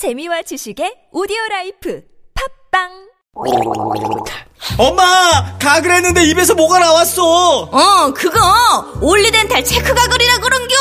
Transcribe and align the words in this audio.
재미와 0.00 0.40
지식의 0.40 1.08
오디오 1.12 1.36
life 1.50 2.00
팟빵 2.72 2.88
엄마 4.78 5.04
가글 5.58 5.90
했는데 5.90 6.24
입에서 6.24 6.54
뭐가 6.54 6.78
나왔어 6.78 7.68
어, 7.70 8.10
그거 8.14 8.40
올리덴탈 9.02 9.62
체크 9.62 9.92
가글이라 9.92 10.38
그런겨. 10.38 10.74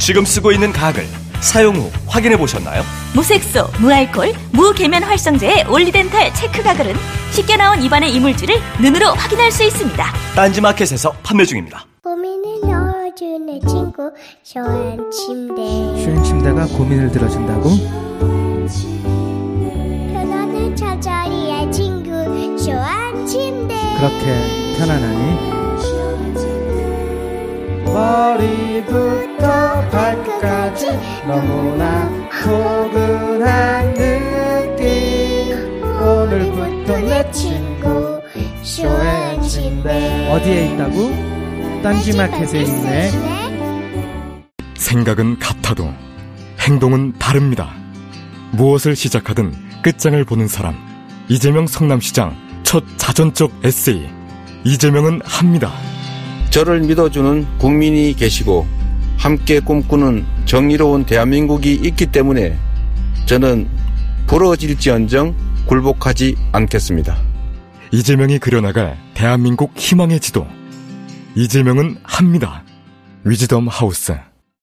지금 0.00 0.24
쓰고 0.24 0.50
있는 0.50 0.72
가글 0.72 1.06
사용 1.40 1.76
후 1.76 1.92
확인해 2.08 2.36
보셨나요? 2.36 2.82
무색소, 3.14 3.68
무알콜, 3.78 4.34
무계면 4.50 5.04
활성제의 5.04 5.66
올리덴탈 5.70 6.34
체크 6.34 6.60
가글은 6.60 6.96
쉽게 7.30 7.56
나온 7.56 7.80
입안의 7.80 8.12
이물질을 8.14 8.56
눈으로 8.82 9.10
확인할 9.14 9.52
수 9.52 9.62
있습니다. 9.62 10.04
딴지마켓에서 10.34 11.12
판매 11.22 11.44
중입니다. 11.44 11.86
고민을 12.02 12.62
넣어주는 12.62 13.60
친구 13.68 14.10
쇼한 14.42 15.08
침대 15.12 15.62
슈행 16.02 16.20
침대가 16.24 16.66
고민을 16.66 17.12
들어준다고? 17.12 18.15
편안한 18.66 20.74
잠자리의 20.74 21.70
친구 21.70 22.10
쇼한 22.58 23.24
침대 23.24 23.76
그렇게 23.96 24.74
편안하니? 24.76 25.54
머리부터 27.84 29.88
발끝까지 29.88 30.86
너무나 31.28 32.10
포근한 32.42 33.94
느낌 33.94 35.80
오늘부터 36.02 36.98
내 36.98 37.30
친구 37.30 38.20
쇼의 38.64 39.42
침대 39.42 40.28
어디에 40.28 40.74
있다고? 40.74 41.12
딴지마켓에 41.84 42.62
있네 42.62 43.10
생각은 44.74 45.38
같아도 45.38 45.88
행동은 46.60 47.12
다릅니다. 47.20 47.85
무엇을 48.52 48.96
시작하든 48.96 49.52
끝장을 49.82 50.24
보는 50.24 50.48
사람. 50.48 50.74
이재명 51.28 51.66
성남시장 51.66 52.36
첫 52.62 52.84
자전적 52.96 53.52
에세이. 53.64 54.08
이재명은 54.64 55.20
합니다. 55.24 55.72
저를 56.50 56.80
믿어주는 56.80 57.58
국민이 57.58 58.14
계시고 58.14 58.66
함께 59.18 59.60
꿈꾸는 59.60 60.24
정의로운 60.44 61.04
대한민국이 61.04 61.74
있기 61.74 62.06
때문에 62.06 62.56
저는 63.26 63.68
부러질지언정 64.26 65.34
굴복하지 65.66 66.36
않겠습니다. 66.52 67.16
이재명이 67.92 68.38
그려나갈 68.38 68.96
대한민국 69.14 69.72
희망의 69.76 70.20
지도. 70.20 70.46
이재명은 71.34 71.98
합니다. 72.02 72.62
위즈덤 73.24 73.68
하우스. 73.68 74.14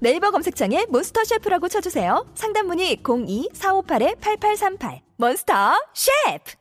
네이버 0.00 0.30
검색창에 0.30 0.86
몬스터 0.90 1.24
셰프라고 1.24 1.68
쳐주세요. 1.68 2.26
상담 2.34 2.66
문의 2.68 2.98
02-458-8838 3.02 5.00
몬스터 5.16 5.72
셰프 5.92 6.58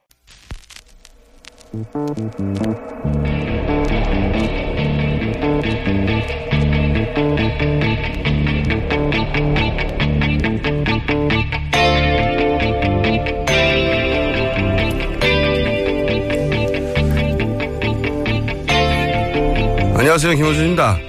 안녕하세요. 19.95 20.35
김호준입니다. 20.35 21.06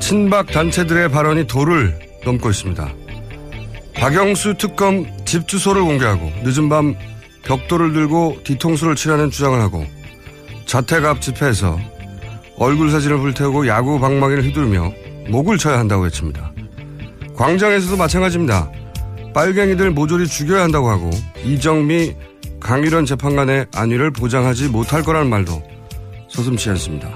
친박 0.00 0.46
단체들의 0.46 1.10
발언이 1.10 1.46
도를 1.46 1.98
넘고 2.24 2.50
있습니다. 2.50 2.88
박영수 3.94 4.54
특검 4.58 5.06
집 5.24 5.48
주소를 5.48 5.82
공개하고 5.82 6.30
늦은 6.44 6.68
밤 6.68 6.94
벽돌을 7.42 7.92
들고 7.92 8.38
뒤통수를 8.44 8.94
치라는 8.94 9.30
주장을 9.30 9.60
하고 9.60 9.84
자택 10.66 11.04
앞 11.04 11.20
집회에서 11.20 11.78
얼굴 12.56 12.90
사진을 12.90 13.18
불태우고 13.18 13.66
야구 13.66 13.98
방망이를 13.98 14.44
휘두르며 14.44 14.92
목을 15.28 15.58
쳐야 15.58 15.78
한다고 15.78 16.04
외칩니다. 16.04 16.52
광장에서도 17.36 17.96
마찬가지입니다. 17.96 18.70
빨갱이들 19.34 19.90
모조리 19.90 20.26
죽여야 20.26 20.62
한다고 20.62 20.90
하고 20.90 21.10
이정미 21.44 22.14
강일원 22.60 23.06
재판관의 23.06 23.66
안위를 23.74 24.10
보장하지 24.10 24.68
못할 24.68 25.02
거라는 25.02 25.30
말도 25.30 25.62
서슴치 26.28 26.70
않습니다. 26.70 27.08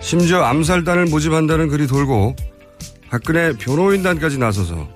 심지어 0.00 0.42
암살단을 0.42 1.06
모집한다는 1.06 1.68
글이 1.68 1.86
돌고 1.86 2.34
박근혜 3.10 3.52
변호인단까지 3.52 4.38
나서서 4.38 4.88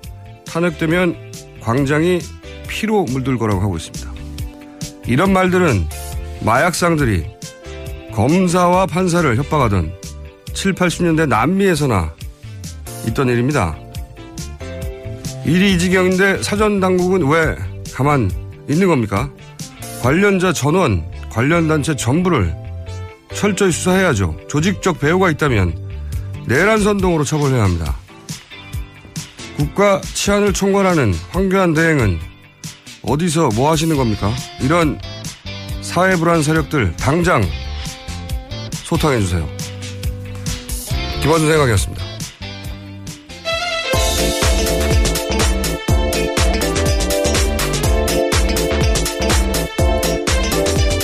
탄핵되면 0.45 1.15
광장이 1.61 2.19
피로 2.67 3.03
물들 3.03 3.37
거라고 3.37 3.61
하고 3.61 3.77
있습니다. 3.77 4.13
이런 5.07 5.31
말들은 5.33 5.87
마약상들이 6.41 7.25
검사와 8.13 8.85
판사를 8.85 9.35
협박하던 9.37 9.91
7, 10.53 10.73
80년대 10.73 11.27
남미에서나 11.27 12.13
있던 13.07 13.29
일입니다. 13.29 13.77
일이 15.45 15.73
이 15.73 15.79
지경인데 15.79 16.41
사전 16.41 16.79
당국은 16.79 17.27
왜 17.27 17.55
가만 17.93 18.31
있는 18.67 18.87
겁니까? 18.87 19.29
관련자 20.01 20.53
전원, 20.53 21.05
관련 21.29 21.67
단체 21.67 21.95
전부를 21.95 22.64
철저히 23.35 23.71
수사해야죠. 23.71 24.37
조직적 24.47 24.99
배후가 24.99 25.29
있다면 25.31 25.77
내란 26.47 26.79
선동으로 26.79 27.23
처벌해야 27.23 27.63
합니다. 27.63 27.97
국가 29.57 30.01
치안을 30.01 30.53
총괄하는 30.53 31.13
황교안 31.31 31.73
대행은 31.73 32.19
어디서 33.03 33.49
뭐 33.55 33.71
하시는 33.71 33.95
겁니까? 33.95 34.31
이런 34.61 34.99
사회 35.81 36.15
불안 36.15 36.41
세력들 36.41 36.95
당장 36.97 37.43
소탕해 38.71 39.19
주세요. 39.19 39.47
김원준 41.21 41.49
생각이었습니다. 41.49 42.03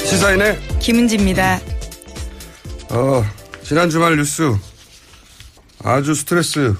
시사인의 0.05 0.59
김은지입니다. 0.79 1.59
어, 2.93 3.25
지난 3.63 3.89
주말 3.89 4.17
뉴스 4.17 4.53
아주 5.81 6.13
스트레스 6.13 6.75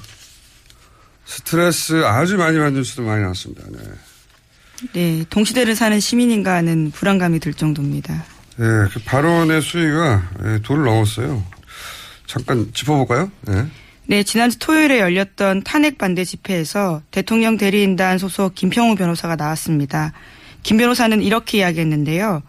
스트레스 1.24 2.04
아주 2.04 2.36
많이 2.36 2.58
받는 2.58 2.74
뉴스도 2.74 3.04
많이 3.04 3.22
나왔습니다. 3.22 3.64
네. 3.72 3.80
네, 4.94 5.26
동시대를 5.30 5.74
사는 5.74 5.98
시민인가 6.00 6.56
하는 6.56 6.92
불안감이 6.92 7.40
들 7.40 7.54
정도입니다. 7.54 8.26
네, 8.58 8.66
그 8.92 9.00
발언의 9.06 9.62
수위가 9.62 10.30
예, 10.44 10.60
도를 10.62 10.84
넘었어요. 10.84 11.42
잠깐 12.28 12.70
짚어볼까요? 12.74 13.32
네. 13.48 13.66
네, 14.08 14.24
지난주 14.24 14.60
토요일에 14.60 15.00
열렸던 15.00 15.64
탄핵 15.64 15.98
반대 15.98 16.26
집회에서 16.26 17.02
대통령 17.12 17.56
대리인단 17.56 18.18
소속 18.18 18.54
김평우 18.54 18.96
변호사가 18.96 19.38
나왔습니다. 19.38 20.12
김 20.62 20.76
변호사는 20.76 21.22
이렇게 21.22 21.60
이야기했는데요. 21.60 22.44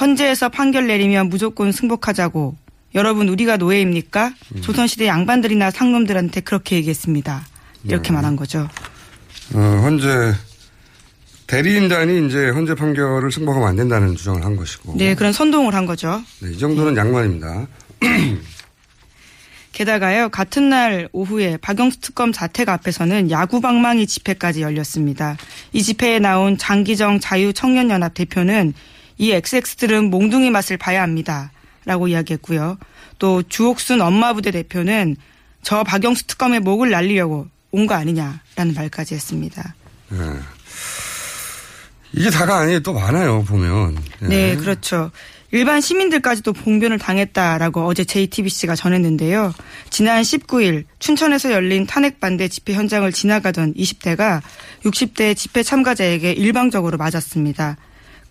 헌재에서 0.00 0.48
판결 0.48 0.88
내리면 0.88 1.28
무조건 1.28 1.70
승복하자고. 1.70 2.63
여러분 2.94 3.28
우리가 3.28 3.56
노예입니까? 3.56 4.32
음. 4.54 4.60
조선시대 4.60 5.06
양반들이나 5.06 5.70
상놈들한테 5.70 6.40
그렇게 6.42 6.76
얘기했습니다. 6.76 7.44
이렇게 7.84 8.08
네. 8.10 8.14
말한 8.14 8.36
거죠. 8.36 8.68
어, 9.52 9.58
헌재 9.58 10.34
대리인단이 11.46 12.26
이제 12.26 12.48
헌재 12.48 12.74
판결을 12.74 13.30
승복하면 13.30 13.68
안 13.68 13.76
된다는 13.76 14.16
주장을 14.16 14.42
한 14.44 14.56
것이고. 14.56 14.94
네, 14.96 15.14
그런 15.14 15.32
선동을 15.32 15.74
한 15.74 15.86
거죠. 15.86 16.22
네, 16.40 16.52
이 16.52 16.58
정도는 16.58 16.96
양반입니다. 16.96 17.66
게다가요, 19.72 20.28
같은 20.28 20.70
날 20.70 21.08
오후에 21.12 21.56
박영수 21.56 22.00
특검 22.00 22.32
자택 22.32 22.68
앞에서는 22.68 23.30
야구 23.32 23.60
방망이 23.60 24.06
집회까지 24.06 24.62
열렸습니다. 24.62 25.36
이 25.72 25.82
집회에 25.82 26.20
나온 26.20 26.56
장기정 26.56 27.18
자유청년연합 27.18 28.14
대표는 28.14 28.72
이 29.18 29.32
XX들은 29.32 30.10
몽둥이 30.10 30.50
맛을 30.50 30.76
봐야 30.76 31.02
합니다. 31.02 31.50
라고 31.84 32.08
이야기했고요. 32.08 32.78
또 33.18 33.42
주옥순 33.42 34.00
엄마 34.00 34.32
부대 34.32 34.50
대표는 34.50 35.16
저 35.62 35.82
박영수 35.84 36.26
특검의 36.26 36.60
목을 36.60 36.90
날리려고 36.90 37.46
온 37.70 37.86
거 37.86 37.94
아니냐라는 37.94 38.74
말까지 38.74 39.14
했습니다. 39.14 39.74
네. 40.10 40.18
이게 42.12 42.30
다가 42.30 42.58
아니에요. 42.58 42.80
또 42.80 42.92
많아요, 42.92 43.42
보면. 43.42 43.98
예. 44.22 44.26
네, 44.26 44.56
그렇죠. 44.56 45.10
일반 45.50 45.80
시민들까지도 45.80 46.52
봉변을 46.52 46.98
당했다라고 46.98 47.86
어제 47.86 48.04
JTBC가 48.04 48.74
전했는데요. 48.76 49.52
지난 49.90 50.22
19일 50.22 50.84
춘천에서 50.98 51.52
열린 51.52 51.86
탄핵 51.86 52.18
반대 52.20 52.48
집회 52.48 52.72
현장을 52.74 53.10
지나가던 53.12 53.74
20대가 53.74 54.40
60대 54.84 55.36
집회 55.36 55.62
참가자에게 55.62 56.32
일방적으로 56.32 56.96
맞았습니다. 56.96 57.76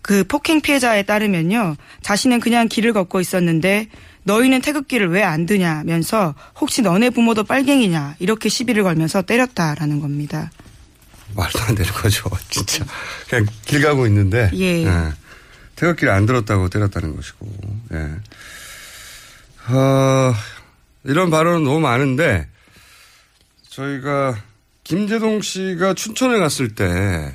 그 0.06 0.22
폭행 0.24 0.60
피해자에 0.60 1.04
따르면요. 1.04 1.76
자신은 2.02 2.40
그냥 2.40 2.68
길을 2.68 2.92
걷고 2.92 3.20
있었는데 3.22 3.88
너희는 4.24 4.60
태극기를 4.60 5.08
왜 5.10 5.22
안 5.22 5.46
드냐면서 5.46 6.34
혹시 6.60 6.82
너네 6.82 7.08
부모도 7.08 7.44
빨갱이냐 7.44 8.16
이렇게 8.18 8.50
시비를 8.50 8.82
걸면서 8.82 9.22
때렸다라는 9.22 10.00
겁니다. 10.02 10.50
말도 11.34 11.58
안 11.62 11.74
되는 11.74 11.90
거죠. 11.90 12.28
진짜. 12.50 12.84
그냥 13.30 13.46
길 13.64 13.80
가고 13.80 14.06
있는데. 14.06 14.50
예. 14.54 14.84
태극기를 15.76 16.12
안 16.12 16.26
들었다고 16.26 16.68
때렸다는 16.68 17.16
것이고. 17.16 17.46
예. 17.94 19.74
어, 19.74 20.34
이런 21.04 21.30
발언은 21.30 21.64
너무 21.64 21.80
많은데 21.80 22.46
저희가 23.70 24.36
김재동 24.84 25.40
씨가 25.40 25.94
춘천에 25.94 26.38
갔을 26.38 26.74
때 26.74 27.32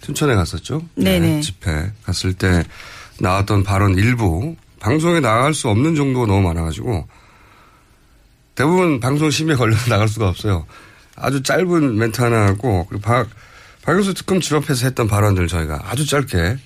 춘천에 0.00 0.34
갔었죠. 0.34 0.82
네네. 0.94 1.40
집회 1.40 1.92
갔을 2.04 2.32
때 2.34 2.64
나왔던 3.20 3.64
발언 3.64 3.96
일부 3.96 4.56
방송에 4.80 5.20
나갈 5.20 5.54
수 5.54 5.68
없는 5.68 5.94
정도가 5.94 6.26
너무 6.26 6.42
많아가지고 6.42 7.06
대부분 8.54 9.00
방송 9.00 9.30
심의에 9.30 9.56
걸려서 9.56 9.88
나갈 9.90 10.08
수가 10.08 10.28
없어요. 10.28 10.66
아주 11.16 11.42
짧은 11.42 11.96
멘트 11.96 12.20
하나 12.20 12.46
하고 12.46 12.86
그리고 12.88 13.02
박 13.02 13.28
박영수 13.82 14.14
특검 14.14 14.40
집 14.40 14.54
앞에서 14.54 14.86
했던 14.86 15.08
발언들 15.08 15.48
저희가 15.48 15.80
아주 15.88 16.06
짧게 16.06 16.58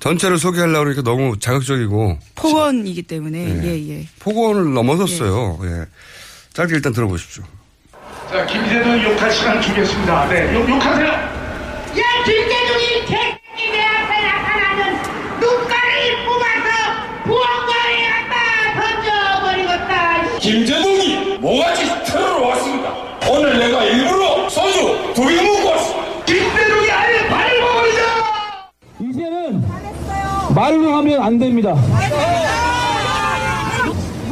전체를 0.00 0.38
소개하려고 0.38 0.84
그러니까 0.84 1.02
너무 1.02 1.38
자극적이고 1.38 2.18
폭언이기 2.36 3.02
때문에 3.02 3.44
네. 3.54 3.64
예 3.66 3.88
예. 4.00 4.08
폭언을 4.20 4.72
넘어섰어요. 4.74 5.58
예. 5.64 5.86
짧게 6.52 6.74
일단 6.76 6.92
들어보십시오. 6.92 7.44
자, 8.30 8.44
김재동 8.46 9.02
욕할 9.02 9.30
시간 9.30 9.60
주겠습니다. 9.60 10.28
네, 10.28 10.54
욕, 10.54 10.68
욕하세요. 10.68 11.35
말로 30.56 30.96
하면 30.96 31.22
안 31.22 31.38
됩니다. 31.38 31.74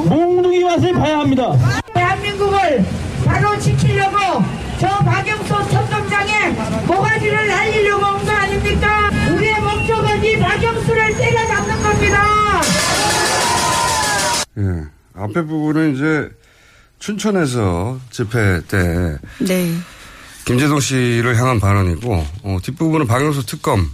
몽둥이 0.09 0.65
맛을 0.65 0.95
봐야 0.95 1.19
합니다. 1.19 1.53
대한민국을 1.93 2.83
바로 3.27 3.59
지키려고 3.61 4.17
저 4.81 4.89
박영수 4.89 5.49
첩검장에 5.71 6.51
모가지를 6.87 7.47
날리려고 7.47 8.07
온 8.07 8.25
거 8.25 8.33
아닙니까? 8.33 9.11
우리의 9.35 9.61
목적은 9.61 10.25
이 10.25 10.39
박영수를 10.39 11.15
때려잡는 11.15 11.83
겁니다. 11.83 12.25
예. 14.59 14.63
앞에 15.17 15.43
부분은 15.43 15.95
이제 15.95 16.31
춘천에서 17.01 17.99
집회 18.11 18.63
때 18.67 19.19
네. 19.41 19.75
김재동 20.47 20.81
씨를 20.81 21.37
향한 21.37 21.61
발언이고 21.61 22.27
어, 22.45 22.59
뒷부분은 22.63 23.07
박영수 23.07 23.45
특검 23.45 23.91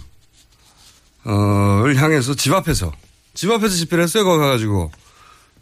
어를 1.23 1.95
향해서 1.95 2.35
집 2.35 2.53
앞에서 2.53 2.91
집 3.33 3.51
앞에서 3.51 3.75
집회를 3.75 4.03
했어요. 4.03 4.23
거기 4.23 4.39
가가지고 4.39 4.91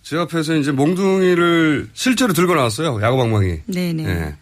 집 0.04 0.18
앞에서 0.18 0.56
이제 0.56 0.72
몽둥이를 0.72 1.90
실제로 1.94 2.34
들고 2.34 2.56
나왔어요. 2.56 3.02
야구방망이. 3.02 3.62
네네. 3.66 4.06
예. 4.06 4.36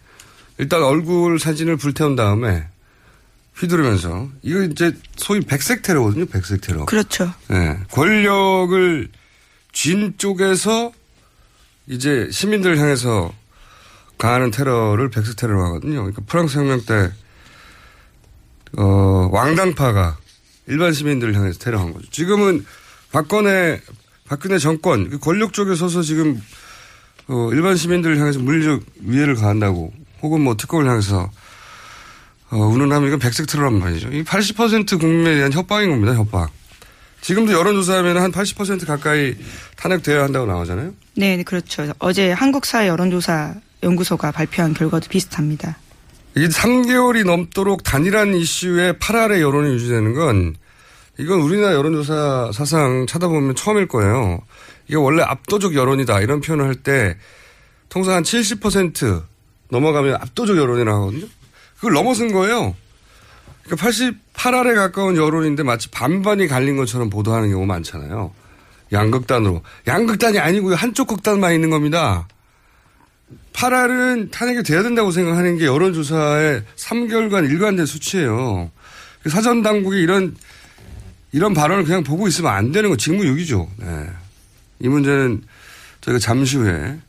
일단 0.60 0.84
얼굴 0.84 1.40
사진을 1.40 1.78
불태운 1.78 2.16
다음에 2.16 2.68
휘두르면서 3.56 4.30
이거 4.44 4.62
이제 4.64 4.94
소위 5.16 5.42
백색 5.42 5.82
테러거든요. 5.82 6.26
백색 6.26 6.62
테러. 6.62 6.86
그렇죠. 6.86 7.34
예. 7.52 7.78
권력을 7.92 9.10
쥔 9.74 10.14
쪽에서 10.18 10.92
이제 11.88 12.28
시민들을 12.32 12.78
향해서 12.78 13.34
가하는 14.18 14.52
테러를 14.52 15.10
백색 15.10 15.36
테러로 15.36 15.64
하거든요. 15.66 15.98
그러니까 15.98 16.22
프랑스 16.26 16.58
혁명 16.58 16.82
때, 16.82 17.12
어, 18.78 19.30
왕당파가 19.32 20.18
일반 20.68 20.94
시민들을 20.94 21.36
향해서 21.36 21.60
테러한 21.60 21.94
거죠. 21.94 22.10
지금은 22.12 22.66
박근혜, 23.12 23.82
박근혜 24.28 24.58
정권, 24.58 25.10
그 25.10 25.20
권력 25.20 25.54
쪽에 25.54 25.76
서서 25.76 26.02
지금, 26.02 26.42
어, 27.28 27.50
일반 27.54 27.76
시민들을 27.76 28.20
향해서 28.20 28.40
물리적 28.40 28.84
위해를 29.02 29.36
가한다고 29.36 29.94
혹은 30.22 30.42
뭐 30.42 30.56
특검을 30.56 30.88
향해서 30.88 31.30
어, 32.50 32.58
운운하면 32.58 33.08
이건 33.08 33.20
백색 33.20 33.48
테러란 33.48 33.78
말이죠. 33.80 34.10
이 34.10 34.24
80% 34.24 35.00
국민에 35.00 35.36
대한 35.36 35.52
협박인 35.52 35.90
겁니다, 35.90 36.14
협박. 36.16 36.50
지금도 37.22 37.52
여론조사하면 37.52 38.18
한 38.18 38.32
80% 38.32 38.86
가까이 38.86 39.36
탄핵되어야 39.76 40.24
한다고 40.24 40.46
나오잖아요. 40.46 40.94
네, 41.16 41.44
그렇죠. 41.44 41.92
어제 42.00 42.32
한국사회 42.32 42.88
여론조사 42.88 43.56
연구소가 43.84 44.32
발표한 44.32 44.74
결과도 44.74 45.10
비슷합니다. 45.10 45.78
이게 46.38 46.48
3개월이 46.48 47.26
넘도록 47.26 47.84
단일한 47.84 48.36
이슈에 48.36 48.94
8알의 48.94 49.42
여론이 49.42 49.74
유지되는 49.74 50.14
건 50.14 50.56
이건 51.20 51.42
우리나라 51.42 51.74
여론조사 51.74 52.52
사상 52.54 53.08
찾아보면 53.08 53.56
처음일 53.56 53.88
거예요. 53.88 54.40
이게 54.88 54.96
원래 54.98 55.24
압도적 55.24 55.74
여론이다 55.76 56.22
이런 56.22 56.42
표현을 56.42 56.66
할 56.66 56.76
때 56.76 57.18
통상 57.90 58.14
한 58.16 58.24
70% 58.24 59.24
넘어가면 59.72 60.16
압도적 60.16 60.58
여론이라고 60.58 61.02
하거든요. 61.02 61.26
그걸 61.76 61.94
넘어선 61.94 62.32
거예요. 62.32 62.76
그러니까 63.64 63.88
88알에 63.88 64.76
가까운 64.76 65.16
여론인데 65.18 65.64
마치 65.64 65.90
반반이 65.90 66.48
갈린 66.48 66.78
것처럼 66.78 67.10
보도하는 67.10 67.50
경우가 67.50 67.66
많잖아요. 67.74 68.32
양극단으로. 68.94 69.62
양극단이 69.88 70.40
아니고요. 70.40 70.76
한쪽 70.76 71.08
극단만 71.08 71.54
있는 71.54 71.70
겁니다. 71.70 72.28
8알은 73.58 74.30
탄핵이 74.30 74.62
돼야 74.62 74.84
된다고 74.84 75.10
생각하는 75.10 75.58
게 75.58 75.66
여론조사의 75.66 76.64
3개월간 76.76 77.50
일관된 77.50 77.88
수치예요. 77.88 78.70
그 79.24 79.30
사전 79.32 79.64
당국이 79.64 80.00
이런 80.00 80.36
이런 81.32 81.56
발언을 81.56 81.84
그냥 81.84 82.04
보고 82.04 82.28
있으면 82.28 82.54
안 82.54 82.72
되는 82.72 82.90
거 82.90 82.96
직무유기죠. 82.96 83.68
네. 83.78 84.10
이 84.80 84.88
문제는 84.88 85.42
저희가 86.02 86.20
잠시 86.20 86.58
후에 86.58 87.00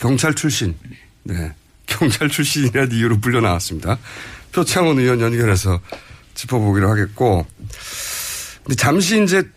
경찰 0.00 0.34
출신, 0.34 0.74
네. 1.22 1.54
경찰 1.86 2.28
출신이라는 2.28 2.90
이유로 2.90 3.20
불려 3.20 3.40
나왔습니다. 3.40 3.96
표창원 4.52 4.98
의원 4.98 5.20
연결해서 5.20 5.80
짚어보기로 6.34 6.90
하겠고. 6.90 7.46
근데 8.64 8.74
잠시 8.74 9.22
이제 9.22 9.48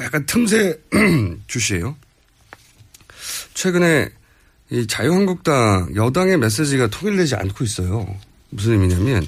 약간 0.00 0.24
틈새 0.24 0.80
주시예요. 1.46 1.94
최근에 3.52 4.10
이 4.72 4.86
자유한국당 4.86 5.90
여당의 5.94 6.38
메시지가 6.38 6.86
통일되지 6.86 7.34
않고 7.34 7.62
있어요. 7.62 8.06
무슨 8.48 8.72
의미냐면 8.72 9.26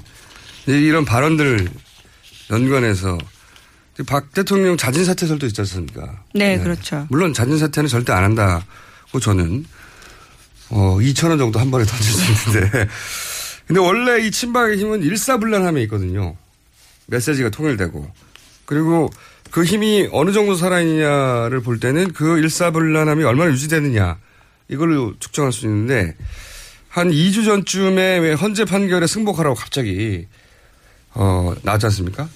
이런 0.66 1.04
발언들 1.04 1.68
연관해서 2.50 3.18
박 4.06 4.32
대통령 4.32 4.78
자진 4.78 5.04
사퇴설도 5.04 5.44
있지 5.46 5.60
않습니까? 5.60 6.24
네, 6.34 6.58
그렇죠. 6.58 7.06
물론 7.10 7.34
자진 7.34 7.58
사퇴는 7.58 7.88
절대 7.88 8.14
안 8.14 8.24
한다고 8.24 9.20
저는 9.20 9.66
어 10.70 10.96
2천 11.00 11.28
원 11.28 11.36
정도 11.36 11.60
한 11.60 11.70
번에 11.70 11.84
던질 11.84 12.12
수 12.12 12.48
있는데 12.48 12.88
근데 13.68 13.80
원래 13.80 14.26
이 14.26 14.30
친박의 14.30 14.78
힘은 14.78 15.02
일사불란함에 15.02 15.82
있거든요. 15.82 16.36
메시지가 17.06 17.50
통일되고 17.50 18.10
그리고 18.64 19.10
그 19.50 19.62
힘이 19.62 20.08
어느 20.10 20.32
정도 20.32 20.54
살아있느냐를 20.54 21.60
볼 21.60 21.78
때는 21.78 22.14
그 22.14 22.38
일사불란함이 22.38 23.24
얼마나 23.24 23.50
유지되느냐 23.52 24.16
이걸로 24.68 25.14
측정할 25.18 25.52
수 25.52 25.66
있는데 25.66 26.16
한 26.88 27.10
2주 27.10 27.44
전쯤에 27.44 28.18
왜 28.18 28.32
헌재 28.34 28.64
판결에 28.64 29.06
승복하라고 29.06 29.54
갑자기 29.56 30.26
어 31.14 31.54
나왔지 31.62 31.86
않습니까? 31.86 32.28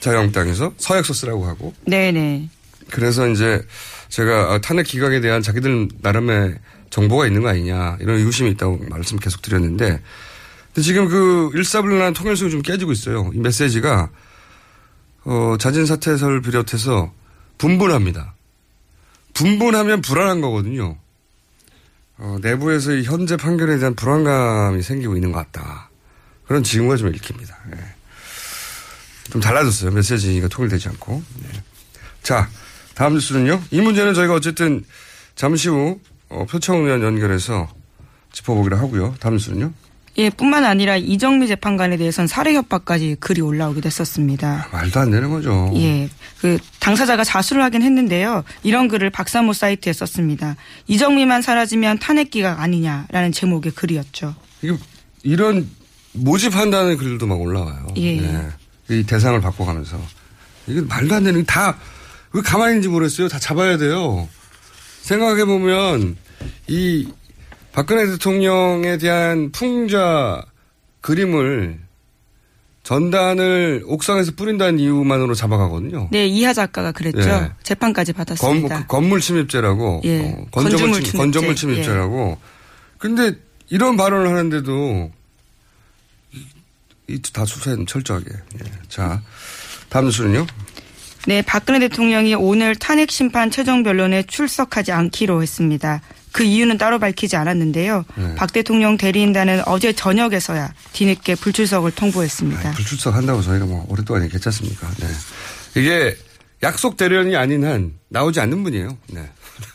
자유한국당에서 0.00 0.74
서약서 0.76 1.12
쓰라고 1.14 1.46
하고 1.46 1.74
네네. 1.86 2.48
그래서 2.90 3.28
이제 3.28 3.62
제가 4.08 4.60
탄핵 4.60 4.86
기각에 4.86 5.20
대한 5.20 5.40
자기들 5.40 5.88
나름의 6.00 6.58
정보가 6.90 7.26
있는 7.26 7.42
거 7.42 7.48
아니냐 7.48 7.98
이런 8.00 8.18
의구심이 8.18 8.50
있다고 8.50 8.80
말씀 8.88 9.18
계속 9.18 9.40
드렸는데 9.40 10.00
근데 10.74 10.82
지금 10.82 11.08
그 11.08 11.50
일사불란한 11.54 12.14
통일성이 12.14 12.50
좀 12.50 12.62
깨지고 12.62 12.92
있어요. 12.92 13.30
이 13.34 13.38
메시지가 13.38 14.10
어, 15.24 15.56
자진 15.58 15.86
사퇴설 15.86 16.42
비롯해서 16.42 17.12
분분합니다. 17.58 18.34
분분하면 19.34 20.00
불안한 20.00 20.40
거거든요. 20.40 20.96
어, 22.24 22.38
내부에서 22.40 22.92
이 22.92 23.02
현재 23.02 23.36
판결에 23.36 23.78
대한 23.78 23.96
불안감이 23.96 24.80
생기고 24.80 25.16
있는 25.16 25.32
것 25.32 25.38
같다. 25.38 25.90
그런 26.46 26.62
징후가 26.62 26.96
좀 26.96 27.12
읽힙니다. 27.12 27.58
예. 27.74 27.78
좀 29.32 29.40
달라졌어요. 29.40 29.90
메시지가 29.90 30.46
통일되지 30.46 30.88
않고. 30.90 31.20
네. 31.42 31.62
자, 32.22 32.48
다음 32.94 33.14
뉴스는요. 33.14 33.60
이 33.72 33.80
문제는 33.80 34.14
저희가 34.14 34.34
어쨌든 34.34 34.84
잠시 35.34 35.68
후 35.68 35.98
어, 36.28 36.46
표창 36.48 36.76
의원 36.76 37.02
연결해서 37.02 37.68
짚어보기로 38.30 38.76
하고요. 38.76 39.16
다음 39.18 39.34
뉴스는요. 39.34 39.72
예, 40.18 40.28
뿐만 40.30 40.64
아니라 40.64 40.96
이정미 40.96 41.46
재판관에 41.48 41.96
대해서는 41.96 42.28
살해 42.28 42.54
협박까지 42.54 43.16
글이 43.20 43.40
올라오기도 43.40 43.86
했었습니다. 43.86 44.68
말도 44.72 45.00
안 45.00 45.10
되는 45.10 45.30
거죠. 45.30 45.70
예, 45.76 46.08
그 46.40 46.58
당사자가 46.80 47.24
자수를 47.24 47.62
하긴 47.62 47.82
했는데요. 47.82 48.44
이런 48.62 48.88
글을 48.88 49.10
박사모 49.10 49.52
사이트에 49.52 49.92
썼습니다. 49.92 50.56
이정미만 50.86 51.42
사라지면 51.42 51.98
탄핵 51.98 52.30
기각 52.30 52.60
아니냐라는 52.60 53.32
제목의 53.32 53.72
글이었죠. 53.72 54.34
이게 54.60 54.76
이런 55.22 55.68
모집한다는 56.12 56.98
글도 56.98 57.26
막 57.26 57.40
올라와요. 57.40 57.86
예. 57.96 58.20
네. 58.20 58.48
이 58.90 59.02
대상을 59.04 59.40
바꿔가면서 59.40 59.98
이게 60.66 60.80
말도 60.82 61.14
안 61.14 61.24
되는 61.24 61.44
다 61.46 61.78
왜 62.32 62.40
가만히 62.40 62.72
있는지 62.72 62.88
모르겠어요. 62.88 63.28
다 63.28 63.38
잡아야 63.38 63.76
돼요. 63.76 64.28
생각해 65.02 65.44
보면 65.44 66.16
이 66.66 67.06
박근혜 67.72 68.06
대통령에 68.06 68.98
대한 68.98 69.50
풍자 69.52 70.42
그림을 71.00 71.80
전단을 72.82 73.84
옥상에서 73.86 74.32
뿌린다는 74.36 74.78
이유만으로 74.80 75.34
잡아가거든요. 75.34 76.08
네, 76.10 76.26
이하 76.26 76.52
작가가 76.52 76.90
그랬죠. 76.92 77.20
예. 77.20 77.50
재판까지 77.62 78.12
건, 78.12 78.18
받았습니다. 78.24 78.80
그 78.80 78.86
건물 78.88 79.20
침입죄라고. 79.20 80.00
예. 80.04 80.20
어, 80.32 80.46
건조물, 80.50 80.78
침, 80.94 81.02
침입죄. 81.04 81.18
건조물 81.18 81.56
침입죄라고. 81.56 82.38
근데 82.98 83.34
이런 83.68 83.96
발언을 83.96 84.28
하는데도 84.28 85.10
이 87.08 87.20
다 87.32 87.44
수사는 87.44 87.86
철저하게. 87.86 88.26
예. 88.30 88.70
자, 88.88 89.22
다음 89.88 90.06
뉴스는요. 90.06 90.46
네, 91.28 91.40
박근혜 91.42 91.78
대통령이 91.78 92.34
오늘 92.34 92.74
탄핵 92.74 93.10
심판 93.12 93.50
최종 93.50 93.82
변론에 93.84 94.24
출석하지 94.24 94.90
않기로 94.92 95.40
했습니다. 95.42 96.00
그 96.32 96.42
이유는 96.42 96.78
따로 96.78 96.98
밝히지 96.98 97.36
않았는데요. 97.36 98.04
네. 98.16 98.34
박 98.34 98.52
대통령 98.52 98.96
대리인단은 98.96 99.62
어제 99.66 99.92
저녁에서야 99.92 100.72
뒤늦게 100.92 101.34
불출석을 101.36 101.92
통보했습니다. 101.92 102.72
불출석 102.72 103.14
한다고 103.14 103.42
저희가 103.42 103.66
뭐 103.66 103.84
오랫동안 103.88 104.24
얘기했지 104.24 104.48
않습니까? 104.48 104.90
네. 104.98 105.06
이게 105.80 106.16
약속 106.62 106.96
대련이 106.96 107.36
아닌 107.36 107.64
한 107.64 107.92
나오지 108.08 108.40
않는 108.40 108.62
분이에요. 108.64 108.96
네. 109.08 109.28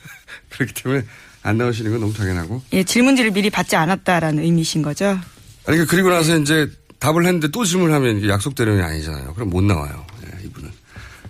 그렇기 0.49 0.73
때문에 0.73 1.03
안 1.43 1.57
나오시는 1.57 1.91
건 1.91 2.01
너무 2.01 2.13
당연하고. 2.13 2.61
예, 2.73 2.83
질문지를 2.83 3.31
미리 3.31 3.49
받지 3.49 3.75
않았다라는 3.75 4.43
의미신 4.43 4.81
거죠. 4.81 5.19
아니, 5.65 5.77
그 5.77 5.85
그리고 5.85 6.09
나서 6.09 6.37
이제 6.37 6.69
답을 6.99 7.25
했는데 7.25 7.49
또 7.49 7.63
질문하면 7.63 8.17
이게 8.17 8.27
약속 8.29 8.55
대련이 8.55 8.81
아니잖아요. 8.81 9.33
그럼 9.33 9.49
못 9.49 9.63
나와요. 9.63 10.05
네, 10.21 10.29
이분은. 10.45 10.71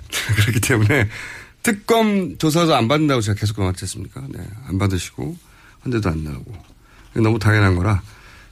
그렇기 0.38 0.62
때문에 0.62 1.10
특검 1.68 2.38
조사도 2.38 2.74
안 2.74 2.88
받는다고 2.88 3.20
제가 3.20 3.38
계속 3.38 3.58
그러지 3.58 3.84
않습니까? 3.84 4.22
네. 4.30 4.40
안 4.70 4.78
받으시고, 4.78 5.36
헌데도 5.84 6.10
안 6.10 6.24
나오고. 6.24 6.54
너무 7.16 7.40
당연한 7.40 7.76
거라. 7.76 8.02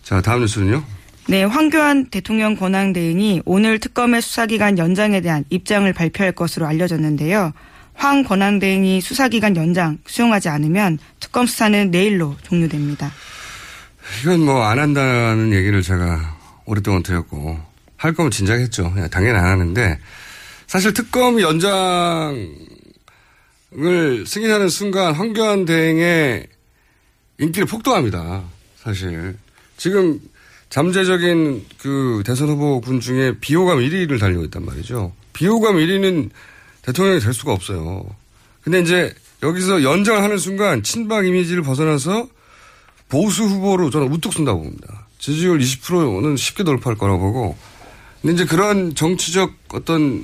자, 0.03 0.19
다음 0.21 0.41
뉴스는요. 0.41 0.83
네, 1.29 1.45
황교안 1.45 2.07
대통령 2.07 2.57
권한대행이 2.57 3.43
오늘 3.45 3.79
특검의 3.79 4.21
수사기간 4.21 4.77
연장에 4.77 5.21
대한 5.21 5.45
입장을 5.49 5.91
발표할 5.93 6.33
것으로 6.33 6.67
알려졌는데요. 6.67 7.53
황 7.93 8.23
권한대행이 8.25 8.99
수사기간 8.99 9.55
연장 9.55 9.97
수용하지 10.05 10.49
않으면 10.49 10.99
특검 11.21 11.45
수사는 11.45 11.89
내일로 11.91 12.35
종료됩니다. 12.43 13.13
이건 14.23 14.41
뭐 14.41 14.61
안 14.65 14.77
한다는 14.77 15.53
얘기를 15.53 15.81
제가 15.81 16.37
오랫동안 16.65 17.01
드렸고 17.01 17.57
할 17.95 18.13
거면 18.13 18.29
진작 18.31 18.59
했죠. 18.59 18.91
그냥 18.91 19.09
당연히 19.09 19.37
안 19.39 19.45
하는데 19.45 19.99
사실 20.67 20.93
특검 20.93 21.39
연장 21.39 22.35
을 23.77 24.25
승인하는 24.25 24.69
순간 24.69 25.13
황교안 25.13 25.65
대행의 25.65 26.47
인기를 27.39 27.67
폭도합니다. 27.67 28.43
사실 28.77 29.35
지금 29.75 30.21
잠재적인 30.69 31.65
그 31.79 32.23
대선 32.25 32.49
후보군 32.49 33.01
중에 33.01 33.33
비호감 33.41 33.79
1위를 33.79 34.19
달리고 34.19 34.45
있단 34.45 34.63
말이죠. 34.63 35.13
비호감 35.33 35.75
1위는 35.75 36.29
대통령이 36.83 37.19
될 37.19 37.33
수가 37.33 37.51
없어요. 37.51 38.05
근데 38.61 38.79
이제 38.79 39.13
여기서 39.43 39.83
연장을 39.83 40.23
하는 40.23 40.37
순간 40.37 40.81
친박 40.81 41.27
이미지를 41.27 41.61
벗어나서 41.61 42.27
보수 43.09 43.43
후보로 43.43 43.89
저는 43.89 44.11
우뚝 44.11 44.33
쓴다고 44.33 44.63
봅니다. 44.63 45.07
지지율 45.19 45.59
20%는 45.59 46.37
쉽게 46.37 46.63
돌파할 46.63 46.97
거라고 46.97 47.19
보고. 47.19 47.57
근데 48.21 48.33
이제 48.33 48.45
그런 48.45 48.95
정치적 48.95 49.53
어떤 49.73 50.23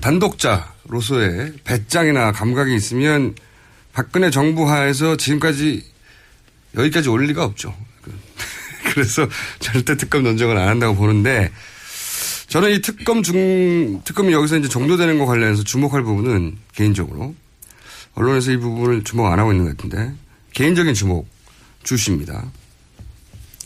단독자로서의 0.00 1.54
배짱이나 1.64 2.32
감각이 2.32 2.74
있으면 2.74 3.34
박근혜 3.92 4.30
정부 4.30 4.70
하에서 4.70 5.16
지금까지 5.16 5.84
여기까지 6.76 7.08
올 7.08 7.26
리가 7.26 7.44
없죠. 7.44 7.74
그래서 8.94 9.28
절대 9.58 9.96
특검 9.96 10.22
논쟁을 10.22 10.56
안 10.56 10.68
한다고 10.68 10.94
보는데 10.94 11.50
저는 12.48 12.72
이 12.72 12.80
특검 12.80 13.22
중, 13.22 14.02
특검이 14.04 14.32
여기서 14.32 14.58
이제 14.58 14.68
종료되는 14.68 15.18
거 15.18 15.26
관련해서 15.26 15.62
주목할 15.62 16.02
부분은 16.02 16.56
개인적으로 16.74 17.34
언론에서 18.14 18.50
이 18.52 18.56
부분을 18.56 19.04
주목 19.04 19.26
안 19.26 19.38
하고 19.38 19.52
있는 19.52 19.66
것 19.66 19.76
같은데 19.76 20.12
개인적인 20.52 20.94
주목 20.94 21.28
주십니다. 21.84 22.50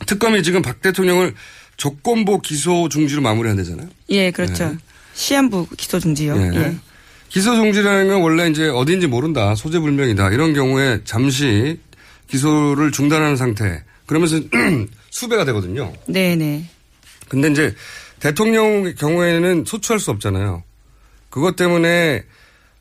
특검이 0.06 0.42
지금 0.42 0.60
박 0.60 0.82
대통령을 0.82 1.34
조건부 1.76 2.40
기소 2.40 2.88
중지로 2.88 3.22
마무리한다잖아요. 3.22 3.88
예, 4.10 4.30
그렇죠. 4.30 4.68
네. 4.68 4.76
시한부 5.14 5.68
기소 5.76 5.98
중지요. 5.98 6.36
예. 6.36 6.50
예. 6.54 6.76
기소 7.28 7.54
중지라는 7.54 8.08
건 8.08 8.22
원래 8.22 8.48
이제 8.48 8.68
어디인지 8.68 9.06
모른다, 9.06 9.54
소재 9.54 9.78
불명이다 9.78 10.30
이런 10.30 10.54
경우에 10.54 11.00
잠시 11.04 11.80
기소를 12.28 12.92
중단하는 12.92 13.36
상태. 13.36 13.82
그러면서 14.06 14.38
수배가 15.10 15.44
되거든요. 15.46 15.92
네네. 16.06 16.68
근데 17.28 17.50
이제 17.50 17.74
대통령 18.20 18.94
경우에는 18.94 19.64
소추할 19.66 19.98
수 19.98 20.10
없잖아요. 20.10 20.62
그것 21.30 21.56
때문에 21.56 22.22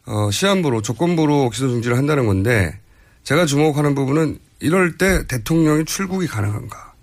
어, 0.05 0.29
시한부로 0.31 0.81
조건부로 0.81 1.49
기소 1.49 1.69
중지를 1.69 1.97
한다는 1.97 2.27
건데 2.27 2.77
제가 3.23 3.45
주목하는 3.45 3.95
부분은 3.95 4.37
이럴 4.59 4.97
때 4.97 5.25
대통령이 5.27 5.85
출국이 5.85 6.27
가능한가? 6.27 6.93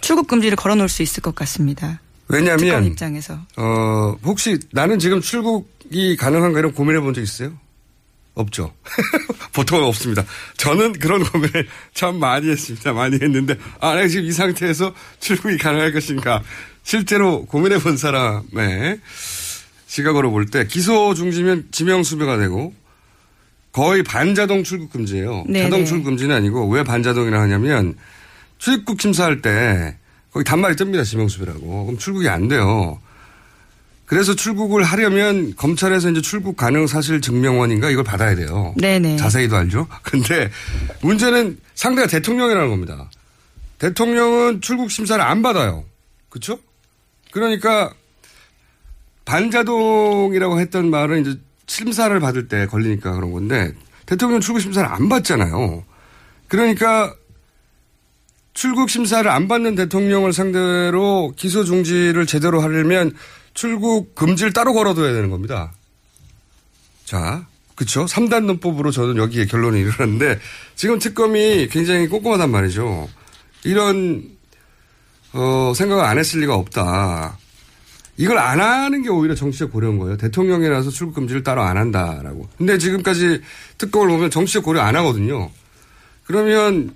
출국 0.00 0.28
금지를 0.28 0.56
걸어놓을 0.56 0.88
수 0.88 1.02
있을 1.02 1.22
것 1.22 1.34
같습니다. 1.34 2.00
왜냐하면 2.28 2.84
입장에서. 2.84 3.38
어, 3.56 4.16
혹시 4.24 4.58
나는 4.72 4.98
지금 4.98 5.20
출국이 5.20 6.16
가능한가 6.16 6.58
이런 6.58 6.72
고민해 6.72 7.00
본 7.00 7.14
적 7.14 7.20
있어요? 7.22 7.52
없죠. 8.34 8.72
보통은 9.52 9.84
없습니다. 9.86 10.24
저는 10.58 10.92
그런 10.92 11.24
고민을 11.24 11.66
참 11.94 12.20
많이 12.20 12.48
했습니다. 12.50 12.92
많이 12.92 13.14
했는데, 13.20 13.56
아, 13.80 13.94
내가 13.96 14.06
지금 14.06 14.24
이 14.26 14.32
상태에서 14.32 14.94
출국이 15.18 15.58
가능할 15.58 15.92
것인가. 15.92 16.42
실제로 16.84 17.44
고민해 17.46 17.78
본 17.80 17.96
사람의 17.96 19.00
시각으로 19.86 20.30
볼 20.30 20.46
때 20.46 20.66
기소 20.66 21.14
중지면 21.14 21.68
지명 21.72 22.02
수배가 22.04 22.36
되고 22.38 22.72
거의 23.72 24.02
반자동 24.02 24.62
출국 24.64 24.92
금지예요. 24.92 25.44
네네. 25.46 25.62
자동 25.64 25.84
출국 25.84 26.04
금지는 26.04 26.34
아니고 26.36 26.68
왜 26.68 26.84
반자동이라 26.84 27.40
하냐면 27.40 27.94
출입국 28.58 29.00
심사할 29.00 29.42
때 29.42 29.96
거기 30.32 30.44
단말이 30.44 30.76
뜹니다. 30.76 31.04
지명수배라고. 31.04 31.86
그럼 31.86 31.98
출국이 31.98 32.28
안 32.28 32.48
돼요. 32.48 33.00
그래서 34.08 34.34
출국을 34.34 34.84
하려면 34.84 35.54
검찰에서 35.54 36.10
이제 36.10 36.22
출국 36.22 36.56
가능 36.56 36.86
사실 36.86 37.20
증명원인가 37.20 37.90
이걸 37.90 38.04
받아야 38.04 38.34
돼요. 38.34 38.74
네네. 38.78 39.16
자세히도 39.16 39.54
알죠. 39.54 39.86
근데 40.02 40.50
문제는 41.02 41.58
상대가 41.74 42.08
대통령이라는 42.08 42.70
겁니다. 42.70 43.10
대통령은 43.78 44.62
출국 44.62 44.90
심사를 44.90 45.22
안 45.22 45.42
받아요. 45.42 45.84
그렇죠? 46.30 46.58
그러니까 47.32 47.92
반자동이라고 49.26 50.58
했던 50.58 50.90
말은 50.90 51.20
이제 51.20 51.38
심사를 51.66 52.18
받을 52.18 52.48
때 52.48 52.66
걸리니까 52.66 53.12
그런 53.12 53.30
건데 53.30 53.72
대통령 54.06 54.40
출국 54.40 54.60
심사를 54.60 54.88
안 54.88 55.10
받잖아요. 55.10 55.84
그러니까 56.48 57.14
출국 58.58 58.90
심사를 58.90 59.30
안 59.30 59.46
받는 59.46 59.76
대통령을 59.76 60.32
상대로 60.32 61.32
기소 61.36 61.62
중지를 61.62 62.26
제대로 62.26 62.60
하려면 62.60 63.12
출국 63.54 64.16
금지를 64.16 64.52
따로 64.52 64.72
걸어둬야 64.74 65.12
되는 65.12 65.30
겁니다. 65.30 65.72
자, 67.04 67.46
그쵸? 67.76 68.06
3단 68.06 68.46
논법으로 68.46 68.90
저는 68.90 69.16
여기에 69.16 69.46
결론이 69.46 69.78
이르렀는데 69.78 70.40
지금 70.74 70.98
특검이 70.98 71.68
굉장히 71.68 72.08
꼼꼼하단 72.08 72.50
말이죠. 72.50 73.08
이런 73.62 74.28
어, 75.34 75.72
생각을 75.76 76.02
안 76.02 76.18
했을 76.18 76.40
리가 76.40 76.56
없다. 76.56 77.38
이걸 78.16 78.38
안 78.38 78.60
하는 78.60 79.04
게 79.04 79.08
오히려 79.08 79.36
정치적 79.36 79.70
고려인 79.70 80.00
거예요. 80.00 80.16
대통령이라서 80.16 80.90
출국 80.90 81.14
금지를 81.14 81.44
따로 81.44 81.62
안 81.62 81.76
한다라고. 81.76 82.48
근데 82.58 82.76
지금까지 82.76 83.40
특검을 83.78 84.08
보면 84.08 84.30
정치적 84.32 84.64
고려 84.64 84.80
안 84.80 84.96
하거든요. 84.96 85.48
그러면 86.24 86.92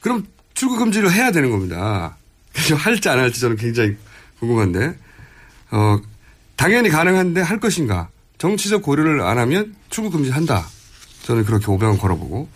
그럼 0.00 0.26
출국 0.54 0.78
금지를 0.78 1.12
해야 1.12 1.30
되는 1.30 1.50
겁니다. 1.50 2.16
그래서 2.52 2.74
할지 2.76 3.08
안 3.08 3.18
할지 3.18 3.40
저는 3.40 3.56
굉장히 3.56 3.96
궁금한데 4.38 4.96
어 5.72 5.98
당연히 6.56 6.88
가능한데 6.88 7.40
할 7.40 7.58
것인가? 7.60 8.08
정치적 8.38 8.82
고려를 8.82 9.20
안 9.22 9.38
하면 9.38 9.74
출국 9.90 10.12
금지한다. 10.12 10.66
저는 11.22 11.44
그렇게 11.44 11.70
오병을 11.70 11.98
걸어보고 11.98 12.48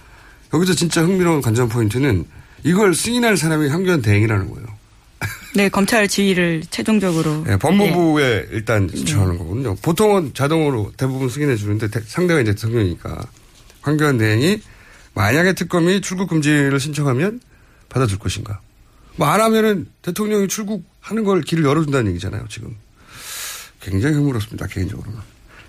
여기서 0.54 0.74
진짜 0.74 1.02
흥미로운 1.02 1.40
관전 1.40 1.68
포인트는 1.68 2.24
이걸 2.64 2.94
승인할 2.94 3.36
사람이 3.36 3.68
황교안 3.68 4.02
대행이라는 4.02 4.50
거예요. 4.50 4.66
네, 5.56 5.68
검찰 5.68 6.06
지휘를 6.06 6.62
최종적으로. 6.70 7.44
네, 7.44 7.56
법무부에 7.56 8.48
일단 8.52 8.88
신청하는 8.94 9.38
거거든요. 9.38 9.74
보통은 9.76 10.32
자동으로 10.34 10.92
대부분 10.96 11.28
승인해 11.28 11.56
주는데 11.56 11.88
대- 11.88 12.00
상대가 12.06 12.40
이제 12.40 12.54
대통령이니까 12.54 13.26
황교안 13.80 14.18
대행이 14.18 14.60
만약에 15.14 15.54
특검이 15.54 16.00
출국 16.00 16.28
금지를 16.30 16.78
신청하면 16.78 17.40
받아줄 17.88 18.18
것인가. 18.18 18.60
뭐 19.16 19.28
안 19.28 19.40
하면은 19.40 19.88
대통령이 20.02 20.48
출국하는 20.48 21.24
걸 21.24 21.42
길을 21.42 21.64
열어준다는 21.64 22.10
얘기잖아요, 22.12 22.46
지금. 22.48 22.76
굉장히 23.80 24.14
흥미롭습니다, 24.16 24.66
개인적으로는. 24.66 25.18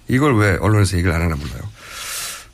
이걸 0.07 0.37
왜 0.37 0.57
언론에서 0.57 0.97
얘기를 0.97 1.13
안 1.13 1.21
하나 1.21 1.35
몰라요. 1.35 1.61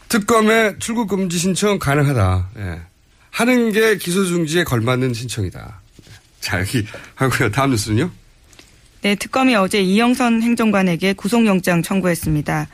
특검의 0.10 0.76
출국 0.80 1.08
금지 1.08 1.38
신청 1.38 1.80
가능하다. 1.80 2.50
예. 2.58 2.82
하는 3.32 3.72
게 3.72 3.98
기소 3.98 4.26
중지에 4.26 4.64
걸맞는 4.64 5.14
신청이다. 5.14 5.82
자, 6.40 6.60
여기 6.60 6.86
하고요. 7.16 7.52
다음 7.52 7.72
뉴스는요? 7.72 8.10
네, 9.02 9.16
특검이 9.16 9.56
어제 9.56 9.82
이영선 9.82 10.42
행정관에게 10.42 11.14
구속영장 11.14 11.82
청구했습니다. 11.82 12.68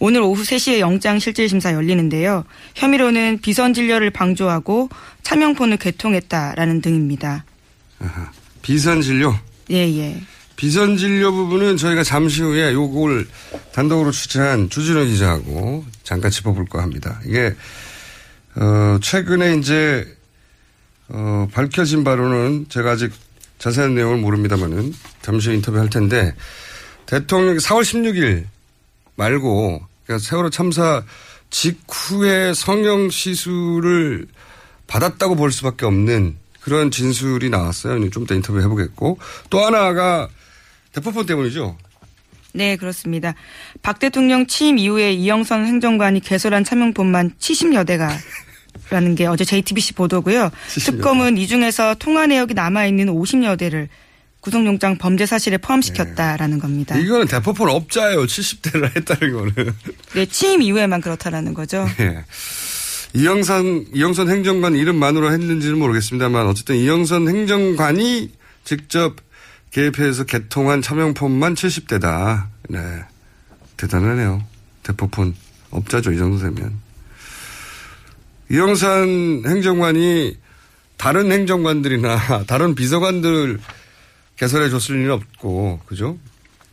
오늘 0.00 0.22
오후 0.22 0.42
3시에 0.42 0.80
영장 0.80 1.18
실질심사 1.18 1.74
열리는데요. 1.74 2.44
혐의로는 2.74 3.38
비선 3.42 3.74
진료를 3.74 4.10
방조하고 4.10 4.88
차명폰을 5.22 5.76
개통했다라는 5.76 6.80
등입니다. 6.80 7.44
아하. 8.00 8.32
비선 8.62 9.02
진료. 9.02 9.34
예, 9.70 9.76
예. 9.76 10.20
비선 10.56 10.96
진료 10.96 11.32
부분은 11.32 11.76
저희가 11.76 12.02
잠시 12.02 12.42
후에 12.42 12.72
요걸 12.72 13.28
단독으로 13.72 14.10
취재한 14.10 14.70
주진우 14.70 15.04
기자하고 15.06 15.84
잠깐 16.02 16.30
짚어볼까 16.30 16.82
합니다. 16.82 17.20
이게 17.26 17.54
어 18.56 18.98
최근에 19.00 19.56
이제 19.56 20.06
어 21.08 21.46
밝혀진 21.52 22.04
바로는 22.04 22.66
제가 22.70 22.92
아직 22.92 23.12
자세한 23.58 23.94
내용을 23.94 24.16
모릅니다만은 24.18 24.94
잠시 25.20 25.48
후에 25.48 25.56
인터뷰 25.56 25.78
할 25.78 25.90
텐데 25.90 26.34
대통령이 27.06 27.58
4월 27.58 27.82
16일 27.82 28.44
말고 29.16 29.89
그러니까 30.10 30.18
세월호 30.18 30.50
참사 30.50 31.04
직후에 31.50 32.52
성형 32.52 33.10
시술을 33.10 34.26
받았다고 34.88 35.36
볼 35.36 35.52
수밖에 35.52 35.86
없는 35.86 36.36
그런 36.60 36.90
진술이 36.90 37.48
나왔어요. 37.48 38.10
좀더 38.10 38.34
인터뷰 38.34 38.60
해보겠고 38.60 39.18
또 39.50 39.64
하나가 39.64 40.28
대포폰 40.92 41.26
때문이죠. 41.26 41.78
네, 42.52 42.74
그렇습니다. 42.76 43.34
박 43.82 44.00
대통령 44.00 44.48
취임 44.48 44.78
이후에 44.78 45.12
이영선 45.12 45.64
행정관이 45.64 46.18
개설한 46.20 46.64
차명폰만 46.64 47.34
70여 47.38 47.86
대가 47.86 48.10
라는 48.90 49.14
게 49.14 49.26
어제 49.26 49.44
JTBC 49.44 49.94
보도고요. 49.94 50.50
70여 50.68 50.84
특검은 50.86 51.38
이 51.38 51.46
중에서 51.46 51.94
통화 52.00 52.26
내역이 52.26 52.54
남아 52.54 52.86
있는 52.86 53.06
50여 53.06 53.56
대를 53.56 53.88
구속영장 54.40 54.96
범죄 54.96 55.26
사실에 55.26 55.58
포함시켰다라는 55.58 56.58
겁니다. 56.58 56.96
이거는 56.96 57.26
대포폰 57.26 57.68
업자예요. 57.68 58.24
70대를 58.24 58.96
했다는 58.96 59.32
거는. 59.32 59.74
네, 60.14 60.26
취임 60.26 60.62
이후에만 60.62 61.00
그렇다라는 61.00 61.54
거죠. 61.54 61.86
예. 62.00 62.24
이영선, 63.12 63.86
이영선 63.92 64.30
행정관 64.30 64.76
이름만으로 64.76 65.32
했는지는 65.32 65.78
모르겠습니다만 65.78 66.46
어쨌든 66.46 66.76
이영선 66.76 67.28
행정관이 67.28 68.30
직접 68.64 69.16
개입해서 69.72 70.24
개통한 70.24 70.80
차명폰만 70.80 71.54
70대다. 71.54 72.46
네. 72.68 72.78
대단하네요. 73.76 74.44
대포폰 74.82 75.34
업자죠. 75.70 76.12
이 76.12 76.18
정도 76.18 76.38
되면. 76.38 76.78
이영선 78.50 79.42
행정관이 79.46 80.36
다른 80.96 81.32
행정관들이나 81.32 82.44
다른 82.46 82.74
비서관들 82.74 83.58
개설해 84.40 84.70
줬을 84.70 84.96
리는 84.96 85.10
없고, 85.12 85.80
그죠? 85.84 86.16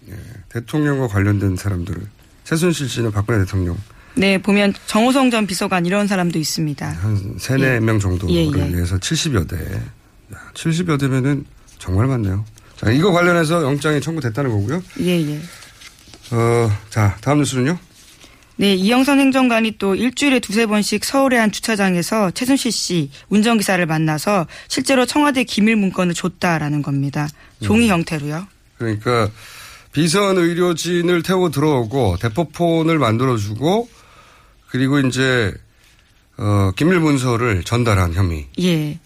예. 0.08 0.13
대통령과 0.47 1.10
관련된 1.10 1.58
사람들을. 1.58 2.01
최순실 2.45 2.88
씨는 2.88 3.12
박근혜 3.12 3.39
대통령. 3.39 3.77
네, 4.15 4.41
보면 4.41 4.73
정호성 4.86 5.32
전 5.32 5.45
비서관 5.45 5.86
이런 5.86 6.08
사람도 6.08 6.39
있습니다. 6.39 6.89
한 6.89 7.36
세네 7.38 7.75
예. 7.75 7.80
명 7.82 7.99
정도를 7.99 8.34
예, 8.34 8.45
예. 8.45 8.73
위해서 8.73 8.97
70여 8.97 9.49
대. 9.49 9.58
야, 10.34 10.51
70여 10.53 10.97
대면은 10.97 11.43
정말 11.77 12.08
많네요. 12.08 12.45
자, 12.77 12.89
이거 12.89 13.12
관련해서 13.12 13.62
영장이 13.62 13.99
청구됐다는 13.99 14.49
거고요. 14.49 14.82
예, 15.01 15.19
예. 15.19 15.41
어, 16.32 16.71
자, 16.89 17.17
다음 17.19 17.39
뉴스는요? 17.39 17.77
네, 18.60 18.74
이영선 18.74 19.20
행정관이 19.20 19.78
또 19.78 19.93
일주일에 19.93 20.39
두세 20.39 20.65
번씩 20.65 21.06
서울의 21.06 21.39
한 21.39 21.52
주차장에서 21.52 22.32
최순실 22.32 22.72
씨 22.72 23.12
운전기사를 23.30 23.86
만나서 23.86 24.48
실제로 24.67 25.06
청와대 25.06 25.43
기밀 25.43 25.76
문건을 25.76 26.15
줬다라는 26.15 26.82
겁니다. 26.82 27.28
종이 27.62 27.88
형태로요. 27.88 28.48
그러니까 28.80 29.30
비선 29.91 30.38
의료진을 30.38 31.22
태워 31.22 31.52
들어오고 31.52 32.17
대포폰을 32.17 32.98
만들어주고 32.98 33.89
그리고 34.70 35.00
이제 35.00 35.54
어, 36.38 36.72
기밀 36.76 37.00
문서를 37.00 37.63
전달한 37.63 38.13
혐의로 38.13 38.48
예. 38.60 39.00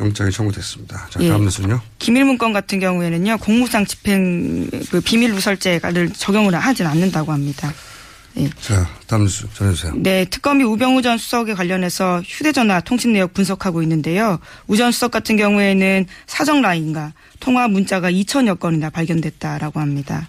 영장이 0.00 0.30
청구됐습니다. 0.30 1.08
자, 1.08 1.20
예. 1.22 1.28
다음 1.28 1.44
뉴스는요? 1.44 1.80
기밀 1.98 2.24
문건 2.24 2.52
같은 2.52 2.78
경우에는요, 2.78 3.38
공무상 3.38 3.86
집행 3.86 4.68
그 4.90 5.00
비밀 5.00 5.32
누설죄를 5.32 6.10
적용을 6.10 6.54
하진 6.54 6.86
않는다고 6.86 7.32
합니다. 7.32 7.72
자, 8.60 8.88
다음 9.06 9.22
뉴스 9.22 9.46
전해주세요. 9.54 9.92
네, 9.96 10.24
특검이 10.24 10.64
우병우 10.64 11.02
전 11.02 11.18
수석에 11.18 11.54
관련해서 11.54 12.20
휴대전화 12.26 12.80
통신 12.80 13.12
내역 13.12 13.32
분석하고 13.32 13.80
있는데요. 13.82 14.38
우 14.66 14.76
전 14.76 14.90
수석 14.90 15.12
같은 15.12 15.36
경우에는 15.36 16.06
사정 16.26 16.60
라인과 16.60 17.12
통화 17.38 17.68
문자가 17.68 18.10
2천여 18.10 18.58
건이나 18.58 18.90
발견됐다라고 18.90 19.78
합니다. 19.78 20.28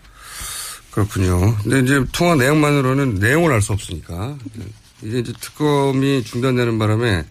그렇군요. 0.91 1.57
근데 1.63 1.79
이제 1.79 2.05
통화 2.11 2.35
내용만으로는 2.35 3.15
내용을 3.15 3.51
알 3.51 3.61
수 3.61 3.73
없으니까 3.73 4.37
이제 5.01 5.19
이제 5.19 5.33
특검이 5.41 6.23
중단되는 6.23 6.77
바람에 6.77 7.25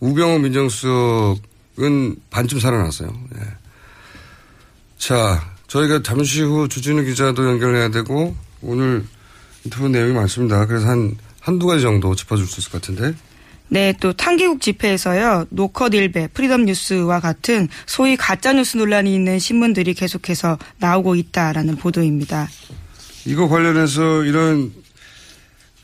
우병우 0.00 0.38
민정수석은 0.38 2.16
반쯤 2.30 2.60
살아났어요. 2.60 3.12
예. 3.36 3.40
자, 4.98 5.42
저희가 5.66 6.02
잠시 6.02 6.42
후 6.42 6.68
주진우 6.68 7.02
기자도 7.04 7.44
연결해야 7.44 7.90
되고 7.90 8.36
오늘 8.62 9.04
인터뷰 9.64 9.88
내용이 9.88 10.12
많습니다. 10.12 10.66
그래서 10.66 10.88
한 10.88 11.16
한두 11.40 11.66
가지 11.66 11.82
정도 11.82 12.14
짚어줄 12.14 12.46
수 12.46 12.60
있을 12.60 12.72
것 12.72 12.80
같은데. 12.80 13.14
네, 13.68 13.94
또 14.00 14.12
탄기국 14.12 14.60
집회에서요, 14.60 15.46
노컷일베, 15.48 16.28
프리덤 16.34 16.66
뉴스와 16.66 17.20
같은 17.20 17.68
소위 17.86 18.16
가짜뉴스 18.16 18.76
논란이 18.76 19.14
있는 19.14 19.38
신문들이 19.38 19.94
계속해서 19.94 20.58
나오고 20.78 21.14
있다라는 21.14 21.76
보도입니다. 21.76 22.48
이거 23.24 23.48
관련해서 23.48 24.24
이런 24.24 24.72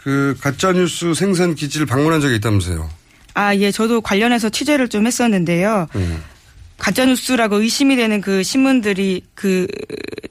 그 0.02 0.36
가짜뉴스 0.40 1.14
생산 1.14 1.54
기지를 1.54 1.86
방문한 1.86 2.20
적이 2.20 2.36
있다면서요. 2.36 2.88
아, 3.34 3.54
예, 3.56 3.70
저도 3.70 4.00
관련해서 4.00 4.50
취재를 4.50 4.88
좀 4.88 5.06
했었는데요. 5.06 5.86
음. 5.94 6.22
가짜뉴스라고 6.78 7.60
의심이 7.60 7.96
되는 7.96 8.20
그 8.20 8.42
신문들이 8.42 9.22
그 9.34 9.66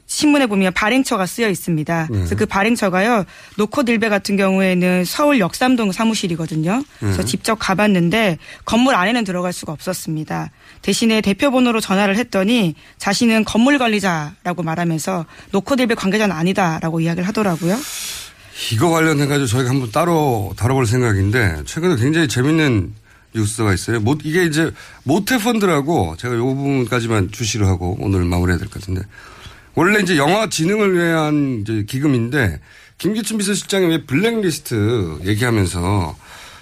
신문에 0.05 0.47
보면 0.47 0.73
발행처가 0.73 1.25
쓰여 1.25 1.49
있습니다. 1.49 2.07
그래서 2.09 2.35
그 2.35 2.45
발행처가요, 2.45 3.25
노컷일베 3.57 4.07
같은 4.07 4.37
경우에는 4.37 5.03
서울 5.05 5.39
역삼동 5.39 5.91
사무실이거든요. 5.91 6.81
그래서 6.99 7.21
음. 7.21 7.25
직접 7.25 7.55
가봤는데 7.55 8.37
건물 8.63 8.95
안에는 8.95 9.25
들어갈 9.25 9.51
수가 9.51 9.73
없었습니다. 9.73 10.51
대신에 10.81 11.19
대표 11.19 11.51
번호로 11.51 11.81
전화를 11.81 12.15
했더니 12.15 12.75
자신은 12.97 13.43
건물 13.43 13.77
관리자라고 13.77 14.63
말하면서 14.63 15.25
노컷일베 15.51 15.95
관계자는 15.95 16.33
아니다라고 16.33 17.01
이야기를 17.01 17.27
하더라고요. 17.27 17.77
이거 18.71 18.89
관련해가지고 18.89 19.45
저희가 19.45 19.69
한번 19.69 19.91
따로 19.91 20.53
다뤄볼 20.57 20.87
생각인데, 20.87 21.57
최근에 21.65 21.95
굉장히 21.97 22.27
재밌는 22.27 22.93
뉴스가 23.37 23.73
있어요. 23.73 23.99
모, 23.99 24.17
이게 24.23 24.45
이제 24.45 24.71
모태펀드라고 25.03 26.15
제가 26.17 26.35
이 26.35 26.37
부분까지만 26.37 27.31
주시를 27.31 27.67
하고 27.67 27.97
오늘 27.99 28.23
마무리해야 28.25 28.57
될 28.57 28.67
것 28.67 28.79
같은데, 28.81 29.01
원래 29.75 29.99
이제 30.01 30.17
영화 30.17 30.49
진흥을 30.49 30.95
위한 30.95 31.59
이제 31.61 31.83
기금인데, 31.87 32.59
김기춘 32.97 33.37
비서실장이 33.37 33.85
왜 33.87 34.03
블랙리스트 34.05 35.19
얘기하면서 35.25 36.15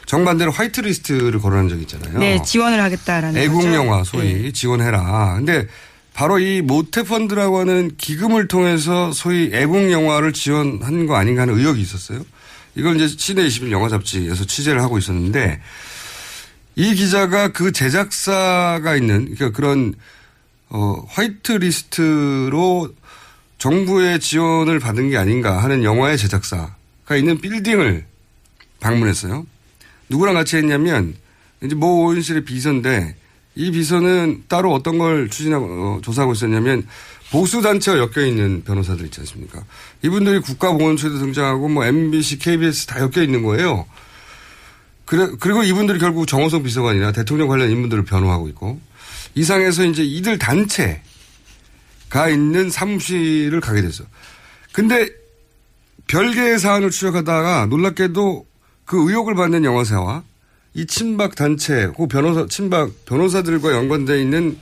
정반대로 0.06 0.52
화이트리스트를 0.52 1.40
거론한 1.40 1.70
적이 1.70 1.82
있잖아요. 1.84 2.20
네, 2.20 2.42
지원을 2.44 2.82
하겠다라는 2.82 3.42
애국 3.42 3.62
거죠. 3.64 3.74
영화 3.74 4.04
소위 4.04 4.34
네. 4.44 4.52
지원해라. 4.52 5.36
근데 5.38 5.68
바로 6.14 6.40
이 6.40 6.62
모태펀드라고 6.62 7.60
하는 7.60 7.92
기금을 7.98 8.48
통해서 8.48 9.12
소위 9.14 9.50
애국 9.54 9.92
영화를 9.92 10.32
지원한 10.34 11.08
거 11.08 11.16
아닌가 11.16 11.44
하는 11.44 11.58
의혹이 11.58 11.82
있었어요. 11.82 12.20
이걸 12.76 12.98
이제 12.98 13.08
시내 13.08 13.46
21 13.46 13.72
영화 13.72 13.88
잡지에서 13.90 14.46
취재를 14.46 14.82
하고 14.84 14.98
있었는데 14.98 15.60
이 16.76 16.94
기자가 16.96 17.50
그 17.50 17.72
제작사가 17.72 18.96
있는 18.96 19.34
그러니까 19.36 19.52
그런 19.52 19.94
어 20.70 21.06
화이트 21.08 21.54
리스트로 21.54 22.94
정부의 23.58 24.20
지원을 24.20 24.80
받은 24.80 25.10
게 25.10 25.18
아닌가 25.18 25.64
하는 25.64 25.84
영화의 25.84 26.18
제작사가 26.18 27.16
있는 27.16 27.40
빌딩을 27.40 28.06
방문했어요. 28.82 29.46
누구랑 30.10 30.36
같이 30.36 30.58
했냐면 30.58 31.16
이제 31.64 31.76
모 31.76 32.06
오인실의 32.06 32.44
비서인데 32.44 33.16
이 33.56 33.72
비서는 33.72 34.44
따로 34.50 34.74
어떤 34.74 34.98
걸 34.98 35.30
추진하고 35.30 35.66
어, 35.66 36.02
조사하고 36.02 36.34
있었냐면 36.34 36.86
보수 37.32 37.62
단체와 37.62 37.98
엮여 37.98 38.26
있는 38.26 38.64
변호사들 38.66 39.06
있지 39.06 39.22
않습니까? 39.22 39.64
이분들이 40.04 40.40
국가보훈처에도 40.40 41.20
등장하고 41.20 41.70
뭐 41.70 41.86
MBC, 41.86 42.40
KBS 42.40 42.86
다 42.86 43.00
엮여 43.00 43.24
있는 43.24 43.44
거예요. 43.44 43.86
그래, 45.06 45.30
그리고 45.39 45.63
이분들이 45.63 46.00
결국 46.00 46.28
정호성 46.28 46.63
비서관이나 46.63 47.12
대통령 47.12 47.48
관련 47.48 47.70
인물들을 47.70 48.06
변호하고 48.06 48.50
있고 48.50 48.80
이상해서 49.36 49.86
이제 49.86 50.04
이들 50.04 50.39
단체가 50.39 51.02
있는 52.32 52.70
사무실을 52.70 53.62
가게 53.62 53.82
됐어. 53.82 54.04
근데 54.72 55.10
별개의 56.08 56.60
사안을 56.60 56.89
추적하다가 56.89 57.68
놀랍게도 57.68 58.46
그 58.86 59.10
의혹을 59.10 59.36
받는 59.36 59.63
영화사와 59.63 60.24
이 60.74 60.86
친박 60.86 61.36
단체, 61.36 61.89
그 61.96 62.08
변호사, 62.08 62.46
친박 62.48 62.91
변호사들과 63.06 63.72
연관되어 63.72 64.18
있는 64.18 64.60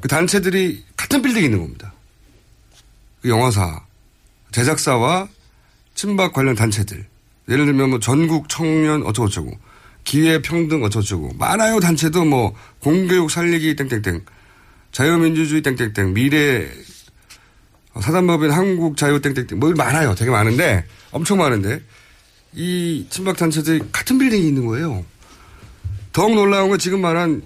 그 0.00 0.08
단체들이 0.08 0.84
같은 0.96 1.20
빌딩에 1.20 1.46
있는 1.46 1.60
겁니다. 1.60 1.92
그 3.20 3.28
영화사, 3.28 3.84
제작사와 4.52 5.28
친박 5.94 6.32
관련 6.32 6.54
단체들. 6.54 7.11
예를 7.48 7.66
들면 7.66 7.90
뭐 7.90 7.98
전국 7.98 8.48
청년 8.48 9.02
어쩌고저쩌고, 9.02 9.50
기회평등 10.04 10.82
어쩌고저쩌고, 10.84 11.34
많아요 11.38 11.80
단체도 11.80 12.24
뭐 12.24 12.54
공교육 12.80 13.30
살리기 13.30 13.76
땡땡땡, 13.76 14.24
자유민주주의 14.92 15.62
땡땡땡, 15.62 16.14
미래 16.14 16.68
사단법인 18.00 18.50
한국 18.50 18.96
자유 18.96 19.20
땡땡땡, 19.20 19.58
뭐 19.58 19.72
많아요. 19.72 20.14
되게 20.14 20.30
많은데, 20.30 20.84
엄청 21.10 21.38
많은데, 21.38 21.82
이 22.54 23.06
친박 23.10 23.36
단체들이 23.36 23.80
같은 23.92 24.18
빌딩에 24.18 24.46
있는 24.46 24.66
거예요. 24.66 25.04
더욱 26.12 26.34
놀라운 26.34 26.68
건 26.68 26.78
지금 26.78 27.00
말한 27.00 27.42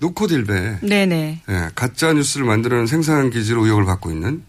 노코딜베. 0.00 0.78
네네. 0.82 1.42
예, 1.48 1.68
가짜 1.74 2.12
뉴스를 2.12 2.46
만드는 2.46 2.86
생산 2.86 3.30
기지로 3.30 3.64
의혹을 3.64 3.84
받고 3.84 4.10
있는 4.10 4.42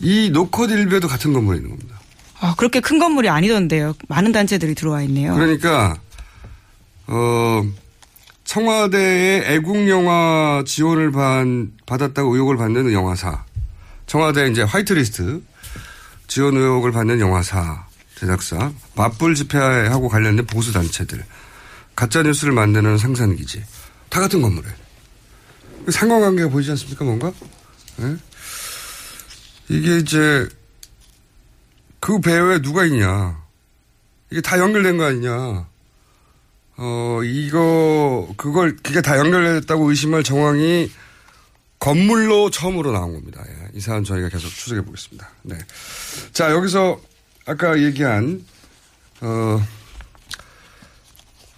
이 0.00 0.30
노코딜베도 0.30 1.08
같은 1.08 1.32
건물에 1.32 1.58
있는 1.58 1.70
겁니다. 1.70 2.00
아, 2.40 2.54
그렇게 2.56 2.80
큰 2.80 2.98
건물이 2.98 3.28
아니던데요. 3.28 3.94
많은 4.08 4.32
단체들이 4.32 4.74
들어와 4.74 5.02
있네요. 5.02 5.34
그러니까 5.34 5.98
어 7.06 7.62
청와대의 8.44 9.44
애국 9.54 9.88
영화 9.88 10.62
지원을 10.66 11.12
받, 11.12 11.44
받았다고 11.86 12.34
의혹을 12.34 12.56
받는 12.56 12.92
영화사. 12.92 13.44
청와대 14.06 14.48
이제 14.48 14.62
화이트리스트 14.62 15.42
지원 16.28 16.56
의혹을 16.56 16.92
받는 16.92 17.20
영화사 17.20 17.86
제작사 18.18 18.72
맞불 18.94 19.34
집회하고 19.34 20.08
관련된 20.08 20.46
보수 20.46 20.72
단체들 20.72 21.24
가짜 21.94 22.22
뉴스를 22.22 22.52
만드는 22.52 22.98
생산 22.98 23.34
기지 23.34 23.64
다 24.08 24.20
같은 24.20 24.40
건물에 24.42 24.68
상관관계가 25.88 26.50
보이지 26.50 26.70
않습니까 26.70 27.04
뭔가? 27.04 27.32
네? 27.96 28.16
이게 29.68 29.98
이제 29.98 30.48
그 32.00 32.20
배후에 32.20 32.62
누가 32.62 32.84
있냐 32.84 33.42
이게 34.30 34.40
다 34.40 34.58
연결된 34.58 34.98
거 34.98 35.04
아니냐 35.04 35.66
어 36.78 37.20
이거 37.24 38.28
그걸 38.36 38.76
그게 38.82 39.00
다 39.00 39.18
연결됐다고 39.18 39.88
의심할 39.90 40.22
정황이 40.22 40.90
건물로 41.78 42.50
처음으로 42.50 42.92
나온 42.92 43.12
겁니다. 43.14 43.42
예, 43.46 43.68
이 43.74 43.80
사안 43.80 44.04
저희가 44.04 44.28
계속 44.28 44.48
추적해 44.48 44.82
보겠습니다. 44.82 45.28
네. 45.42 45.58
자 46.32 46.50
여기서 46.50 47.00
아까 47.46 47.80
얘기한 47.80 48.44
어 49.20 49.62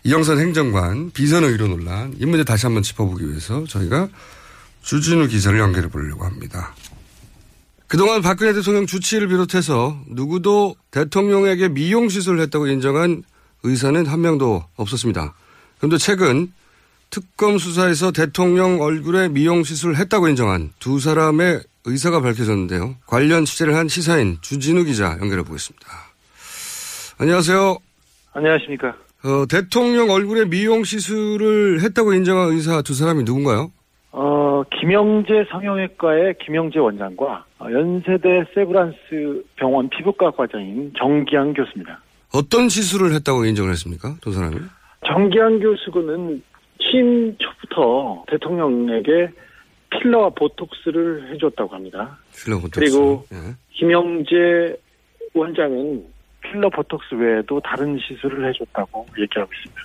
이영선 0.05 0.39
행정관 0.39 1.11
비선 1.13 1.45
의료 1.45 1.67
논란 1.67 2.15
이 2.19 2.27
문제 2.27 2.45
다시 2.45 2.67
한번 2.67 2.83
짚어보기 2.83 3.29
위해서 3.29 3.65
저희가 3.65 4.09
주진우 4.83 5.29
기자를 5.29 5.59
연결해 5.59 5.89
보려고 5.89 6.25
합니다. 6.25 6.75
그동안 7.89 8.21
박근혜 8.21 8.53
대통령 8.53 8.87
주치의를 8.87 9.29
비롯해서 9.29 9.99
누구도 10.09 10.77
대통령에게 10.91 11.71
미용 11.71 12.11
시술을 12.11 12.39
했다고 12.41 12.67
인정한 12.67 13.23
의사는 13.63 14.05
한 14.05 14.21
명도 14.21 14.63
없었습니다. 14.77 15.35
그런데 15.79 15.97
최근 15.97 16.53
특검 17.11 17.57
수사에서 17.57 18.13
대통령 18.13 18.83
얼굴에 18.83 19.31
미용 19.31 19.65
시술을 19.65 19.97
했다고 19.97 20.29
인정한 20.29 20.71
두 20.79 21.01
사람의 21.01 21.63
의사가 21.87 22.21
밝혀졌는데요. 22.21 22.97
관련 23.07 23.47
취재를 23.47 23.75
한 23.75 23.89
시사인 23.89 24.37
주진우 24.43 24.85
기자 24.85 25.17
연결해 25.23 25.43
보겠습니다. 25.43 25.87
안녕하세요. 27.17 27.79
안녕하십니까. 28.35 28.95
어, 29.25 29.47
대통령 29.49 30.11
얼굴에 30.11 30.45
미용 30.45 30.85
시술을 30.85 31.81
했다고 31.81 32.13
인정한 32.13 32.51
의사 32.51 32.83
두 32.83 32.93
사람이 32.93 33.25
누군가요? 33.25 33.73
어, 34.13 34.48
김영재 34.65 35.47
성형외과의 35.51 36.37
김영재 36.45 36.79
원장과 36.79 37.45
어, 37.59 37.67
연세대 37.71 38.45
세브란스 38.55 39.45
병원 39.57 39.89
피부과 39.89 40.31
과장인 40.31 40.93
정기환 40.99 41.55
교수입니다. 41.55 42.01
어떤 42.33 42.69
시술을 42.69 43.13
했다고 43.15 43.45
인정을 43.45 43.71
했습니까? 43.73 44.17
두 44.21 44.33
사람이? 44.33 44.57
정기환 45.07 45.61
교수는 45.61 46.43
취임 46.79 47.37
초부터 47.39 48.25
대통령에게 48.29 49.31
필러와 49.91 50.31
보톡스를 50.31 51.33
해줬다고 51.33 51.75
합니다. 51.75 52.19
필러 52.37 52.57
보톡스. 52.59 52.81
그리고 52.81 53.25
예. 53.33 53.55
김영재 53.73 54.77
원장은 55.35 56.05
필러 56.43 56.69
보톡스 56.71 57.15
외에도 57.15 57.61
다른 57.61 57.99
시술을 57.99 58.49
해줬다고 58.49 59.07
얘기하고 59.19 59.51
있습니다. 59.53 59.83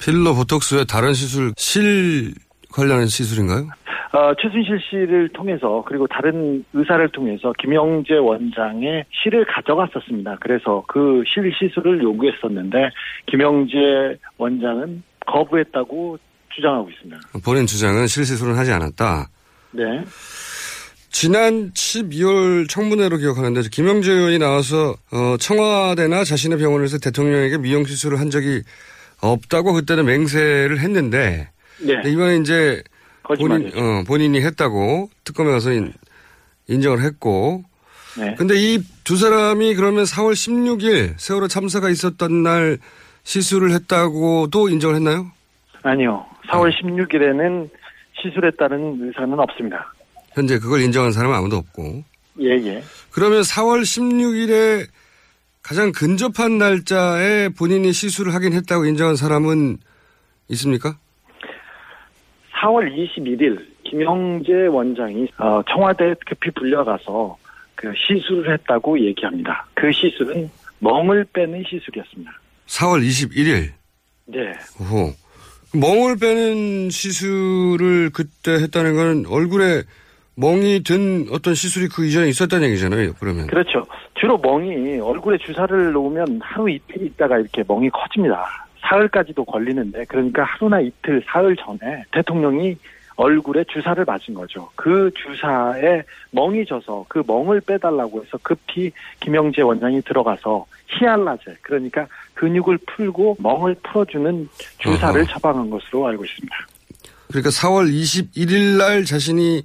필러 0.00 0.34
보톡스 0.34 0.76
외 0.76 0.84
다른 0.84 1.12
시술 1.12 1.52
실 1.56 2.32
관련한 2.72 3.06
시술인가요? 3.06 3.68
어, 4.12 4.34
최순실 4.40 4.78
씨를 4.90 5.30
통해서 5.30 5.82
그리고 5.86 6.06
다른 6.06 6.62
의사를 6.74 7.08
통해서 7.12 7.52
김영재 7.58 8.14
원장의 8.14 9.06
실을 9.10 9.46
가져갔었습니다. 9.46 10.36
그래서 10.40 10.84
그 10.86 11.22
실 11.26 11.50
시술을 11.58 12.02
요구했었는데 12.02 12.90
김영재 13.26 14.18
원장은 14.36 15.02
거부했다고 15.26 16.18
주장하고 16.54 16.90
있습니다. 16.90 17.20
본인 17.42 17.66
주장은 17.66 18.06
실 18.06 18.26
시술은 18.26 18.54
하지 18.56 18.70
않았다. 18.72 19.28
네. 19.70 19.82
지난 21.10 21.70
12월 21.72 22.68
청문회로 22.68 23.16
기억하는데 23.18 23.62
김영재 23.70 24.12
의원이 24.12 24.38
나와서 24.38 24.94
어, 25.12 25.36
청와대나 25.38 26.24
자신의 26.24 26.58
병원에서 26.58 26.98
대통령에게 26.98 27.58
미용 27.58 27.84
시술을 27.84 28.18
한 28.20 28.28
적이 28.30 28.62
없다고 29.22 29.72
그때는 29.74 30.04
맹세를 30.04 30.80
했는데 30.80 31.48
네. 31.82 31.94
근데 31.94 32.10
이번에 32.12 32.36
이제 32.38 32.82
본인, 33.22 33.48
거짓말이죠. 33.48 33.78
어, 33.78 34.02
본인이 34.06 34.40
했다고 34.40 35.10
특검에 35.24 35.50
가서 35.50 35.72
인, 35.72 35.92
인정을 36.68 37.02
했고 37.02 37.64
네. 38.18 38.34
근데 38.36 38.54
이 38.56 38.82
두 39.04 39.16
사람이 39.16 39.74
그러면 39.74 40.04
4월 40.04 40.32
16일 40.32 41.14
세월호 41.16 41.48
참사가 41.48 41.90
있었던 41.90 42.42
날 42.42 42.78
시술을 43.24 43.72
했다고도 43.72 44.68
인정을 44.68 44.96
했나요? 44.96 45.30
아니요. 45.82 46.24
4월 46.48 46.72
16일에는 46.72 47.68
시술했다는 48.20 48.98
의사는 49.00 49.38
없습니다. 49.38 49.92
현재 50.34 50.58
그걸 50.58 50.80
인정한 50.82 51.12
사람은 51.12 51.36
아무도 51.36 51.56
없고 51.56 52.04
예, 52.40 52.50
예. 52.64 52.82
그러면 53.10 53.42
4월 53.42 53.82
16일에 53.82 54.86
가장 55.62 55.92
근접한 55.92 56.58
날짜에 56.58 57.48
본인이 57.50 57.92
시술을 57.92 58.34
하긴 58.34 58.52
했다고 58.52 58.86
인정한 58.86 59.16
사람은 59.16 59.78
있습니까? 60.48 60.96
4월 62.62 62.94
21일 62.94 63.58
김영재 63.84 64.66
원장이 64.68 65.28
어, 65.38 65.62
청와대 65.68 66.14
급히 66.26 66.50
불려가서 66.52 67.36
그 67.74 67.92
시술을 67.96 68.52
했다고 68.52 68.98
얘기합니다. 69.00 69.66
그 69.74 69.90
시술은 69.90 70.48
멍을 70.78 71.26
빼는 71.32 71.64
시술이었습니다. 71.68 72.32
4월 72.66 73.02
21일. 73.06 73.70
네. 74.26 74.52
오호. 74.80 75.12
멍을 75.74 76.16
빼는 76.18 76.90
시술을 76.90 78.10
그때 78.12 78.52
했다는 78.52 78.94
건 78.94 79.24
얼굴에 79.26 79.82
멍이 80.34 80.82
든 80.82 81.26
어떤 81.30 81.54
시술이 81.54 81.88
그 81.88 82.06
이전에 82.06 82.28
있었다는 82.28 82.68
얘기잖아요, 82.68 83.14
그러면. 83.18 83.46
그렇죠. 83.48 83.84
주로 84.14 84.38
멍이 84.38 85.00
얼굴에 85.00 85.38
주사를 85.38 85.92
놓으면 85.92 86.40
하루 86.42 86.70
이틀 86.70 87.04
있다가 87.06 87.38
이렇게 87.38 87.62
멍이 87.66 87.90
커집니다. 87.90 88.66
사흘까지도 88.82 89.44
걸리는데 89.44 90.04
그러니까 90.06 90.44
하루나 90.44 90.80
이틀, 90.80 91.22
사흘 91.26 91.56
전에 91.56 92.04
대통령이 92.12 92.76
얼굴에 93.16 93.64
주사를 93.72 94.02
맞은 94.04 94.34
거죠. 94.34 94.70
그 94.74 95.10
주사에 95.14 96.02
멍이 96.30 96.64
져서 96.66 97.06
그 97.08 97.22
멍을 97.26 97.60
빼달라고 97.60 98.22
해서 98.22 98.38
급히 98.42 98.90
김영재 99.20 99.62
원장이 99.62 100.02
들어가서 100.02 100.66
히알라제 100.88 101.58
그러니까 101.62 102.06
근육을 102.34 102.78
풀고 102.86 103.36
멍을 103.38 103.76
풀어주는 103.82 104.48
주사를 104.78 105.20
어허. 105.20 105.30
처방한 105.30 105.70
것으로 105.70 106.06
알고 106.06 106.24
있습니다. 106.24 106.56
그러니까 107.28 107.50
4월 107.50 107.90
21일 107.90 108.78
날 108.78 109.04
자신이 109.04 109.64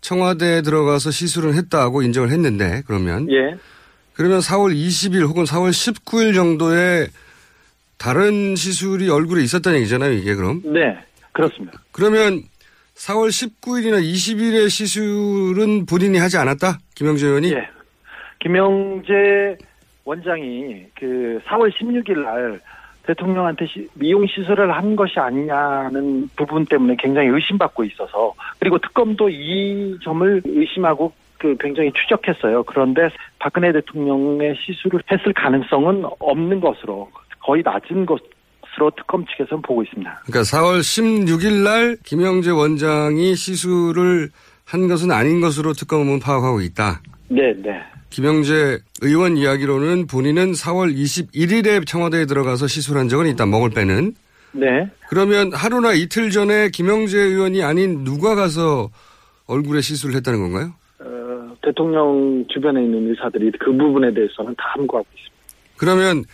청와대에 0.00 0.62
들어가서 0.62 1.10
시술을 1.10 1.54
했다고 1.54 2.02
인정을 2.02 2.30
했는데 2.30 2.82
그러면 2.86 3.30
예. 3.30 3.56
그러면 4.14 4.40
4월 4.40 4.74
20일 4.74 5.26
혹은 5.26 5.44
4월 5.44 5.70
19일 5.70 6.34
정도에 6.34 7.08
다른 7.98 8.54
시술이 8.56 9.08
얼굴에 9.08 9.42
있었다는 9.42 9.78
얘기잖아요, 9.80 10.12
이게 10.12 10.34
그럼. 10.34 10.60
네, 10.64 10.98
그렇습니다. 11.32 11.78
그러면 11.92 12.42
4월 12.94 13.28
19일이나 13.28 14.02
20일의 14.02 14.68
시술은 14.70 15.86
본인이 15.86 16.18
하지 16.18 16.36
않았다? 16.38 16.78
김영재 16.94 17.26
의원이? 17.26 17.52
예. 17.52 17.68
김영재 18.40 19.56
원장이 20.04 20.86
그 20.98 21.40
4월 21.46 21.70
16일 21.72 22.22
날 22.22 22.60
대통령한테 23.06 23.66
시- 23.66 23.88
미용 23.94 24.26
시술을 24.26 24.74
한 24.74 24.96
것이 24.96 25.18
아니냐는 25.18 26.28
부분 26.36 26.64
때문에 26.66 26.96
굉장히 26.98 27.28
의심받고 27.28 27.84
있어서 27.84 28.34
그리고 28.58 28.78
특검도 28.78 29.28
이 29.30 29.96
점을 30.02 30.42
의심하고 30.44 31.12
그 31.38 31.56
굉장히 31.60 31.92
추적했어요. 31.92 32.62
그런데 32.64 33.08
박근혜 33.38 33.70
대통령의 33.72 34.56
시술을 34.60 35.02
했을 35.10 35.32
가능성은 35.34 36.04
없는 36.18 36.60
것으로 36.60 37.10
거의 37.46 37.62
낮은 37.64 38.04
것으로 38.06 38.90
특검 38.96 39.24
측에서는 39.26 39.62
보고 39.62 39.82
있습니다. 39.84 40.22
그러니까 40.26 40.40
4월 40.42 40.80
16일 40.80 41.62
날 41.62 41.96
김영재 42.04 42.50
원장이 42.50 43.36
시술을 43.36 44.30
한 44.64 44.88
것은 44.88 45.12
아닌 45.12 45.40
것으로 45.40 45.72
특검은 45.72 46.18
파악하고 46.18 46.60
있다. 46.60 47.00
네, 47.28 47.54
네. 47.62 47.80
김영재 48.10 48.78
의원 49.02 49.36
이야기로는 49.36 50.08
본인은 50.08 50.52
4월 50.52 50.94
21일에 50.96 51.86
청와대에 51.86 52.26
들어가서 52.26 52.66
시술한 52.66 53.08
적은 53.08 53.26
있다. 53.26 53.46
먹을 53.46 53.70
빼는. 53.70 54.14
네. 54.52 54.88
그러면 55.08 55.52
하루나 55.52 55.92
이틀 55.92 56.30
전에 56.30 56.70
김영재 56.70 57.16
의원이 57.16 57.62
아닌 57.62 58.04
누가 58.04 58.34
가서 58.34 58.88
얼굴에 59.46 59.82
시술을 59.82 60.16
했다는 60.16 60.40
건가요? 60.40 60.72
어, 60.98 61.56
대통령 61.62 62.44
주변에 62.48 62.82
있는 62.82 63.10
의사들이 63.10 63.52
그 63.60 63.70
부분에 63.76 64.12
대해서는 64.12 64.54
다 64.56 64.64
함구하고 64.74 65.06
있습니다. 65.14 65.36
그러면 65.76 66.24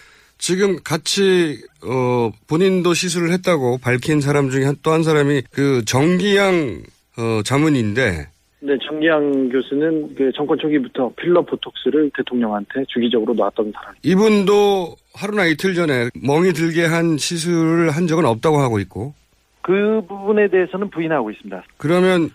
지금 0.42 0.76
같이 0.82 1.56
어 1.86 2.32
본인도 2.48 2.94
시술을 2.94 3.30
했다고 3.30 3.78
밝힌 3.78 4.20
사람 4.20 4.50
중에 4.50 4.72
또한 4.82 5.04
사람이 5.04 5.42
그 5.52 5.84
정기양 5.84 6.82
어 7.16 7.42
자문인데 7.44 8.26
네, 8.58 8.76
정기양 8.84 9.50
교수는 9.50 10.16
그 10.16 10.32
정권 10.34 10.58
초기부터 10.58 11.12
필러 11.14 11.42
보톡스를 11.42 12.10
대통령한테 12.16 12.84
주기적으로 12.88 13.34
놨던 13.34 13.72
사람. 13.72 13.94
이분도 14.02 14.96
하루나 15.14 15.46
이틀 15.46 15.74
전에 15.74 16.08
멍이 16.20 16.54
들게 16.54 16.86
한 16.86 17.16
시술을 17.18 17.90
한 17.90 18.08
적은 18.08 18.24
없다고 18.24 18.58
하고 18.58 18.80
있고 18.80 19.14
그 19.60 20.02
부분에 20.08 20.48
대해서는 20.48 20.90
부인하고 20.90 21.30
있습니다. 21.30 21.62
그러면 21.76 22.30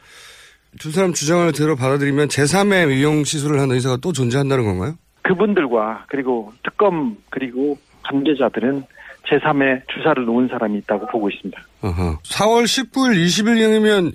두 0.79 0.91
사람 0.91 1.11
주장을 1.11 1.51
들어 1.51 1.75
받아들이면 1.75 2.29
제3의 2.29 2.87
미용 2.87 3.25
시술을 3.25 3.59
한 3.59 3.69
의사가 3.71 3.97
또 3.97 4.13
존재한다는 4.13 4.63
건가요? 4.63 4.93
그분들과 5.23 6.05
그리고 6.07 6.53
특검 6.63 7.17
그리고 7.29 7.77
관계자들은 8.07 8.83
제3의 9.29 9.81
주사를 9.93 10.23
놓은 10.25 10.47
사람이 10.47 10.77
있다고 10.79 11.05
보고 11.07 11.29
있습니다. 11.29 11.61
어허. 11.81 12.19
4월 12.23 12.63
19일, 12.63 13.25
20일경이면 13.25 14.13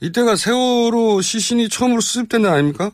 이때가 0.00 0.36
세월호 0.36 1.20
시신이 1.20 1.68
처음으로 1.68 2.00
수습된 2.00 2.42
날 2.42 2.54
아닙니까? 2.54 2.90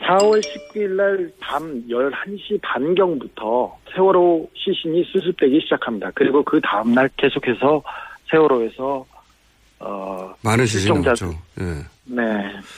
4월 0.00 0.40
19일 0.40 0.90
날 0.94 1.30
밤 1.40 1.82
11시 1.88 2.60
반경부터 2.62 3.76
세월호 3.94 4.48
시신이 4.54 5.04
수습되기 5.12 5.60
시작합니다. 5.62 6.10
그리고 6.14 6.42
그 6.44 6.60
다음날 6.60 7.10
계속해서 7.16 7.82
세월호에서 8.30 9.04
어, 9.80 10.34
많은 10.42 10.66
시신이 10.66 11.00
나왔죠. 11.00 11.30
예. 11.60 11.64
네, 12.04 12.22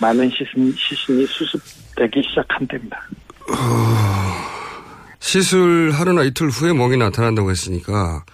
많은 0.01 0.29
시신, 0.31 0.73
시신이 0.73 1.25
수습되기 1.27 2.23
시작한 2.29 2.67
때입니다. 2.67 3.01
시술 5.21 5.93
하루나 5.93 6.25
이틀 6.25 6.49
후에 6.49 6.73
멍이 6.73 6.97
나타난다고 6.97 7.51
했으니까 7.51 8.25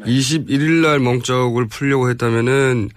21일 0.00 0.82
날 0.82 1.00
멍적을 1.00 1.66
풀려고 1.66 2.08
했다면은 2.10 2.88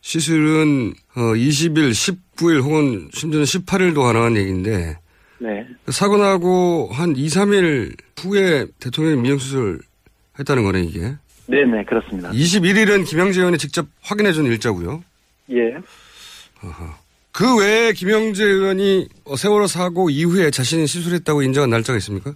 시술은 0.00 0.94
어 1.16 1.20
20일, 1.20 1.90
19일 1.90 2.62
혹은 2.62 3.08
심지어는 3.12 3.44
18일도 3.44 4.02
가능한 4.02 4.36
얘기인데 4.36 4.98
네. 5.38 5.66
사고 5.88 6.16
나고 6.16 6.90
한 6.92 7.16
2, 7.16 7.26
3일 7.26 7.96
후에 8.18 8.66
대통령이 8.80 9.20
미용수술 9.22 9.80
했다는 10.38 10.64
거네 10.64 10.82
이게. 10.82 11.14
네네, 11.46 11.84
그렇습니다. 11.84 12.30
21일은 12.30 13.06
김영재 13.06 13.40
의원이 13.40 13.58
직접 13.58 13.86
확인해 14.00 14.32
준 14.32 14.46
일자고요. 14.46 15.02
예. 15.52 15.74
그 17.32 17.58
외에 17.58 17.92
김영재 17.92 18.44
의원이 18.44 19.08
어, 19.24 19.36
세월호 19.36 19.66
사고 19.66 20.10
이후에 20.10 20.50
자신이 20.50 20.86
시술했다고 20.86 21.42
인정한 21.42 21.70
날짜가 21.70 21.98
있습니까? 21.98 22.34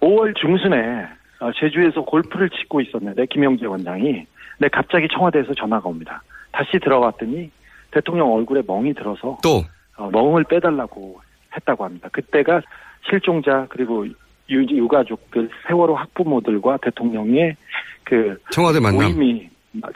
5월 0.00 0.34
중순에 0.36 1.06
어, 1.40 1.50
제주에서 1.52 2.02
골프를 2.02 2.50
치고 2.50 2.80
있었는데 2.80 3.26
김영재 3.26 3.66
원장이 3.66 4.26
네 4.58 4.68
갑자기 4.68 5.08
청와대에서 5.08 5.54
전화가 5.54 5.88
옵니다. 5.88 6.22
다시 6.52 6.78
들어갔더니 6.78 7.50
대통령 7.90 8.32
얼굴에 8.32 8.62
멍이 8.66 8.94
들어서 8.94 9.38
또 9.42 9.62
어, 9.96 10.10
멍을 10.10 10.44
빼달라고 10.44 11.20
했다고 11.56 11.84
합니다. 11.84 12.08
그때가 12.12 12.62
실종자 13.08 13.66
그리고 13.70 14.06
유, 14.50 14.62
유가족들 14.62 15.48
세월호 15.66 15.94
학부모들과 15.96 16.78
대통령의 16.82 17.56
그 18.04 18.38
청와대 18.50 18.80
만남. 18.80 19.12
모임이 19.12 19.48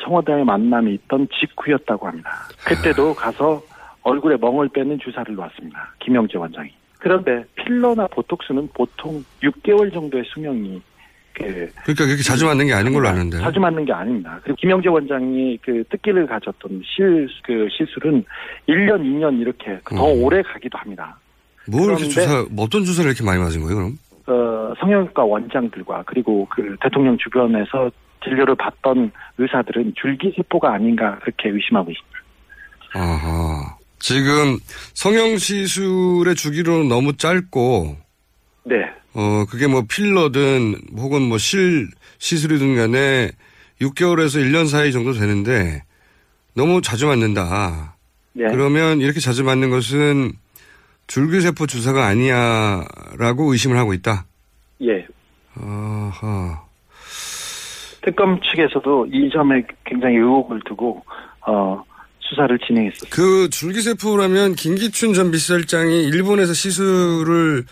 청와대에 0.02 0.44
만남이 0.44 0.94
있던 0.94 1.28
직후였다고 1.40 2.06
합니다. 2.06 2.30
그때도 2.66 3.14
가서 3.14 3.60
얼굴에 4.02 4.36
멍을 4.36 4.68
빼는 4.68 4.98
주사를 5.00 5.34
놨습니다. 5.34 5.94
김영재 6.00 6.38
원장이. 6.38 6.70
그런데 7.04 7.44
필러나 7.54 8.06
보톡스는 8.06 8.70
보통 8.72 9.22
6개월 9.42 9.92
정도의 9.92 10.24
수명이 10.32 10.80
그 11.34 11.42
그러니까 11.42 12.06
그렇게 12.06 12.22
자주 12.22 12.46
맞는 12.46 12.66
게 12.66 12.72
아닌 12.72 12.94
걸로 12.94 13.08
아는데. 13.08 13.36
자주 13.40 13.60
맞는 13.60 13.84
게 13.84 13.92
아닙니다. 13.92 14.40
그리고 14.42 14.56
김영재 14.56 14.88
원장이 14.88 15.58
그 15.60 15.84
뜻기를 15.90 16.26
가졌던 16.26 16.80
실, 16.82 17.28
그 17.42 17.68
시술은 17.76 18.24
1년, 18.66 19.02
2년 19.02 19.38
이렇게 19.38 19.78
더 19.84 20.14
음. 20.14 20.22
오래 20.22 20.40
가기도 20.40 20.78
합니다. 20.78 21.18
뭘 21.70 21.90
이렇게 21.90 22.04
주사, 22.04 22.46
뭐 22.50 22.64
어떤 22.64 22.84
주사를 22.84 23.06
이렇게 23.10 23.22
많이 23.22 23.38
맞은 23.38 23.60
거예요, 23.60 23.76
그럼? 23.76 23.98
어, 24.26 24.72
성형외과 24.80 25.24
원장들과 25.24 26.04
그리고 26.06 26.46
그 26.48 26.74
대통령 26.80 27.18
주변에서 27.18 27.90
진료를 28.22 28.54
받던 28.54 29.12
의사들은 29.36 29.92
줄기세포가 30.00 30.72
아닌가 30.72 31.18
그렇게 31.20 31.50
의심하고 31.50 31.90
있습니다. 31.90 32.18
아하. 32.94 33.73
지금 33.98 34.58
성형시술의 34.94 36.34
주기로는 36.34 36.88
너무 36.88 37.16
짧고, 37.16 37.96
네. 38.64 38.76
어, 39.14 39.44
그게 39.48 39.66
뭐 39.66 39.84
필러든 39.88 40.74
혹은 40.96 41.22
뭐 41.22 41.38
실 41.38 41.88
시술이든 42.18 42.76
간에 42.76 43.30
6개월에서 43.80 44.40
1년 44.42 44.66
사이 44.68 44.92
정도 44.92 45.12
되는데 45.12 45.82
너무 46.54 46.80
자주 46.80 47.06
맞는다. 47.06 47.96
네. 48.32 48.44
그러면 48.50 49.00
이렇게 49.00 49.20
자주 49.20 49.44
맞는 49.44 49.70
것은 49.70 50.32
줄기세포 51.06 51.66
주사가 51.66 52.06
아니야라고 52.06 53.52
의심을 53.52 53.76
하고 53.76 53.92
있다. 53.92 54.24
예. 54.82 55.06
아하. 55.60 56.62
특검 58.02 58.40
측에서도 58.40 59.06
이 59.12 59.30
점에 59.30 59.62
굉장히 59.84 60.16
의혹을 60.16 60.60
두고 60.66 61.04
어, 61.46 61.82
수사를 62.34 62.58
진행했습니다. 62.58 63.14
그 63.14 63.48
줄기세포라면 63.50 64.54
김기춘 64.54 65.14
전 65.14 65.30
비서실장이 65.30 66.04
일본에서 66.04 66.52
시술을 66.52 67.64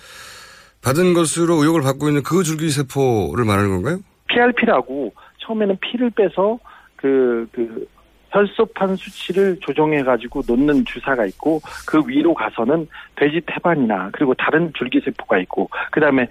받은 0.83 1.15
것으로 1.15 1.57
의혹을 1.57 1.83
받고 1.83 2.09
있는 2.09 2.23
그 2.23 2.43
줄기세포를 2.43 3.45
말하는 3.45 3.71
건가요? 3.71 3.99
PRP라고 4.29 5.13
처음에는 5.39 5.77
피를 5.81 6.11
빼서 6.11 6.59
그, 6.97 7.47
그, 7.53 7.87
혈소판 8.31 8.97
수치를 8.97 9.59
조정해가지고 9.61 10.43
놓는 10.49 10.87
주사가 10.87 11.27
있고 11.27 11.61
그 11.87 12.03
위로 12.07 12.33
가서는 12.33 12.89
돼지 13.17 13.43
태반이나 13.47 14.09
그리고 14.11 14.33
다른 14.33 14.73
줄기세포가 14.75 15.39
있고 15.41 15.69
그 15.91 16.01
다음에 16.01 16.27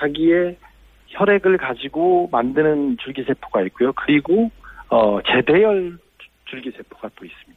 자기의 0.00 0.56
혈액을 1.10 1.58
가지고 1.58 2.28
만드는 2.32 2.96
줄기세포가 2.98 3.62
있고요. 3.62 3.92
그리고 3.92 4.50
어, 4.88 5.20
제대열 5.22 5.96
줄기세포가 6.46 7.10
또 7.16 7.24
있습니다. 7.24 7.53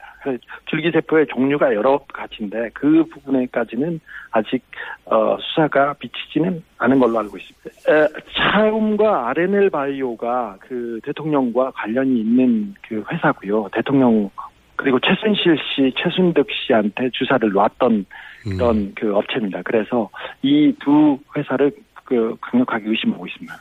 줄기세포의 0.65 1.27
종류가 1.27 1.73
여러 1.73 1.99
가지인데 2.13 2.69
그 2.73 3.05
부분에까지는 3.05 3.99
아직 4.31 4.63
어, 5.05 5.37
수사가 5.39 5.95
미치지는 6.01 6.63
않은 6.77 6.99
걸로 6.99 7.19
알고 7.19 7.37
있습니다. 7.37 7.91
에, 7.91 8.07
차움과 8.35 9.29
RNL 9.29 9.69
바이오가 9.69 10.57
그 10.59 10.99
대통령과 11.03 11.71
관련이 11.71 12.19
있는 12.19 12.73
그 12.87 13.03
회사고요. 13.11 13.69
대통령 13.73 14.29
그리고 14.75 14.99
최순실 14.99 15.57
씨, 15.57 15.93
최순득 15.97 16.47
씨한테 16.51 17.09
주사를 17.11 17.49
놨던 17.51 18.05
그런 18.43 18.93
그 18.95 19.15
업체입니다. 19.15 19.61
그래서 19.63 20.09
이 20.43 20.71
두 20.79 21.17
회사를 21.35 21.71
그 22.03 22.37
강력하게 22.41 22.89
의심하고 22.89 23.25
있습니다. 23.27 23.55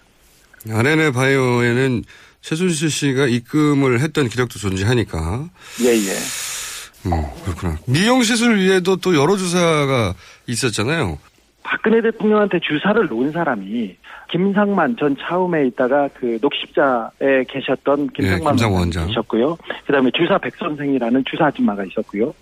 RNA 0.71 1.13
바이오에는 1.13 2.03
최순실 2.47 2.91
씨가 2.91 3.27
입금을 3.27 3.99
했던 3.99 4.29
기록도 4.29 4.61
존재하니까 4.61 5.49
예, 5.83 5.89
예. 5.89 6.13
음, 7.09 7.25
그렇구나. 7.45 7.77
미용 7.89 8.23
시술 8.23 8.57
위에도 8.57 8.95
또 8.95 9.17
여러 9.17 9.37
주사가 9.37 10.15
있었잖아요. 10.47 11.19
박근혜 11.65 12.01
대통령한테 12.01 12.61
주사를 12.61 13.05
놓은 13.09 13.33
사람이 13.33 13.97
김상만 14.31 14.97
전 14.97 15.17
차움에 15.19 15.67
있다가 15.67 16.09
그 16.15 16.39
녹십자에 16.41 17.47
계셨던 17.49 18.11
김상만 18.11 18.61
예, 18.61 18.65
원장. 18.65 19.09
계셨고요. 19.09 19.59
그다음에 19.85 20.13
주사 20.17 20.39
백 20.39 20.55
선생이라는 20.55 21.25
주사 21.29 21.47
아줌마가 21.47 21.85
있었고요. 21.85 22.33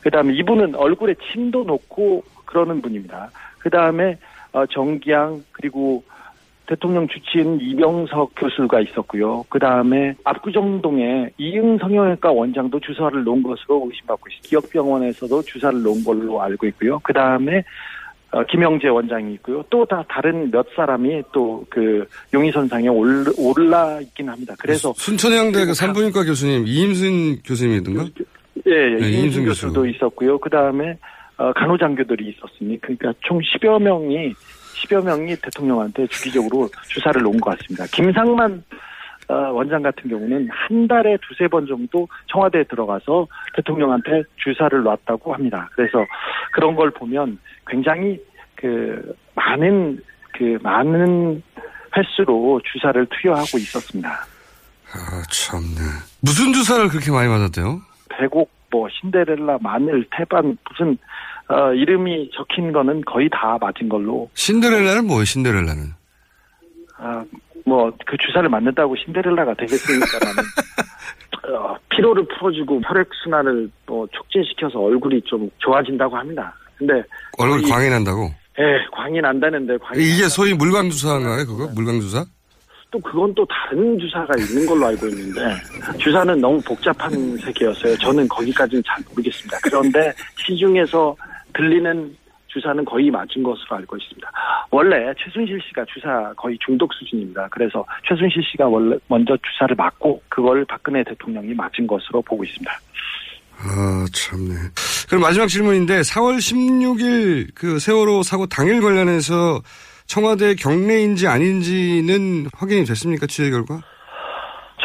그다음에 0.00 0.34
이분은 0.34 0.74
얼굴에 0.74 1.14
침도 1.30 1.62
놓고 1.62 2.24
그러는 2.46 2.82
분입니다. 2.82 3.30
그다음에 3.60 4.18
어, 4.50 4.66
정기양 4.66 5.44
그리고 5.52 6.02
대통령 6.66 7.06
주치인 7.08 7.58
이병석 7.60 8.32
교수가 8.36 8.80
있었고요. 8.80 9.44
그 9.48 9.58
다음에 9.58 10.14
압구정동에 10.24 11.30
이응 11.38 11.76
성형외과 11.78 12.30
원장도 12.32 12.80
주사를 12.80 13.22
놓은 13.24 13.42
것으로 13.42 13.88
의심받고 13.90 14.28
있습니다. 14.28 14.48
기업병원에서도 14.48 15.42
주사를 15.42 15.82
놓은 15.82 16.04
걸로 16.04 16.40
알고 16.40 16.66
있고요. 16.68 16.98
그 17.02 17.12
다음에 17.12 17.64
어, 18.30 18.42
김영재 18.44 18.88
원장이 18.88 19.34
있고요. 19.34 19.62
또 19.68 19.84
다 19.84 20.02
다른 20.08 20.50
몇 20.50 20.66
사람이 20.74 21.22
또 21.32 21.66
그 21.68 22.06
용의선상에 22.32 22.88
올- 22.88 23.26
올라 23.36 24.00
있긴 24.00 24.28
합니다. 24.30 24.54
그래서 24.58 24.94
순천향대 24.96 25.66
그 25.66 25.74
산부인과 25.74 26.24
교수님 26.24 26.66
이임순 26.66 27.42
교수님이던가? 27.42 28.06
예, 28.66 28.72
예 28.72 28.96
네, 29.00 29.10
이인순 29.10 29.44
교수도 29.44 29.84
있었고요. 29.86 30.38
그 30.38 30.48
다음에 30.48 30.96
어, 31.36 31.52
간호장교들이 31.52 32.28
있었으니 32.36 32.80
그러니까 32.80 33.12
총 33.20 33.38
10여 33.40 33.82
명이 33.82 34.32
10여 34.74 35.04
명이 35.04 35.36
대통령한테 35.36 36.06
주기적으로 36.08 36.68
주사를 36.88 37.20
놓은 37.22 37.40
것 37.40 37.58
같습니다. 37.58 37.84
김상만 37.92 38.62
어, 39.28 39.34
원장 39.52 39.82
같은 39.82 40.10
경우는 40.10 40.48
한 40.50 40.88
달에 40.88 41.16
두세 41.26 41.48
번 41.48 41.66
정도 41.66 42.08
청와대에 42.26 42.64
들어가서 42.64 43.26
대통령한테 43.54 44.24
주사를 44.36 44.82
놨다고 44.82 45.32
합니다. 45.32 45.68
그래서 45.74 46.04
그런 46.52 46.74
걸 46.74 46.90
보면 46.90 47.38
굉장히 47.66 48.20
그 48.56 49.14
많은 49.34 50.02
그 50.32 50.58
많은 50.62 51.42
횟수로 51.96 52.60
주사를 52.72 53.06
투여하고 53.06 53.58
있었습니다. 53.58 54.10
아, 54.94 55.22
참네. 55.30 55.80
무슨 56.20 56.52
주사를 56.52 56.88
그렇게 56.88 57.10
많이 57.10 57.28
맞았대요? 57.28 57.80
배곡, 58.10 58.50
뭐 58.70 58.88
신데렐라, 58.90 59.58
마늘, 59.60 60.06
태반 60.10 60.56
무슨 60.68 60.98
어, 61.52 61.72
이름이 61.74 62.30
적힌 62.34 62.72
거는 62.72 63.02
거의 63.02 63.28
다 63.30 63.58
맞은 63.60 63.88
걸로 63.88 64.28
신데렐라는 64.34 65.06
뭐예요, 65.06 65.24
신데렐라는? 65.24 65.92
아, 66.98 67.24
뭐 67.66 67.90
그 68.06 68.16
주사를 68.18 68.48
맞는다고 68.48 68.94
신데렐라가 68.96 69.54
되겠습니까 69.54 70.18
라는 70.18 70.42
어, 71.56 71.76
피로를 71.90 72.24
풀어주고 72.28 72.80
혈액 72.84 73.08
순환을 73.22 73.68
뭐 73.86 74.06
촉진시켜서 74.12 74.78
얼굴이 74.78 75.20
좀 75.22 75.50
좋아진다고 75.58 76.16
합니다. 76.16 76.54
근데 76.76 77.02
얼굴 77.38 77.62
광이 77.68 77.88
난다고? 77.90 78.30
예, 78.58 78.62
광이 78.92 79.20
난다는데 79.20 79.76
광이 79.78 80.00
이게 80.02 80.28
소위 80.28 80.54
물광 80.54 80.90
주사인가요, 80.90 81.46
그거? 81.46 81.68
물광 81.74 82.00
주사? 82.00 82.24
또 82.90 82.98
그건 83.00 83.34
또 83.34 83.46
다른 83.46 83.98
주사가 83.98 84.34
있는 84.38 84.66
걸로 84.66 84.86
알고 84.86 85.06
있는데 85.08 85.40
주사는 85.98 86.38
너무 86.40 86.60
복잡한 86.60 87.10
세계였어요. 87.38 87.96
저는 87.98 88.28
거기까지는 88.28 88.82
잘 88.86 89.02
모르겠습니다. 89.08 89.58
그런데 89.62 90.12
시중에서 90.46 91.16
들리는 91.54 92.16
주사는 92.48 92.84
거의 92.84 93.10
맞은 93.10 93.42
것으로 93.42 93.76
알고 93.76 93.96
있습니다. 93.96 94.30
원래 94.70 95.12
최순실 95.18 95.58
씨가 95.68 95.84
주사 95.86 96.32
거의 96.36 96.58
중독 96.64 96.92
수준입니다. 96.92 97.48
그래서 97.50 97.84
최순실 98.06 98.42
씨가 98.50 98.68
원래 98.68 98.96
먼저 99.08 99.36
주사를 99.36 99.74
맞고 99.74 100.22
그걸 100.28 100.64
박근혜 100.66 101.02
대통령이 101.02 101.54
맞은 101.54 101.86
것으로 101.86 102.20
보고 102.22 102.44
있습니다. 102.44 102.70
아, 103.64 104.04
참네. 104.12 104.54
그럼 105.08 105.22
마지막 105.22 105.46
질문인데, 105.46 106.00
4월 106.00 106.38
16일 106.38 107.50
그 107.54 107.78
세월호 107.78 108.22
사고 108.22 108.46
당일 108.46 108.80
관련해서 108.80 109.60
청와대 110.06 110.54
경례인지 110.54 111.28
아닌지는 111.28 112.46
확인이 112.54 112.84
됐습니까, 112.84 113.26
취재 113.26 113.50
결과? 113.50 113.80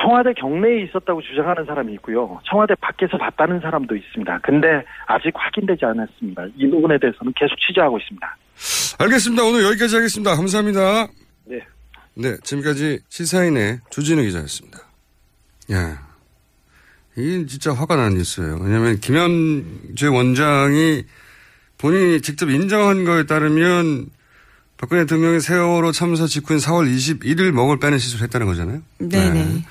청와대 0.01 0.33
경내에 0.33 0.83
있었다고 0.83 1.21
주장하는 1.21 1.65
사람이 1.65 1.93
있고요. 1.95 2.39
청와대 2.49 2.75
밖에서 2.75 3.17
봤다는 3.17 3.59
사람도 3.59 3.95
있습니다. 3.95 4.39
근데 4.43 4.67
아직 5.07 5.31
확인되지 5.35 5.85
않았습니다. 5.85 6.45
이 6.55 6.69
부분에 6.69 6.97
대해서는 6.99 7.33
계속 7.35 7.55
취재하고 7.59 7.97
있습니다. 7.97 8.37
알겠습니다. 8.99 9.43
오늘 9.43 9.63
여기까지 9.65 9.95
하겠습니다. 9.95 10.35
감사합니다. 10.35 11.07
네. 11.45 11.59
네, 12.15 12.35
지금까지 12.43 12.99
시사인의 13.09 13.79
조진우 13.89 14.21
기자였습니다. 14.23 14.79
야, 15.73 16.07
이게 17.15 17.45
진짜 17.45 17.73
화가 17.73 17.95
나는 17.95 18.17
뉴스예요. 18.17 18.59
왜냐하면 18.61 18.99
김현재 18.99 20.07
원장이 20.07 21.03
본인이 21.77 22.21
직접 22.21 22.49
인정한 22.49 23.05
거에 23.05 23.25
따르면 23.25 24.07
박근혜 24.77 25.03
대통령이 25.03 25.39
세월호 25.39 25.91
참사 25.91 26.27
직후인 26.27 26.59
4월 26.59 26.93
21일 26.93 27.51
먹을 27.51 27.79
빼는 27.79 27.97
시술을 27.99 28.23
했다는 28.23 28.47
거잖아요. 28.47 28.81
네네. 28.99 29.65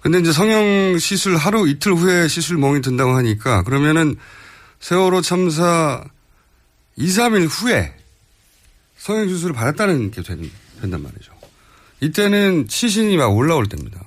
근데 0.00 0.18
이제 0.18 0.32
성형 0.32 0.98
시술 0.98 1.36
하루 1.36 1.66
이틀 1.66 1.94
후에 1.94 2.28
시술 2.28 2.58
멍이 2.58 2.82
든다고 2.82 3.16
하니까 3.16 3.62
그러면은 3.62 4.16
세월호 4.80 5.22
참사 5.22 6.04
2, 6.96 7.06
3일 7.06 7.48
후에 7.48 7.94
성형 8.98 9.28
수술을 9.28 9.54
받았다는 9.54 10.10
게 10.10 10.22
된, 10.22 10.50
된단 10.80 11.02
말이죠. 11.02 11.32
이때는 12.00 12.66
시신이 12.68 13.16
막 13.16 13.34
올라올 13.34 13.66
때입니다. 13.66 13.98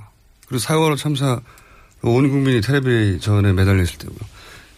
그리고 0.47 0.63
4월호 0.63 0.97
참사 0.97 1.41
온 2.01 2.29
국민이 2.29 2.61
텔레비전에 2.61 3.53
매달려 3.53 3.81
있을 3.81 3.97
때고요. 3.97 4.19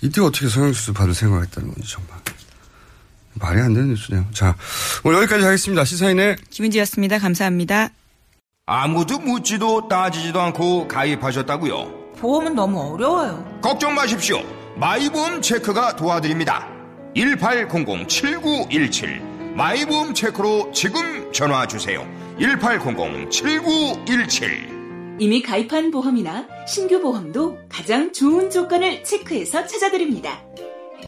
이때 0.02 0.22
어떻게 0.22 0.48
성형 0.48 0.74
수술 0.74 0.94
받을 0.94 1.14
생각을 1.14 1.44
했다는 1.46 1.74
건지 1.74 1.92
정말 1.92 2.18
말이 3.36 3.62
안 3.62 3.74
되는 3.74 3.90
뉴스네요. 3.90 4.26
자, 4.34 4.56
오늘 5.04 5.20
여기까지 5.20 5.44
하겠습니다. 5.46 5.86
시사인의 5.86 6.38
김은지였습니다. 6.50 7.20
감사합니다. 7.20 7.90
아무도 8.66 9.20
묻지도 9.20 9.88
따지지도 9.88 10.42
않고 10.42 10.88
가입하셨다고요? 10.88 12.14
보험은 12.18 12.56
너무 12.56 12.80
어려워요. 12.94 13.60
걱정 13.62 13.94
마십시오. 13.96 14.42
마이보험 14.76 15.42
체크가 15.42 15.96
도와드립니다. 15.96 16.68
1800-7917 17.16 19.56
마이보험 19.56 20.14
체크로 20.14 20.72
지금 20.74 21.32
전화 21.34 21.66
주세요. 21.66 22.06
1800-7917 22.40 25.18
이미 25.20 25.42
가입한 25.42 25.92
보험이나 25.92 26.48
신규 26.66 27.02
보험도 27.02 27.58
가장 27.68 28.14
좋은 28.14 28.50
조건을 28.50 29.04
체크해서 29.04 29.66
찾아드립니다. 29.66 30.42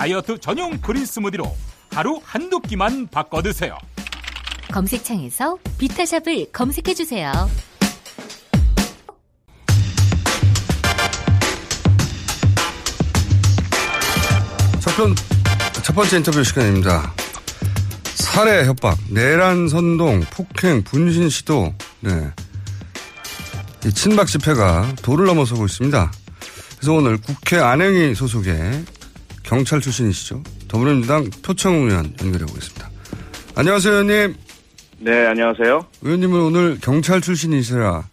다이어트 0.00 0.38
전용 0.40 0.78
그린 0.80 1.04
스무디로 1.04 1.54
하루 1.90 2.22
한두 2.24 2.58
끼만 2.58 3.08
바꿔 3.08 3.42
드세요. 3.42 3.76
검색창에서 4.72 5.58
비타샵을 5.76 6.52
검색해 6.52 6.94
주세요. 6.94 7.30
첫, 14.80 14.96
번, 14.96 15.14
첫 15.82 15.94
번째 15.94 16.16
인터뷰 16.16 16.42
시간입니다. 16.44 17.12
살해 18.14 18.64
협박, 18.64 18.96
내란 19.10 19.68
선동, 19.68 20.22
폭행, 20.30 20.82
분신 20.82 21.28
시도, 21.28 21.74
네. 22.00 22.30
이 23.84 23.92
친박 23.92 24.28
집회가 24.28 24.94
도를 25.02 25.26
넘어서고 25.26 25.66
있습니다. 25.66 26.10
그래서 26.78 26.92
오늘 26.94 27.18
국회 27.18 27.58
안행위 27.58 28.14
소속의 28.14 28.86
경찰 29.50 29.80
출신이시죠. 29.80 30.44
더불어민주당 30.68 31.28
표창 31.44 31.74
의원 31.74 32.14
연결해 32.22 32.46
보겠습니다. 32.46 32.88
안녕하세요, 33.56 33.94
의원님. 33.94 34.36
네, 35.00 35.26
안녕하세요. 35.26 35.86
의원님은 36.02 36.40
오늘 36.40 36.78
경찰 36.80 37.20
출신이시라 37.20 38.04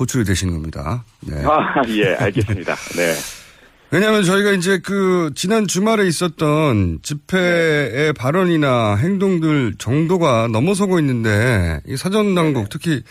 호출이 0.00 0.24
되신 0.24 0.50
겁니다. 0.50 1.04
네. 1.20 1.44
아, 1.44 1.80
예, 1.90 2.16
알겠습니다. 2.16 2.74
네. 2.96 3.14
왜냐하면 3.92 4.24
저희가 4.24 4.50
이제 4.50 4.80
그 4.82 5.30
지난 5.36 5.68
주말에 5.68 6.08
있었던 6.08 6.98
집회의 7.04 8.12
발언이나 8.12 8.96
행동들 8.96 9.74
정도가 9.78 10.48
넘어서고 10.50 10.98
있는데 10.98 11.80
이 11.86 11.96
사전 11.96 12.34
당국 12.34 12.68
특히 12.68 13.04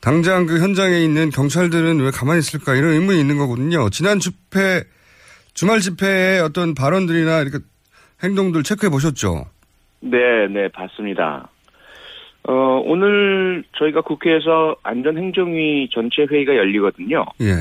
당장 0.00 0.46
그 0.46 0.60
현장에 0.60 1.02
있는 1.02 1.30
경찰들은 1.30 1.98
왜 2.02 2.12
가만히 2.12 2.38
있을까 2.38 2.76
이런 2.76 2.92
의문이 2.92 3.18
있는 3.18 3.36
거거든요. 3.36 3.90
지난 3.90 4.20
집회 4.20 4.84
주말 5.54 5.80
집회의 5.80 6.40
어떤 6.40 6.74
발언들이나 6.74 7.40
이렇게 7.40 7.58
행동들 8.22 8.62
체크해 8.62 8.90
보셨죠? 8.90 9.46
네, 10.00 10.48
네, 10.48 10.68
봤습니다. 10.68 11.48
어, 12.44 12.52
오늘 12.84 13.64
저희가 13.76 14.00
국회에서 14.00 14.76
안전행정위 14.82 15.90
전체 15.92 16.22
회의가 16.30 16.56
열리거든요. 16.56 17.26
예. 17.42 17.54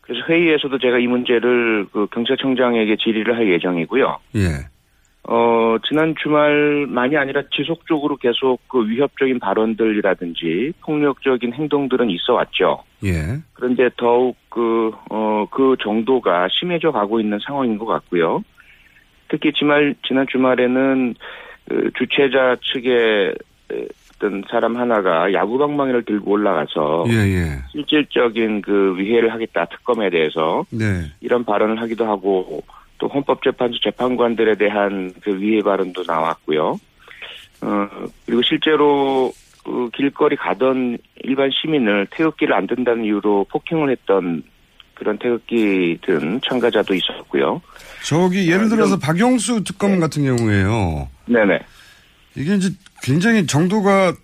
그래서 0.00 0.24
회의에서도 0.28 0.78
제가 0.78 0.98
이 0.98 1.06
문제를 1.06 1.86
그 1.92 2.06
경찰청장에게 2.12 2.96
질의를 2.96 3.36
할 3.36 3.52
예정이고요. 3.52 4.18
예. 4.36 4.75
어, 5.28 5.76
지난 5.88 6.14
주말만이 6.22 7.16
아니라 7.16 7.42
지속적으로 7.52 8.16
계속 8.16 8.60
그 8.68 8.88
위협적인 8.88 9.40
발언들이라든지 9.40 10.72
폭력적인 10.82 11.52
행동들은 11.52 12.10
있어 12.10 12.34
왔죠. 12.34 12.84
예. 13.04 13.38
그런데 13.54 13.90
더욱 13.96 14.36
그, 14.48 14.92
어, 15.10 15.46
그 15.50 15.76
정도가 15.80 16.48
심해져 16.52 16.92
가고 16.92 17.18
있는 17.18 17.38
상황인 17.44 17.76
것 17.76 17.86
같고요. 17.86 18.44
특히 19.28 19.52
지말, 19.52 19.96
지난 20.06 20.26
주말에는 20.30 21.14
그 21.68 21.90
주최자 21.98 22.56
측의 22.72 23.34
어떤 24.16 24.44
사람 24.48 24.76
하나가 24.76 25.32
야구방망이를 25.32 26.04
들고 26.04 26.30
올라가서 26.32 27.04
예, 27.08 27.12
예. 27.12 27.62
실질적인 27.72 28.62
그 28.62 28.96
위해를 28.96 29.32
하겠다 29.32 29.66
특검에 29.66 30.08
대해서 30.10 30.64
네. 30.70 31.10
이런 31.20 31.44
발언을 31.44 31.80
하기도 31.80 32.06
하고 32.06 32.62
또 32.98 33.08
헌법재판소 33.08 33.78
재판관들에 33.82 34.56
대한 34.56 35.12
그 35.22 35.38
위해 35.40 35.62
발언도 35.62 36.04
나왔고요. 36.06 36.78
어 37.62 37.88
그리고 38.24 38.42
실제로 38.42 39.32
그 39.64 39.90
길거리 39.94 40.36
가던 40.36 40.98
일반 41.24 41.50
시민을 41.50 42.06
태극기를 42.10 42.54
안 42.54 42.66
든다는 42.66 43.04
이유로 43.04 43.46
폭행을 43.50 43.90
했던 43.90 44.42
그런 44.94 45.18
태극기 45.18 45.98
든 46.02 46.40
참가자도 46.46 46.94
있었고요. 46.94 47.60
저기 48.04 48.50
예를 48.50 48.68
들어서 48.68 48.98
박영수 48.98 49.64
특검 49.64 50.00
같은 50.00 50.24
경우에요. 50.24 51.08
네네. 51.26 51.58
이게 52.36 52.54
이제 52.54 52.70
굉장히 53.02 53.46
정도가 53.46 54.14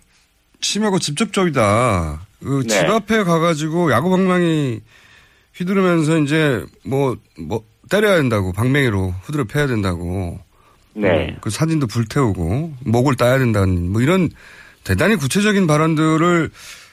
심하고 0.61 0.97
직접적이다. 0.97 2.21
그 2.39 2.63
네. 2.63 2.67
집 2.67 2.89
앞에 2.89 3.23
가가지고 3.23 3.91
야구 3.91 4.09
방망이 4.09 4.79
휘두르면서 5.53 6.17
이제 6.19 6.63
뭐, 6.85 7.15
뭐, 7.39 7.63
때려야 7.93 8.15
된다고, 8.17 8.51
방맹이로 8.53 9.13
후드려 9.21 9.43
패야 9.43 9.67
된다고. 9.67 10.39
네. 10.95 11.29
어, 11.29 11.37
그 11.41 11.51
사진도 11.51 11.85
불태우고, 11.85 12.73
목을 12.85 13.15
따야 13.15 13.37
된다는, 13.37 13.91
뭐 13.91 14.01
이런 14.01 14.29
대단히 14.83 15.15
구체적인 15.15 15.67
발언들을 15.67 16.49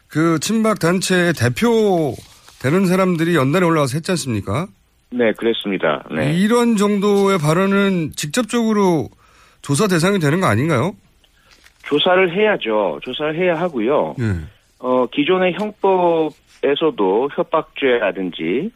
그 0.08 0.38
친박 0.40 0.78
단체의 0.78 1.32
대표 1.32 2.14
되는 2.60 2.84
사람들이 2.84 3.34
연단에 3.34 3.64
올라와서 3.64 3.96
했지 3.96 4.10
않습니까? 4.10 4.66
네, 5.10 5.32
그랬습니다. 5.32 6.04
네. 6.14 6.34
이런 6.34 6.76
정도의 6.76 7.38
발언은 7.38 8.12
직접적으로 8.14 9.08
조사 9.62 9.88
대상이 9.88 10.18
되는 10.18 10.40
거 10.40 10.46
아닌가요? 10.46 10.94
조사를 11.84 12.36
해야죠. 12.36 13.00
조사를 13.02 13.36
해야 13.36 13.54
하고요. 13.54 14.14
예. 14.20 14.36
어, 14.78 15.06
기존의 15.06 15.54
형법에서도 15.54 17.30
협박죄라든지, 17.34 18.70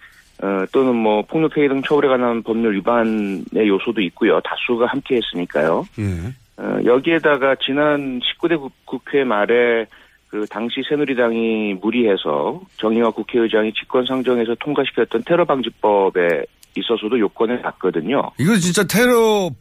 어, 0.44 0.66
또는 0.72 0.94
뭐, 0.94 1.22
폭력행위 1.22 1.68
등 1.68 1.80
처벌에 1.82 2.06
관한 2.08 2.42
법률 2.42 2.74
위반의 2.76 3.44
요소도 3.66 4.02
있고요. 4.02 4.40
다수가 4.42 4.84
함께 4.86 5.16
했으니까요. 5.16 5.86
예. 5.98 6.62
어, 6.62 6.78
여기에다가 6.84 7.56
지난 7.64 8.20
19대 8.20 8.60
국, 8.60 8.70
국회 8.84 9.24
말에 9.24 9.86
그 10.28 10.44
당시 10.50 10.82
새누리당이 10.86 11.78
무리해서 11.80 12.60
정의와 12.76 13.10
국회의장이 13.12 13.72
직권상정해서 13.72 14.54
통과시켰던 14.60 15.22
테러방지법에 15.24 16.44
있어서도 16.76 17.18
요건을 17.18 17.62
갖거든요. 17.62 18.30
이거 18.38 18.54
진짜 18.56 18.84
테러가 18.84 19.54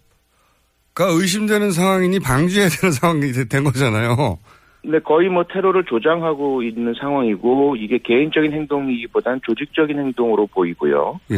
의심되는 0.99 1.71
상황이니 1.71 2.19
방지해야 2.19 2.67
되는 2.69 2.91
상황이 2.91 3.31
되- 3.31 3.47
된 3.47 3.63
거잖아요. 3.63 4.37
근데 4.83 4.99
거의 4.99 5.29
뭐 5.29 5.43
테러를 5.45 5.85
조장하고 5.85 6.61
있는 6.61 6.93
상황이고 6.99 7.77
이게 7.77 7.97
개인적인 7.99 8.51
행동이기보단 8.51 9.39
조직적인 9.43 9.97
행동으로 9.97 10.45
보이고요. 10.47 11.19
예. 11.31 11.37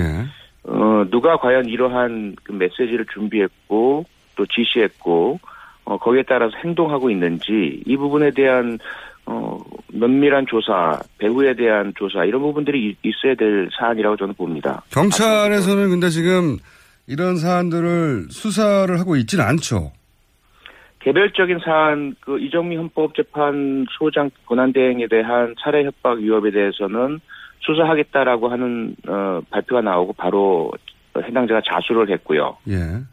어, 0.64 1.06
누가 1.12 1.38
과연 1.38 1.66
이러한 1.70 2.36
그 2.44 2.52
메시지를 2.52 3.06
준비했고 3.14 4.04
또 4.36 4.46
지시했고 4.48 5.40
어, 5.86 5.98
거기에 6.00 6.24
따라서 6.28 6.58
행동하고 6.64 7.12
있는지 7.12 7.84
이 7.86 7.96
부분에 7.96 8.32
대한 8.32 8.80
어, 9.28 9.60
면밀한 9.94 10.48
조사, 10.48 11.00
배후에 11.20 11.54
대한 11.56 11.94
조사 11.98 12.26
이런 12.26 12.42
부분들이 12.42 12.90
이- 12.90 12.96
있어야 13.08 13.36
될 13.36 13.70
사안이라고 13.78 14.18
저는 14.18 14.34
봅니다. 14.34 14.84
경찰에서는 14.92 15.90
근데 15.92 16.10
지금 16.10 16.58
이런 17.08 17.38
사안들을 17.38 18.26
수사를 18.32 19.00
하고 19.00 19.16
있지는 19.16 19.46
않죠. 19.46 19.92
개별적인 21.06 21.60
사안, 21.64 22.16
그 22.20 22.40
이정미 22.40 22.78
헌법재판소장 22.78 24.32
권한대행에 24.48 25.08
대한 25.08 25.54
살해 25.64 25.84
협박 25.84 26.18
위협에 26.18 26.50
대해서는 26.50 27.20
수사하겠다라고 27.60 28.50
하는 28.50 28.96
어, 29.08 29.40
발표가 29.52 29.82
나오고 29.82 30.14
바로 30.14 30.72
해당자가 31.16 31.62
자수를 31.72 32.10
했고요. 32.10 32.58
예. 32.70 33.04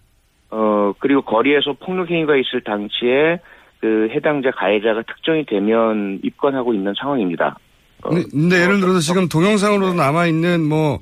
어 0.50 0.92
그리고 0.98 1.22
거리에서 1.22 1.74
폭력 1.74 2.10
행위가 2.10 2.36
있을 2.36 2.62
당시에 2.62 3.40
그 3.80 4.08
해당자 4.10 4.50
가해자가 4.50 5.02
특정이 5.02 5.44
되면 5.46 6.18
입건하고 6.22 6.74
있는 6.74 6.94
상황입니다. 6.98 7.58
근데, 8.02 8.22
근데 8.30 8.62
예를 8.62 8.80
들어서 8.80 9.00
지금 9.00 9.28
동영상으로 9.28 9.94
남아 9.94 10.26
있는 10.26 10.66
뭐 10.66 10.98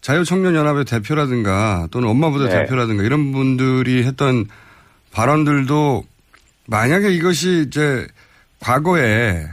자유청년연합의 0.00 0.84
대표라든가 0.84 1.88
또는 1.90 2.08
엄마부대 2.08 2.44
네. 2.44 2.50
대표라든가 2.50 3.02
이런 3.04 3.32
분들이 3.32 4.04
했던 4.04 4.46
발언들도 5.12 6.04
만약에 6.66 7.10
이것이 7.10 7.64
이제 7.66 8.06
과거에 8.60 9.44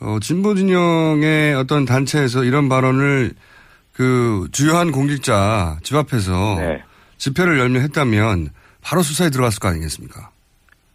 어, 0.00 0.18
진보 0.20 0.54
진영의 0.54 1.54
어떤 1.54 1.84
단체에서 1.84 2.44
이런 2.44 2.68
발언을 2.68 3.32
그 3.92 4.48
주요한 4.52 4.92
공직자 4.92 5.78
집 5.82 5.96
앞에서 5.96 6.56
네. 6.58 6.82
집회를 7.16 7.58
열며 7.58 7.80
했다면 7.80 8.48
바로 8.82 9.02
수사에 9.02 9.30
들어갔을 9.30 9.60
거 9.60 9.68
아니겠습니까? 9.68 10.30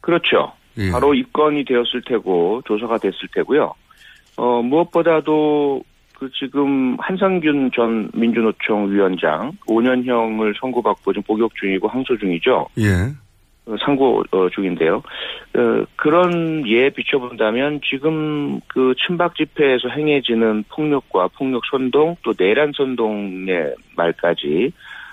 그렇죠. 0.02 0.52
예. 0.78 0.92
바로 0.92 1.14
입건이 1.14 1.66
되었을 1.66 2.04
테고 2.06 2.62
조사가 2.66 2.98
됐을 2.98 3.18
테고요. 3.34 3.74
어 4.38 4.62
무엇보다도 4.62 5.84
그 6.18 6.30
지금 6.38 6.98
한상균 7.00 7.72
전 7.74 8.12
민주노총 8.14 8.92
위원장 8.92 9.54
5년형을 9.68 10.54
선고받고 10.60 11.14
지금 11.14 11.24
복역 11.24 11.56
중이고 11.56 11.88
항소 11.88 12.18
중이죠. 12.18 12.68
예. 12.80 13.14
어, 13.70 13.76
상고 13.86 14.24
어, 14.32 14.50
중인데요. 14.50 15.04
어, 15.56 15.86
그런 15.96 16.68
예에 16.68 16.90
비춰본다면 16.90 17.82
지금 17.88 18.60
그 18.68 18.96
친박 19.06 19.36
집회에서 19.36 19.90
행해지는 19.90 20.64
폭력과 20.70 21.30
폭력 21.38 21.62
선동 21.70 22.16
또 22.24 22.34
내란 22.38 22.72
선동의 22.76 23.76
말까지 23.96 24.72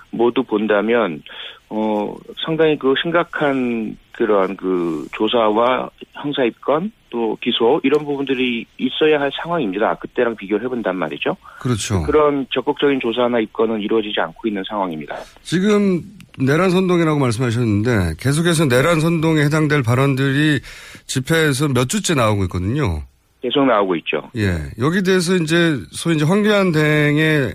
모두 0.09 0.43
본다면 0.43 1.21
어 1.69 2.15
상당히 2.45 2.77
그 2.77 2.93
심각한 3.01 3.97
그러한 4.13 4.55
그 4.55 5.05
조사와 5.11 5.89
형사 6.13 6.43
입건 6.43 6.91
또 7.09 7.37
기소 7.41 7.79
이런 7.83 8.05
부분들이 8.05 8.65
있어야 8.77 9.19
할 9.19 9.31
상황입니다. 9.41 9.95
그때랑 9.95 10.35
비교를 10.35 10.65
해본단 10.65 10.95
말이죠. 10.95 11.35
그렇죠. 11.59 12.03
그런 12.03 12.45
적극적인 12.53 12.99
조사나 12.99 13.39
입건은 13.39 13.81
이루어지지 13.81 14.19
않고 14.19 14.47
있는 14.47 14.63
상황입니다. 14.67 15.15
지금 15.41 16.01
내란 16.39 16.69
선동이라고 16.69 17.19
말씀하셨는데 17.19 18.15
계속해서 18.19 18.65
내란 18.65 18.99
선동에 18.99 19.41
해당될 19.43 19.83
발언들이 19.83 20.59
집회에서 21.05 21.67
몇 21.69 21.89
주째 21.89 22.13
나오고 22.13 22.43
있거든요. 22.43 23.03
계속 23.41 23.65
나오고 23.65 23.95
있죠. 23.97 24.29
예. 24.35 24.57
여기 24.79 25.03
대해서 25.03 25.35
이제 25.35 25.77
소위 25.91 26.15
이제 26.15 26.25
황교안 26.25 26.71
대행의 26.71 27.53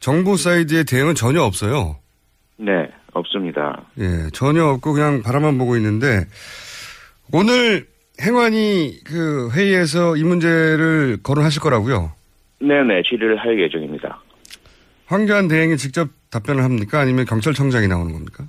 정부 0.00 0.36
사이드의 0.36 0.84
대응은 0.84 1.14
전혀 1.14 1.42
없어요. 1.42 1.96
네, 2.56 2.88
없습니다. 3.14 3.82
예, 3.98 4.28
전혀 4.32 4.64
없고 4.64 4.92
그냥 4.92 5.22
바라만 5.22 5.56
보고 5.58 5.76
있는데 5.76 6.26
오늘 7.32 7.86
행안위 8.22 9.00
그 9.04 9.50
회의에서 9.52 10.16
이 10.16 10.22
문제를 10.24 11.18
거론하실 11.22 11.60
거라고요. 11.60 12.12
네네, 12.60 13.02
질의를 13.02 13.36
할 13.38 13.60
예정입니다. 13.60 14.20
황교안 15.06 15.48
대행이 15.48 15.76
직접 15.76 16.08
답변을 16.30 16.62
합니까? 16.64 17.00
아니면 17.00 17.24
경찰청장이 17.26 17.88
나오는 17.88 18.12
겁니까? 18.12 18.44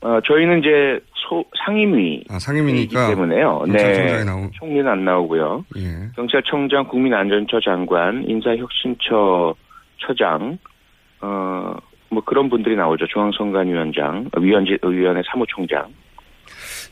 어, 0.00 0.18
저희는 0.26 0.60
이제 0.60 0.98
소, 1.14 1.44
상임위. 1.64 2.24
아, 2.30 2.38
상임위니까. 2.38 3.08
때문에요. 3.08 3.58
경찰청장이 3.66 4.18
네. 4.18 4.24
나오- 4.24 4.50
총리는 4.52 4.88
안 4.90 5.04
나오고요. 5.04 5.64
예. 5.76 6.08
경찰청장, 6.16 6.88
국민안전처 6.88 7.60
장관, 7.60 8.24
인사혁신처 8.26 9.54
처장, 9.98 10.58
어, 11.20 11.74
뭐 12.08 12.24
그런 12.24 12.48
분들이 12.48 12.74
나오죠. 12.74 13.06
중앙선관위원장, 13.12 14.30
위원지, 14.38 14.78
위원회 14.82 15.22
사무총장. 15.30 15.86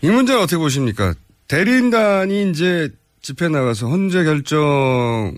이 0.03 0.11
문제는 0.11 0.43
어떻게 0.43 0.59
보십니까? 0.59 1.15
대리인단이 1.49 2.51
이제 2.51 2.91
집회 3.21 3.49
나가서 3.49 3.89
헌재 3.89 4.25
결정, 4.25 5.35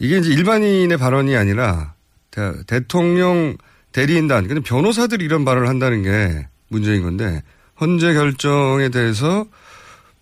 이게 0.00 0.18
이제 0.18 0.32
일반인의 0.32 0.96
발언이 0.96 1.36
아니라 1.36 1.94
대, 2.30 2.86
통령 2.86 3.56
대리인단, 3.92 4.46
근데 4.46 4.60
변호사들이 4.62 5.24
이런 5.24 5.44
발언을 5.44 5.68
한다는 5.68 6.02
게 6.02 6.46
문제인 6.68 7.02
건데, 7.02 7.42
헌재 7.80 8.14
결정에 8.14 8.88
대해서 8.88 9.44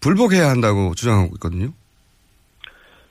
불복해야 0.01 0.49
한다고 0.49 0.95
주장하고 0.95 1.35
있거든요. 1.35 1.71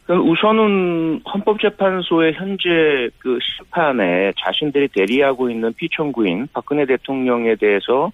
그럼 0.05 0.29
우선은 0.29 1.21
헌법재판소의 1.25 2.33
현재 2.33 3.09
그 3.19 3.39
심판에 3.41 4.33
자신들이 4.37 4.89
대리하고 4.89 5.49
있는 5.49 5.73
피청구인 5.73 6.47
박근혜 6.51 6.85
대통령에 6.85 7.55
대해서 7.55 8.11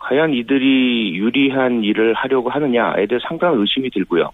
과연 0.00 0.34
이들이 0.34 1.14
유리한 1.14 1.84
일을 1.84 2.14
하려고 2.14 2.50
하느냐에 2.50 3.06
대해 3.06 3.20
상당한 3.26 3.58
의심이 3.58 3.90
들고요. 3.90 4.30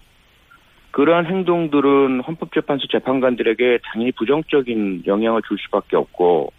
그러한 0.91 1.25
행동들은 1.27 2.21
헌법재판소 2.21 2.87
재판관들에게 2.87 3.79
당연히 3.83 4.11
부정적인 4.13 5.03
영향을 5.05 5.41
줄 5.47 5.57
수밖에 5.59 5.95
없고 5.95 6.51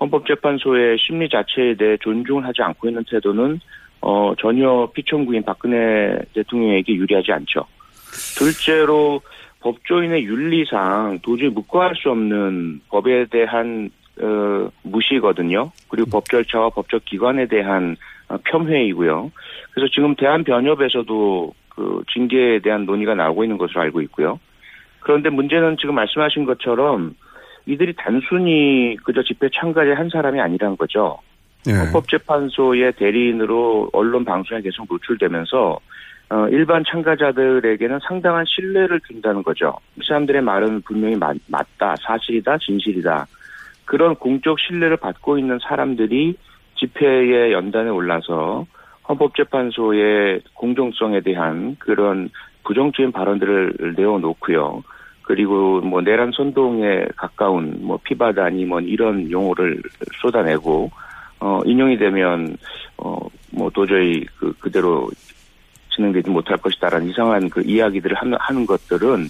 헌법재판소의 0.00 0.98
심리 0.98 1.28
자체에 1.28 1.74
대해 1.74 1.96
존중을 2.00 2.44
하지 2.44 2.62
않고 2.62 2.88
있는 2.88 3.04
태도는 3.08 3.60
어, 4.00 4.34
전혀 4.38 4.88
피청구인 4.94 5.42
박근혜 5.44 6.18
대통령에게 6.34 6.94
유리하지 6.94 7.32
않죠. 7.32 7.64
둘째로 8.38 9.20
법조인의 9.60 10.24
윤리상 10.24 11.20
도저히 11.22 11.48
묵과할 11.50 11.94
수 11.96 12.10
없는 12.10 12.80
법에 12.88 13.26
대한 13.26 13.90
어, 14.20 14.70
무시거든요. 14.82 15.70
그리고 15.88 16.10
법 16.10 16.24
절차와 16.26 16.70
법적 16.70 17.04
기관에 17.04 17.46
대한 17.46 17.92
어, 17.92 17.96
폄훼이고요. 18.28 19.30
그래서 19.72 19.90
지금 19.92 20.14
대한변협에서도 20.16 21.54
그 21.68 22.02
징계에 22.12 22.60
대한 22.60 22.86
논의가 22.86 23.14
나오고 23.14 23.44
있는 23.44 23.58
것으로 23.58 23.82
알고 23.82 24.00
있고요. 24.02 24.40
그런데 25.00 25.30
문제는 25.30 25.76
지금 25.78 25.94
말씀하신 25.94 26.44
것처럼 26.44 27.14
이들이 27.66 27.94
단순히 27.96 28.96
그저 29.04 29.22
집회 29.22 29.48
참가자 29.54 29.94
한 29.94 30.08
사람이 30.08 30.40
아니란 30.40 30.76
거죠. 30.76 31.18
예. 31.68 31.72
헌법재판소의 31.72 32.92
대리인으로 32.92 33.90
언론 33.92 34.24
방송에 34.24 34.62
계속 34.62 34.86
노출되면서 34.88 35.78
어, 36.28 36.48
일반 36.48 36.82
참가자들에게는 36.88 38.00
상당한 38.06 38.44
신뢰를 38.46 39.00
준다는 39.06 39.42
거죠. 39.42 39.74
이 39.96 40.00
사람들의 40.06 40.42
말은 40.42 40.82
분명히 40.82 41.14
맞, 41.16 41.36
맞다, 41.46 41.94
사실이다, 42.00 42.58
진실이다. 42.58 43.26
그런 43.84 44.16
공적 44.16 44.58
신뢰를 44.58 44.96
받고 44.96 45.38
있는 45.38 45.58
사람들이 45.62 46.36
집회의 46.78 47.52
연단에 47.52 47.90
올라서 47.90 48.66
헌법재판소의 49.08 50.42
공정성에 50.54 51.20
대한 51.20 51.76
그런 51.78 52.28
부정적인 52.64 53.12
발언들을 53.12 53.94
내어놓고요. 53.96 54.82
그리고 55.22 55.80
뭐 55.80 56.00
내란 56.00 56.32
선동에 56.32 57.06
가까운 57.16 57.78
뭐 57.82 57.98
피바다니 58.02 58.64
뭐 58.64 58.80
이런 58.80 59.30
용어를 59.30 59.82
쏟아내고 60.20 60.90
어 61.40 61.60
인용이 61.64 61.98
되면 61.98 62.56
어뭐 62.96 63.70
도저히 63.74 64.24
그 64.38 64.52
그대로 64.58 65.08
진행되지 65.94 66.30
못할 66.30 66.56
것이다라는 66.58 67.08
이상한 67.08 67.48
그 67.48 67.62
이야기들을 67.62 68.16
하는, 68.16 68.36
하는 68.40 68.66
것들은 68.66 69.28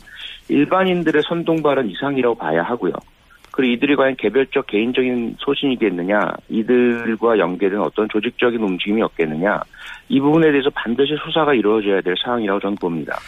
일반인들의 0.48 1.22
선동 1.26 1.62
발언 1.62 1.88
이상이라고 1.88 2.34
봐야 2.34 2.62
하고요. 2.62 2.92
그리고 3.56 3.72
이들이 3.72 3.96
과연 3.96 4.16
개별적 4.16 4.66
개인적인 4.66 5.36
소신이겠느냐, 5.38 6.20
이들과 6.50 7.38
연계된 7.38 7.80
어떤 7.80 8.06
조직적인 8.10 8.60
움직임이 8.60 9.00
없겠느냐, 9.00 9.62
이 10.10 10.20
부분에 10.20 10.50
대해서 10.52 10.68
반드시 10.74 11.14
수사가 11.24 11.54
이루어져야 11.54 12.02
될 12.02 12.14
사항이라고 12.22 12.60
저는 12.60 12.76
봅니다. 12.76 13.18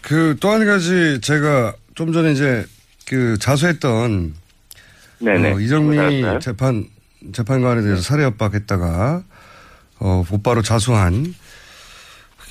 그 0.00 0.34
또 0.40 0.48
한 0.48 0.64
가지 0.64 1.20
제가 1.20 1.74
좀 1.94 2.12
전에 2.12 2.32
이제 2.32 2.64
그 3.06 3.36
자수했던 3.38 4.32
네네. 5.18 5.52
어, 5.52 5.60
이정미 5.60 5.98
알았어요? 5.98 6.38
재판 6.38 6.84
재판관에 7.32 7.82
대해서 7.82 8.00
살해 8.02 8.24
협박했다가 8.24 9.22
어, 10.00 10.22
곧바로 10.30 10.62
자수한 10.62 11.34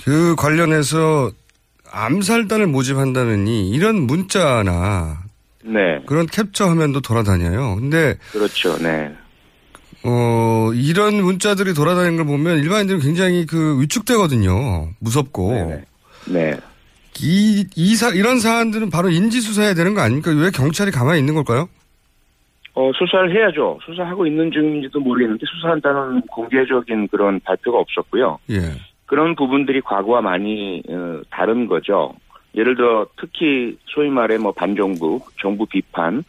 그 0.04 0.36
관련해서 0.36 1.32
암살단을 1.92 2.68
모집한다느니 2.68 3.70
이런 3.72 4.02
문자나 4.02 5.25
네, 5.66 6.02
그런 6.06 6.26
캡처 6.28 6.68
화면도 6.70 7.02
돌아다녀요. 7.02 7.76
근데 7.76 8.18
그렇죠. 8.32 8.78
네. 8.78 9.14
어 10.04 10.72
이런 10.74 11.16
문자들이 11.16 11.74
돌아다니는 11.74 12.18
걸 12.18 12.26
보면 12.26 12.60
일반인들은 12.60 13.00
굉장히 13.00 13.46
그 13.46 13.82
위축되거든요. 13.82 14.90
무섭고. 15.00 15.84
네. 16.28 16.56
이, 17.22 17.66
이 17.76 17.96
사, 17.96 18.10
이런 18.10 18.40
사안들은 18.40 18.90
바로 18.90 19.10
인지수사해야 19.10 19.74
되는 19.74 19.94
거 19.94 20.02
아닙니까? 20.02 20.32
왜 20.32 20.50
경찰이 20.52 20.92
가만히 20.92 21.20
있는 21.20 21.34
걸까요? 21.34 21.70
어, 22.74 22.92
수사를 22.94 23.34
해야죠. 23.34 23.80
수사하고 23.86 24.28
있는 24.28 24.52
중인지도 24.52 25.00
모르겠는데 25.00 25.46
수사한다는 25.46 26.22
공개적인 26.28 27.08
그런 27.08 27.40
발표가 27.40 27.80
없었고요. 27.80 28.38
예. 28.52 28.60
그런 29.06 29.36
부분들이 29.36 29.80
과거와 29.82 30.22
많이 30.22 30.84
어, 30.90 31.22
다른 31.30 31.68
거죠. 31.68 32.14
예를 32.56 32.76
들어 32.76 33.08
특히 33.20 33.78
소위 33.86 34.10
말해 34.10 34.38
뭐 34.38 34.52
반정부, 34.52 35.20
정부 35.40 35.66
비판 35.66 36.24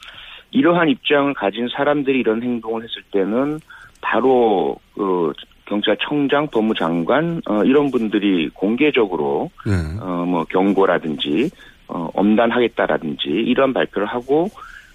이러한 0.50 0.88
입장을 0.88 1.32
가진 1.34 1.68
사람들이 1.68 2.18
이런 2.20 2.42
행동을 2.42 2.82
했을 2.82 3.02
때는 3.12 3.60
바로 4.00 4.76
그 4.94 5.32
경찰청장, 5.66 6.48
법무장관 6.48 7.42
어, 7.46 7.64
이런 7.64 7.90
분들이 7.90 8.48
공개적으로 8.50 9.50
네. 9.66 9.72
어, 10.00 10.24
뭐 10.26 10.44
경고라든지 10.44 11.50
어, 11.88 12.08
엄단하겠다라든지 12.14 13.28
이런 13.28 13.72
발표를 13.72 14.06
하고 14.06 14.48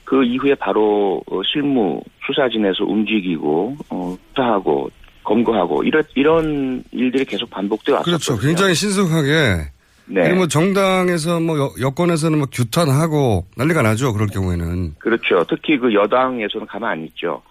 그 0.03 0.23
이후에 0.23 0.55
바로 0.55 1.21
어, 1.29 1.41
실무 1.43 2.01
수사진에서 2.25 2.86
움직이고 2.86 3.77
어, 3.89 4.17
수사하고 4.29 4.89
검거하고 5.23 5.84
이런 5.84 6.03
이런 6.15 6.84
일들이 6.91 7.25
계속 7.25 7.49
반복돼 7.49 7.91
왔었거든요. 7.91 8.17
그렇죠. 8.17 8.38
굉장히 8.39 8.73
신속하게. 8.73 9.71
네. 10.12 10.24
그리고 10.24 10.38
뭐 10.39 10.47
정당에서 10.47 11.39
뭐 11.39 11.57
여, 11.57 11.72
여권에서는 11.80 12.38
뭐 12.38 12.47
규탄하고 12.51 13.45
난리가 13.55 13.82
나죠. 13.82 14.12
그럴 14.12 14.28
경우에는. 14.28 14.95
그렇죠. 14.99 15.45
특히 15.49 15.78
그 15.78 15.93
여당에서는 15.93 16.68
가만 16.68 16.91
안 16.91 17.03
있죠. 17.05 17.41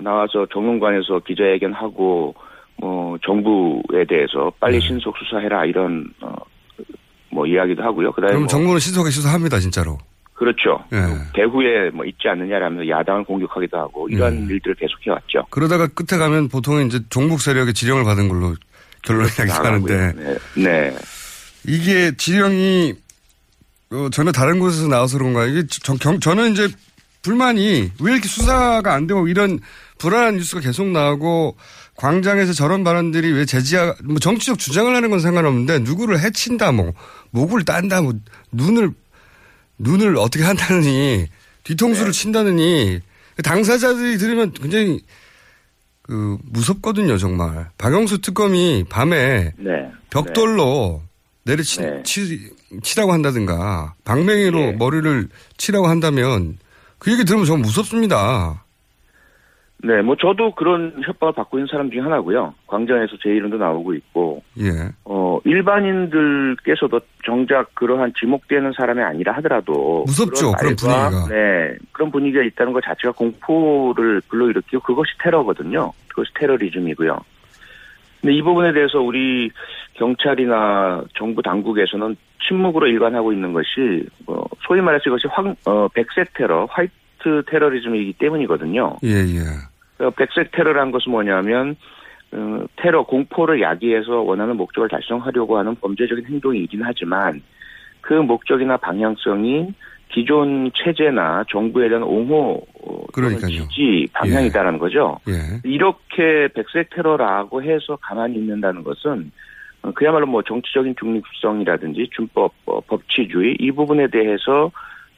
나와서 0.00 0.46
정론관에서 0.52 1.20
기자회견하고 1.20 2.34
뭐 2.78 3.18
정부에 3.24 4.04
대해서 4.08 4.50
빨리 4.58 4.80
네. 4.80 4.86
신속 4.88 5.16
수사해라 5.16 5.64
이런 5.64 6.12
어, 6.20 6.34
뭐 7.30 7.46
이야기도 7.46 7.82
하고요. 7.84 8.10
그다음에 8.10 8.32
그럼 8.32 8.42
뭐 8.42 8.48
정부는 8.48 8.80
신속하게 8.80 9.10
수사합니다. 9.10 9.60
진짜로. 9.60 9.98
그렇죠. 10.34 10.82
예. 10.92 10.98
배후에 11.34 11.90
뭐 11.90 12.04
있지 12.04 12.26
않느냐라면서 12.26 12.88
야당을 12.88 13.22
공격하기도 13.24 13.78
하고 13.78 14.08
이런 14.08 14.32
음. 14.32 14.48
일들을 14.50 14.74
계속해 14.74 15.10
왔죠. 15.10 15.46
그러다가 15.50 15.86
끝에 15.86 16.18
가면 16.18 16.48
보통은 16.48 16.88
이제 16.88 16.98
종북 17.10 17.40
세력의 17.40 17.74
지령을 17.74 18.02
받은 18.02 18.28
걸로 18.28 18.54
결론이 19.02 19.28
나긴 19.38 19.52
하는데. 19.52 20.12
네. 20.14 20.34
네. 20.64 20.92
이게 21.66 22.12
지령이 22.16 22.94
어, 23.90 24.08
전혀 24.10 24.32
다른 24.32 24.58
곳에서 24.58 24.88
나와서 24.88 25.18
그런가 25.18 25.46
이게 25.46 25.64
저, 25.68 25.94
경, 25.94 26.18
저는 26.18 26.52
이제 26.52 26.68
불만이 27.22 27.92
왜 28.00 28.12
이렇게 28.12 28.26
수사가 28.26 28.94
안 28.94 29.06
되고 29.06 29.28
이런 29.28 29.60
불안한 29.98 30.36
뉴스가 30.36 30.60
계속 30.60 30.88
나오고 30.88 31.56
광장에서 31.96 32.52
저런 32.52 32.82
발언들이 32.84 33.30
왜 33.32 33.44
제지하 33.44 33.94
뭐 34.02 34.18
정치적 34.18 34.58
주장을 34.58 34.94
하는 34.94 35.10
건 35.10 35.20
상관없는데 35.20 35.80
누구를 35.80 36.20
해친다 36.20 36.72
뭐 36.72 36.92
목을 37.30 37.64
딴다 37.64 38.02
뭐 38.02 38.14
눈을 38.50 38.90
눈을 39.78 40.16
어떻게 40.16 40.44
한다느니 40.44 41.28
뒤통수를 41.64 42.12
친다느니. 42.12 43.00
당사자들이 43.42 44.18
들으면 44.18 44.52
굉장히 44.52 45.00
그 46.02 46.36
무섭거든요 46.44 47.16
정말. 47.18 47.70
박영수 47.78 48.20
특검이 48.20 48.84
밤에 48.88 49.52
네. 49.56 49.90
벽돌로 50.10 51.02
내리치 51.44 52.02
치, 52.04 52.50
치라고 52.82 53.12
한다든가 53.12 53.94
방맹이로 54.04 54.58
예. 54.60 54.72
머리를 54.72 55.28
치라고 55.56 55.86
한다면 55.86 56.58
그 56.98 57.10
얘기 57.10 57.24
들으면 57.24 57.44
정말 57.46 57.62
무섭습니다. 57.62 58.62
네, 59.84 60.00
뭐 60.00 60.14
저도 60.14 60.54
그런 60.54 61.02
협박을 61.04 61.34
받고 61.34 61.58
있는 61.58 61.66
사람 61.68 61.90
중에 61.90 62.00
하나고요. 62.00 62.54
광장에서 62.68 63.16
제 63.20 63.30
이름도 63.30 63.56
나오고 63.56 63.94
있고, 63.94 64.44
예. 64.60 64.70
어, 65.04 65.40
일반인들께서도 65.44 67.00
정작 67.26 67.74
그러한 67.74 68.12
지목되는 68.16 68.72
사람이 68.78 69.02
아니라 69.02 69.32
하더라도. 69.38 70.04
무섭죠, 70.06 70.52
그런 70.52 70.76
말과, 70.80 71.10
분위기가. 71.10 71.34
네, 71.34 71.76
그런 71.90 72.12
분위기가 72.12 72.44
있다는 72.44 72.72
것 72.72 72.84
자체가 72.84 73.10
공포를 73.14 74.22
불러일으키고 74.28 74.82
그것이 74.82 75.10
테러거든요. 75.20 75.92
그것이 76.06 76.30
테러리즘이고요. 76.38 77.18
근데 78.20 78.36
이 78.36 78.42
부분에 78.42 78.72
대해서 78.72 79.00
우리 79.00 79.50
경찰이나 79.94 81.04
정부 81.14 81.42
당국에서는 81.42 82.16
침묵으로 82.46 82.86
일관하고 82.86 83.32
있는 83.32 83.52
것이 83.52 84.06
뭐 84.26 84.46
소위 84.66 84.80
말해서 84.80 85.04
이것이 85.06 85.28
황, 85.30 85.54
어, 85.64 85.88
백색 85.88 86.34
테러, 86.34 86.66
화이트 86.70 87.44
테러리즘이기 87.46 88.14
때문이거든요. 88.14 88.96
예, 89.04 89.08
예. 89.08 89.40
그러니까 89.96 90.24
백색 90.24 90.50
테러란 90.52 90.90
것은 90.90 91.12
뭐냐면 91.12 91.76
어, 92.32 92.64
테러 92.76 93.04
공포를 93.04 93.60
야기해서 93.60 94.22
원하는 94.22 94.56
목적을 94.56 94.88
달성하려고 94.88 95.58
하는 95.58 95.74
범죄적인 95.76 96.24
행동이긴 96.26 96.80
하지만 96.82 97.42
그 98.00 98.14
목적이나 98.14 98.76
방향성이 98.78 99.72
기존 100.08 100.70
체제나 100.74 101.44
정부에 101.50 101.88
대한 101.88 102.02
옹호 102.02 102.62
어, 102.82 103.04
또는. 103.14 103.38
지지 103.38 104.06
방향이다라는 104.12 104.78
거죠. 104.78 105.18
예. 105.28 105.60
이렇게 105.64 106.48
백색 106.54 106.90
테러라고 106.90 107.62
해서 107.62 107.96
가만히 108.00 108.36
있는다는 108.36 108.82
것은 108.82 109.10
어, 109.20 109.30
그야말로 109.94 110.26
뭐 110.26 110.42
정치적인 110.42 110.94
중립성이라든지 110.98 112.08
준법, 112.14 112.52
어, 112.66 112.80
법치주의 112.82 113.56
이 113.58 113.70
부분에 113.72 114.08
대해서 114.10 114.70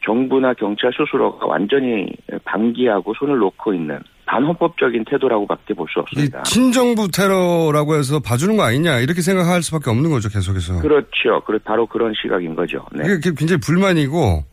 정부나 0.04 0.54
경찰 0.54 0.92
스스로가 0.96 1.46
완전히 1.46 2.06
방기하고 2.44 3.14
손을 3.18 3.38
놓고 3.38 3.72
있는 3.74 3.98
반헌법적인 4.26 5.04
태도라고밖에 5.04 5.74
볼수이 5.74 6.00
없습니다. 6.02 6.42
친정부 6.44 7.08
테러라고 7.10 7.94
해서 7.96 8.20
봐주는 8.20 8.56
거 8.56 8.62
아니냐 8.64 8.98
이렇게 9.00 9.20
생각할 9.22 9.62
수밖에 9.62 9.90
없는 9.90 10.10
거죠 10.10 10.28
계속해서. 10.28 10.80
그렇죠. 10.80 11.42
그래 11.46 11.58
바로 11.64 11.86
그런 11.86 12.12
시각인 12.20 12.54
거죠. 12.54 12.84
네. 12.92 13.04
이게 13.04 13.30
굉장히 13.36 13.60
불만이고 13.60 14.44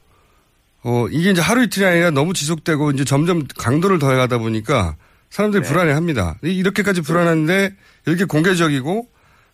어 0.84 1.06
이게 1.12 1.32
이제 1.32 1.42
하루 1.42 1.64
이틀이 1.64 1.86
아니라 1.86 2.10
너무 2.12 2.34
지속되고 2.34 2.92
이제 2.92 3.04
점점 3.06 3.44
강도를 3.58 4.00
더해가다 4.00 4.40
보니까 4.40 4.96
사람들이 5.30 5.64
네. 5.64 5.70
불안해합니다. 5.70 6.36
이- 6.44 6.56
이렇게까지 6.58 7.02
불안한데 7.02 7.72
이렇게 8.08 8.26
공개적이고 8.26 9.06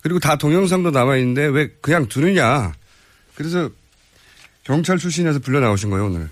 그리고 0.08 0.20
다 0.20 0.38
동영상도 0.38 0.90
남아 0.92 1.18
있는데 1.18 1.48
왜 1.48 1.68
그냥 1.82 2.08
두느냐. 2.08 2.72
그래서 3.36 3.70
경찰 4.64 4.98
출신에서 4.98 5.40
불려 5.40 5.60
나오신 5.60 5.90
거예요 5.90 6.06
오늘. 6.06 6.30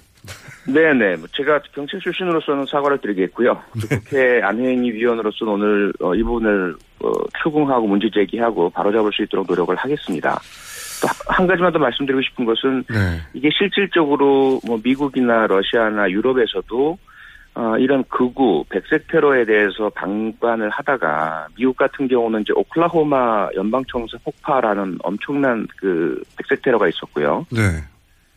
네네. 0.66 1.18
뭐 1.18 1.28
제가 1.34 1.60
경찰 1.74 2.00
출신으로서는 2.00 2.66
사과를 2.68 3.00
드리겠고요. 3.02 3.62
또 3.82 3.88
국회 3.90 4.42
안회인위 4.42 4.94
위원으로서는 4.94 5.54
오늘 5.54 5.94
어, 6.00 6.16
이 6.16 6.24
부분을 6.24 6.74
어, 7.02 7.12
추궁하고 7.44 7.86
문제 7.86 8.10
제기하고 8.14 8.70
바로잡을 8.70 9.12
수 9.14 9.24
있도록 9.24 9.46
노력을 9.48 9.76
하겠습니다. 9.76 10.40
또 11.02 11.10
한 11.28 11.46
가지만 11.46 11.74
더 11.74 11.80
말씀드리고 11.80 12.22
싶은 12.22 12.46
것은 12.46 12.86
네. 12.90 13.20
이게 13.34 13.50
실질적으로 13.52 14.62
뭐 14.66 14.80
미국이나 14.82 15.48
러시아나 15.48 16.10
유럽에서도 16.10 16.98
어, 17.56 17.78
이런 17.78 18.04
극우 18.10 18.66
백색 18.70 19.08
테러에 19.08 19.46
대해서 19.46 19.90
방관을 19.90 20.70
하다가 20.70 21.48
미국 21.56 21.78
같은 21.78 22.08
경우는 22.08 22.42
이제 22.42 22.52
오클라호마 22.54 23.50
연방청사 23.56 24.18
폭파라는 24.26 24.98
엄청난 25.02 25.66
그 25.78 26.22
백색 26.38 26.62
테러가 26.62 26.90
있었고요. 26.90 27.46
네. 27.50 27.62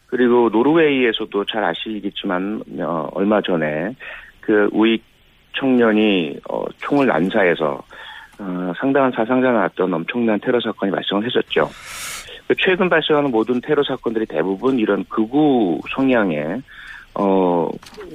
그리고 0.07 0.49
노르웨이에서도 0.51 1.45
잘 1.47 1.65
아시겠지만 1.65 2.63
어, 2.79 3.09
얼마 3.13 3.41
전에 3.41 3.95
그 4.41 4.69
우익 4.73 5.03
청년이 5.59 6.39
어, 6.49 6.65
총을 6.79 7.09
난사해서 7.09 7.83
어, 8.39 8.73
상당한 8.79 9.11
사상자 9.11 9.51
나왔던 9.51 9.93
엄청난 9.93 10.39
테러 10.39 10.61
사건이 10.61 10.93
발생을 10.93 11.27
했었죠. 11.27 11.69
그 12.47 12.55
최근 12.57 12.89
발생하는 12.89 13.33
모든 13.33 13.61
테러 13.61 13.83
사건들이 13.83 14.27
대부분 14.27 14.79
이런 14.79 15.05
극우 15.09 15.81
성향의 15.95 16.63
어, 17.19 17.69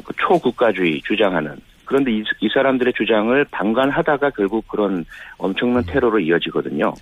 그 0.05 0.13
초국가주의 0.17 1.01
주장하는 1.05 1.57
그런데 1.85 2.11
이, 2.11 2.23
이 2.39 2.49
사람들의 2.53 2.93
주장을 2.95 3.45
방관하다가 3.51 4.31
결국 4.31 4.67
그런 4.69 5.05
엄청난 5.37 5.83
테러로 5.85 6.19
이어지거든요. 6.19 6.93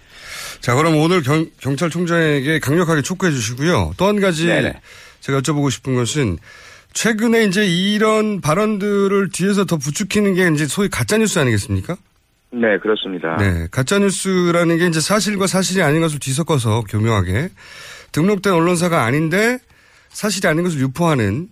자, 0.59 0.75
그럼 0.75 0.97
오늘 0.97 1.21
경, 1.21 1.45
경찰총장에게 1.61 2.59
강력하게 2.59 3.01
촉구해 3.03 3.31
주시고요. 3.31 3.93
또 3.97 4.07
한 4.07 4.19
가지 4.19 4.47
네네. 4.47 4.73
제가 5.19 5.39
여쭤보고 5.41 5.69
싶은 5.69 5.95
것은 5.95 6.37
최근에 6.93 7.43
이제 7.45 7.65
이런 7.65 8.41
발언들을 8.41 9.29
뒤에서 9.29 9.65
더 9.65 9.77
부추기는 9.77 10.33
게 10.33 10.49
이제 10.53 10.65
소위 10.65 10.89
가짜뉴스 10.89 11.39
아니겠습니까? 11.39 11.95
네, 12.51 12.77
그렇습니다. 12.79 13.37
네. 13.37 13.67
가짜뉴스라는 13.71 14.77
게 14.77 14.87
이제 14.87 14.99
사실과 14.99 15.47
사실이 15.47 15.81
아닌 15.83 16.01
것을 16.01 16.19
뒤섞어서 16.19 16.83
교묘하게 16.89 17.49
등록된 18.11 18.51
언론사가 18.51 19.03
아닌데 19.03 19.59
사실이 20.09 20.47
아닌 20.49 20.63
것을 20.63 20.79
유포하는 20.81 21.47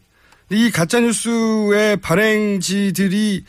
이 0.51 0.71
가짜뉴스의 0.71 1.97
발행지들이 1.97 3.43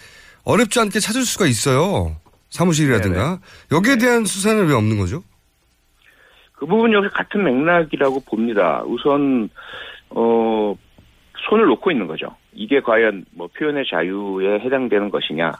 어렵지 0.44 0.80
않게 0.80 1.00
찾을 1.00 1.22
수가 1.22 1.46
있어요. 1.46 2.16
사무실이라든가. 2.50 3.40
여기에 3.72 3.96
대한 3.96 4.24
수사는 4.24 4.66
왜 4.66 4.74
없는 4.74 4.98
거죠? 4.98 5.22
그 6.52 6.66
부분 6.66 6.92
역시 6.92 7.10
같은 7.14 7.42
맥락이라고 7.42 8.20
봅니다. 8.20 8.82
우선 8.84 9.48
어 10.10 10.74
손을 11.48 11.66
놓고 11.66 11.90
있는 11.90 12.06
거죠. 12.06 12.36
이게 12.52 12.80
과연 12.80 13.24
뭐 13.32 13.48
표현의 13.56 13.84
자유에 13.90 14.60
해당되는 14.60 15.10
것이냐, 15.10 15.52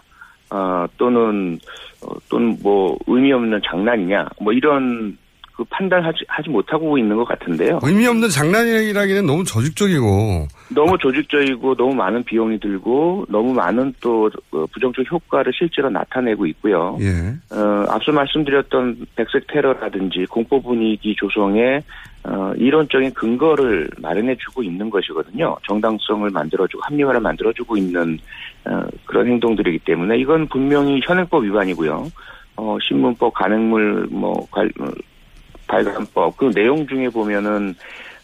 어, 0.51 0.87
또는 0.99 1.59
어, 2.03 2.15
또는 2.29 2.59
뭐 2.63 2.99
의미 3.07 3.33
없는 3.33 3.61
장난이냐, 3.65 4.29
뭐 4.41 4.53
이런 4.53 5.17
그 5.61 5.65
판단하지 5.69 6.25
하지 6.27 6.49
못하고 6.49 6.97
있는 6.97 7.17
것 7.17 7.29
같은데요. 7.29 7.81
의미 7.83 8.07
없는 8.07 8.31
장난이라기는 8.31 9.27
너무 9.27 9.45
조직적이고 9.45 10.49
너무 10.71 10.97
조직적이고 10.97 11.75
너무 11.75 11.95
많은 11.95 12.23
비용이 12.23 12.59
들고 12.61 13.27
너무 13.29 13.53
많은 13.53 13.93
또 14.01 14.31
어, 14.53 14.65
부정적 14.73 15.05
효과를 15.13 15.53
실제로 15.55 15.91
나타내고 15.91 16.47
있고요. 16.47 16.97
예. 17.03 17.35
어, 17.55 17.85
앞서 17.91 18.11
말씀드렸던 18.11 19.05
백색 19.17 19.49
테러라든지 19.49 20.25
공포 20.31 20.63
분위기 20.63 21.15
조성에 21.15 21.83
어, 22.25 22.55
이론적인 22.57 23.13
근거를 23.13 23.91
마련해주고 23.99 24.63
있는 24.63 24.89
것이거든요. 24.89 25.59
정당성을 25.69 26.31
만들어주고 26.31 26.83
합리화를 26.85 27.21
만들어주고 27.21 27.77
있는 27.77 28.19
어, 28.65 28.83
그런 29.05 29.27
행동들이기 29.27 29.81
때문에 29.81 30.17
이건 30.17 30.47
분명히 30.47 31.03
현행법 31.05 31.45
위반이고요. 31.45 32.11
어, 32.57 32.79
신문법 32.83 33.35
간행물 33.35 34.09
뭐 34.11 34.47
관, 34.51 34.71
어, 34.81 34.87
발간법 35.71 36.37
그 36.37 36.51
내용 36.51 36.87
중에 36.87 37.09
보면은 37.09 37.75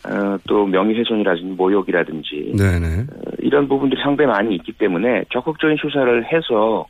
어, 0.05 0.39
또 0.47 0.67
명예훼손이라든지 0.67 1.55
모욕이라든지 1.57 2.55
네네. 2.57 3.01
어, 3.01 3.31
이런 3.39 3.69
부분들이 3.69 4.01
상당히 4.03 4.29
많이 4.31 4.55
있기 4.57 4.73
때문에 4.73 5.25
적극적인 5.33 5.77
수사를 5.81 6.25
해서 6.33 6.87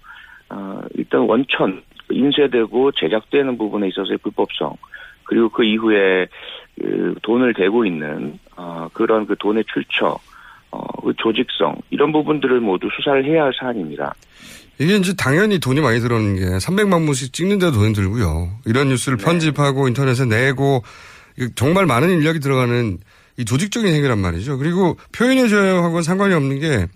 어, 0.51 0.81
일단 0.95 1.21
원천 1.21 1.83
인쇄되고 2.11 2.93
제작되는 2.93 3.57
부분에 3.59 3.89
있어서의 3.89 4.19
불법성 4.19 4.75
그리고 5.25 5.49
그 5.49 5.65
이후에 5.65 6.27
그 6.79 7.15
돈을 7.23 7.55
대고 7.55 7.85
있는 7.85 8.39
어, 8.57 8.89
그런 8.93 9.27
그 9.27 9.35
돈의 9.37 9.65
출처 9.73 10.19
어, 10.71 10.81
그 11.03 11.15
조직성 11.17 11.77
이런 11.91 12.13
부분들을 12.13 12.61
모두 12.61 12.89
수사를 12.97 13.25
해야 13.25 13.45
할 13.45 13.53
사안입니다. 13.59 14.15
이게 14.79 14.97
이제 14.97 15.15
당연히 15.15 15.59
돈이 15.59 15.81
많이 15.81 16.01
들어오는 16.01 16.37
게 16.37 16.45
300만 16.59 17.07
부씩 17.07 17.33
찍는데도 17.33 17.73
돈이 17.73 17.95
들고요. 17.95 18.59
이런 18.67 18.89
뉴스를 18.89 19.17
편집하고 19.17 19.89
인터넷에 19.89 20.25
내고 20.27 20.83
정말 21.55 21.87
많은 21.87 22.11
인력이 22.11 22.41
들어가는 22.41 22.99
이 23.39 23.45
조직적인 23.45 23.93
행위란 23.93 24.19
말이죠. 24.19 24.59
그리고 24.59 24.97
표현의 25.13 25.49
자유하고는 25.49 26.03
상관이 26.03 26.35
없는 26.35 26.61
게 26.61 26.87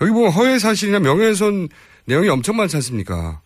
여기 0.00 0.12
보면 0.12 0.30
허위 0.32 0.58
사실이나 0.58 0.98
명예훼손 1.00 1.68
내용이 2.06 2.28
엄청 2.28 2.56
많지 2.56 2.76
않습니까? 2.76 3.40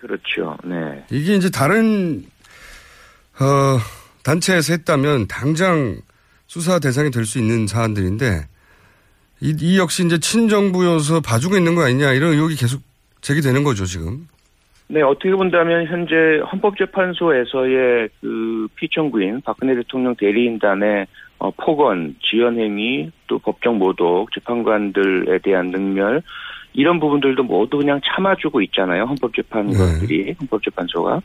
그렇죠. 0.00 0.56
네. 0.64 1.04
이게 1.10 1.34
이제 1.34 1.50
다른 1.50 2.24
어, 3.40 3.80
단체에서 4.22 4.72
했다면 4.74 5.26
당장 5.28 6.00
수사 6.46 6.78
대상이 6.78 7.10
될 7.10 7.24
수 7.26 7.38
있는 7.38 7.66
사안들인데 7.66 8.46
이, 9.40 9.56
이 9.60 9.78
역시 9.78 10.04
이제 10.04 10.18
친정부여서 10.18 11.20
봐주고 11.20 11.56
있는 11.56 11.74
거 11.74 11.82
아니냐 11.84 12.12
이런 12.12 12.32
의혹이 12.32 12.56
계속 12.56 12.80
제기되는 13.20 13.64
거죠 13.64 13.84
지금. 13.84 14.28
네, 14.90 15.02
어떻게 15.02 15.30
본다면 15.32 15.86
현재 15.86 16.14
헌법재판소에서의 16.50 18.08
그 18.20 18.68
피청구인 18.76 19.42
박근혜 19.42 19.74
대통령 19.74 20.16
대리인단의 20.16 21.06
어, 21.40 21.50
폭언, 21.52 22.16
지연행위, 22.22 23.12
또 23.26 23.38
법정 23.38 23.78
모독, 23.78 24.32
재판관들에 24.32 25.38
대한 25.38 25.70
능멸 25.70 26.22
이런 26.72 27.00
부분들도 27.00 27.42
모두 27.44 27.78
그냥 27.78 28.00
참아주고 28.04 28.60
있잖아요. 28.62 29.04
헌법재판관들이 29.04 30.36
헌법재판소가 30.40 31.20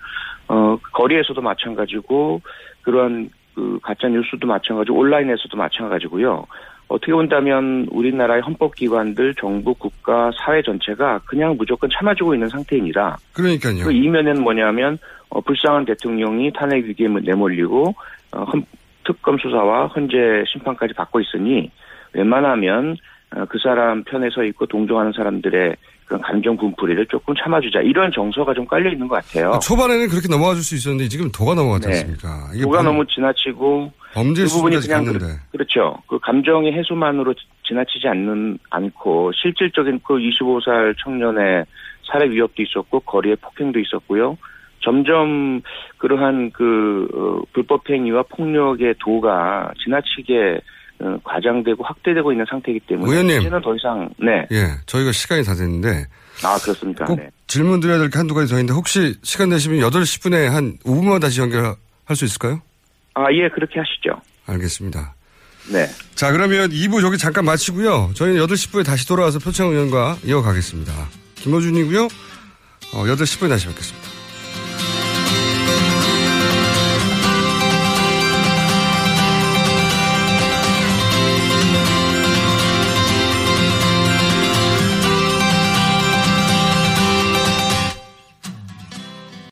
어 0.50 0.78
거리에서도 0.92 1.42
마찬가지고 1.42 2.42
그런 2.82 3.30
그 3.56 3.80
가짜 3.82 4.08
뉴스도 4.08 4.48
마찬가지고 4.48 4.98
온라인에서도 4.98 5.56
마찬가지고요. 5.56 6.46
어떻게 6.88 7.12
본다면 7.12 7.88
우리나라의 7.92 8.42
헌법기관들, 8.42 9.36
정부, 9.36 9.74
국가, 9.74 10.32
사회 10.38 10.62
전체가 10.62 11.20
그냥 11.26 11.56
무조건 11.58 11.90
참아주고 11.90 12.34
있는 12.36 12.48
상태입니다. 12.50 13.18
그러니까요. 13.34 13.84
그 13.86 13.92
이면에는 13.92 14.42
뭐냐면 14.44 14.98
어, 15.30 15.42
불쌍한 15.42 15.86
대통령이 15.86 16.52
탄핵 16.54 16.86
위기에 16.86 17.08
내몰리고 17.08 17.96
어, 18.34 18.44
헌- 18.44 18.66
특검 19.06 19.38
수사와 19.38 19.88
헌재 19.88 20.44
심판까지 20.48 20.94
받고 20.94 21.20
있으니 21.22 21.72
웬만하면 22.14 22.96
어, 23.36 23.46
그 23.50 23.58
사람 23.60 24.04
편에 24.04 24.30
서 24.30 24.44
있고 24.44 24.66
동조하는 24.68 25.14
사람들의 25.14 25.76
그런 26.06 26.22
감정 26.22 26.58
분풀이를 26.58 27.06
조금 27.08 27.34
참아주자 27.36 27.80
이런 27.82 28.12
정서가 28.12 28.54
좀 28.54 28.66
깔려 28.66 28.92
있는 28.92 29.08
것 29.08 29.16
같아요. 29.16 29.60
초반에는 29.62 30.08
그렇게 30.10 30.28
넘어가 30.28 30.54
줄 30.54 30.64
수 30.64 30.76
있었는데 30.76 31.08
지금 31.10 31.32
도가 31.32 31.54
넘어갔지 31.56 31.88
네. 31.88 31.94
않습니까? 32.00 32.50
도가 32.62 32.78
범- 32.78 32.86
너무 32.86 33.06
지나치고 33.08 33.92
범죄 34.14 34.44
그 34.44 34.50
부분이 34.50 34.78
그냥 34.80 35.06
갔는데. 35.06 35.26
그, 35.26 35.52
그렇죠. 35.58 35.98
그 36.08 36.20
감정의 36.20 36.74
해소만으로 36.74 37.34
지- 37.34 37.46
지나치지 37.68 38.08
않는 38.08 38.60
않고 38.70 39.32
실질적인 39.34 40.02
그 40.06 40.16
25살 40.16 40.96
청년의 41.04 41.66
살해 42.12 42.30
위협도 42.30 42.62
있었고 42.62 43.00
거리에 43.02 43.36
폭행도 43.36 43.80
있었고요. 43.80 44.38
점점 44.82 45.62
그러한 45.98 46.52
그 46.52 47.08
어, 47.14 47.42
불법 47.54 47.90
행위와 47.90 48.24
폭력의 48.24 48.96
도가 49.00 49.72
지나치게 49.84 50.60
어, 50.60 50.60
과장되고 51.24 51.84
확대되고 51.84 52.32
있는 52.32 52.46
상태이기 52.50 52.82
때문에 52.88 53.12
의원님. 53.12 53.40
이제는 53.42 53.62
더 53.62 53.76
이상 53.76 54.10
네. 54.20 54.48
예, 54.52 54.68
저희가 54.86 55.12
시간이 55.12 55.44
다 55.44 55.54
됐는데 55.56 56.06
아 56.44 56.58
그렇습니까? 56.60 57.06
꼭 57.06 57.16
네. 57.20 57.30
질문 57.48 57.80
드려야 57.80 57.98
될 58.00 58.10
게 58.10 58.18
한두 58.18 58.34
가지 58.34 58.50
더 58.50 58.56
있는데 58.56 58.74
혹시 58.74 59.16
시간 59.24 59.50
되시면 59.50 59.80
8시 59.90 60.22
10분에 60.22 60.46
한 60.50 60.78
5분만 60.86 61.22
다시 61.22 61.42
연결할 61.42 61.76
수 62.16 62.26
있을까요? 62.26 62.62
아 63.16 63.26
예 63.32 63.48
그렇게 63.50 63.80
하시죠. 63.80 64.22
알겠습니다. 64.48 65.14
네. 65.72 65.88
자, 66.16 66.32
그러면 66.34 66.70
2부 66.72 67.00
저기 67.02 67.18
잠깐 67.18 67.46
마치고요. 67.46 68.12
저희는 68.16 68.46
8시 68.46 68.70
10분에 68.72 68.86
다시 68.86 69.08
돌아와서 69.08 69.40
표창 69.40 69.68
의원과 69.70 70.18
이어가겠습니다. 70.26 70.92
김호준이고요. 71.36 72.04
어, 72.06 73.04
8시 73.06 73.40
10분에 73.40 73.50
다시 73.50 73.68
뵙겠습니다. 73.68 74.10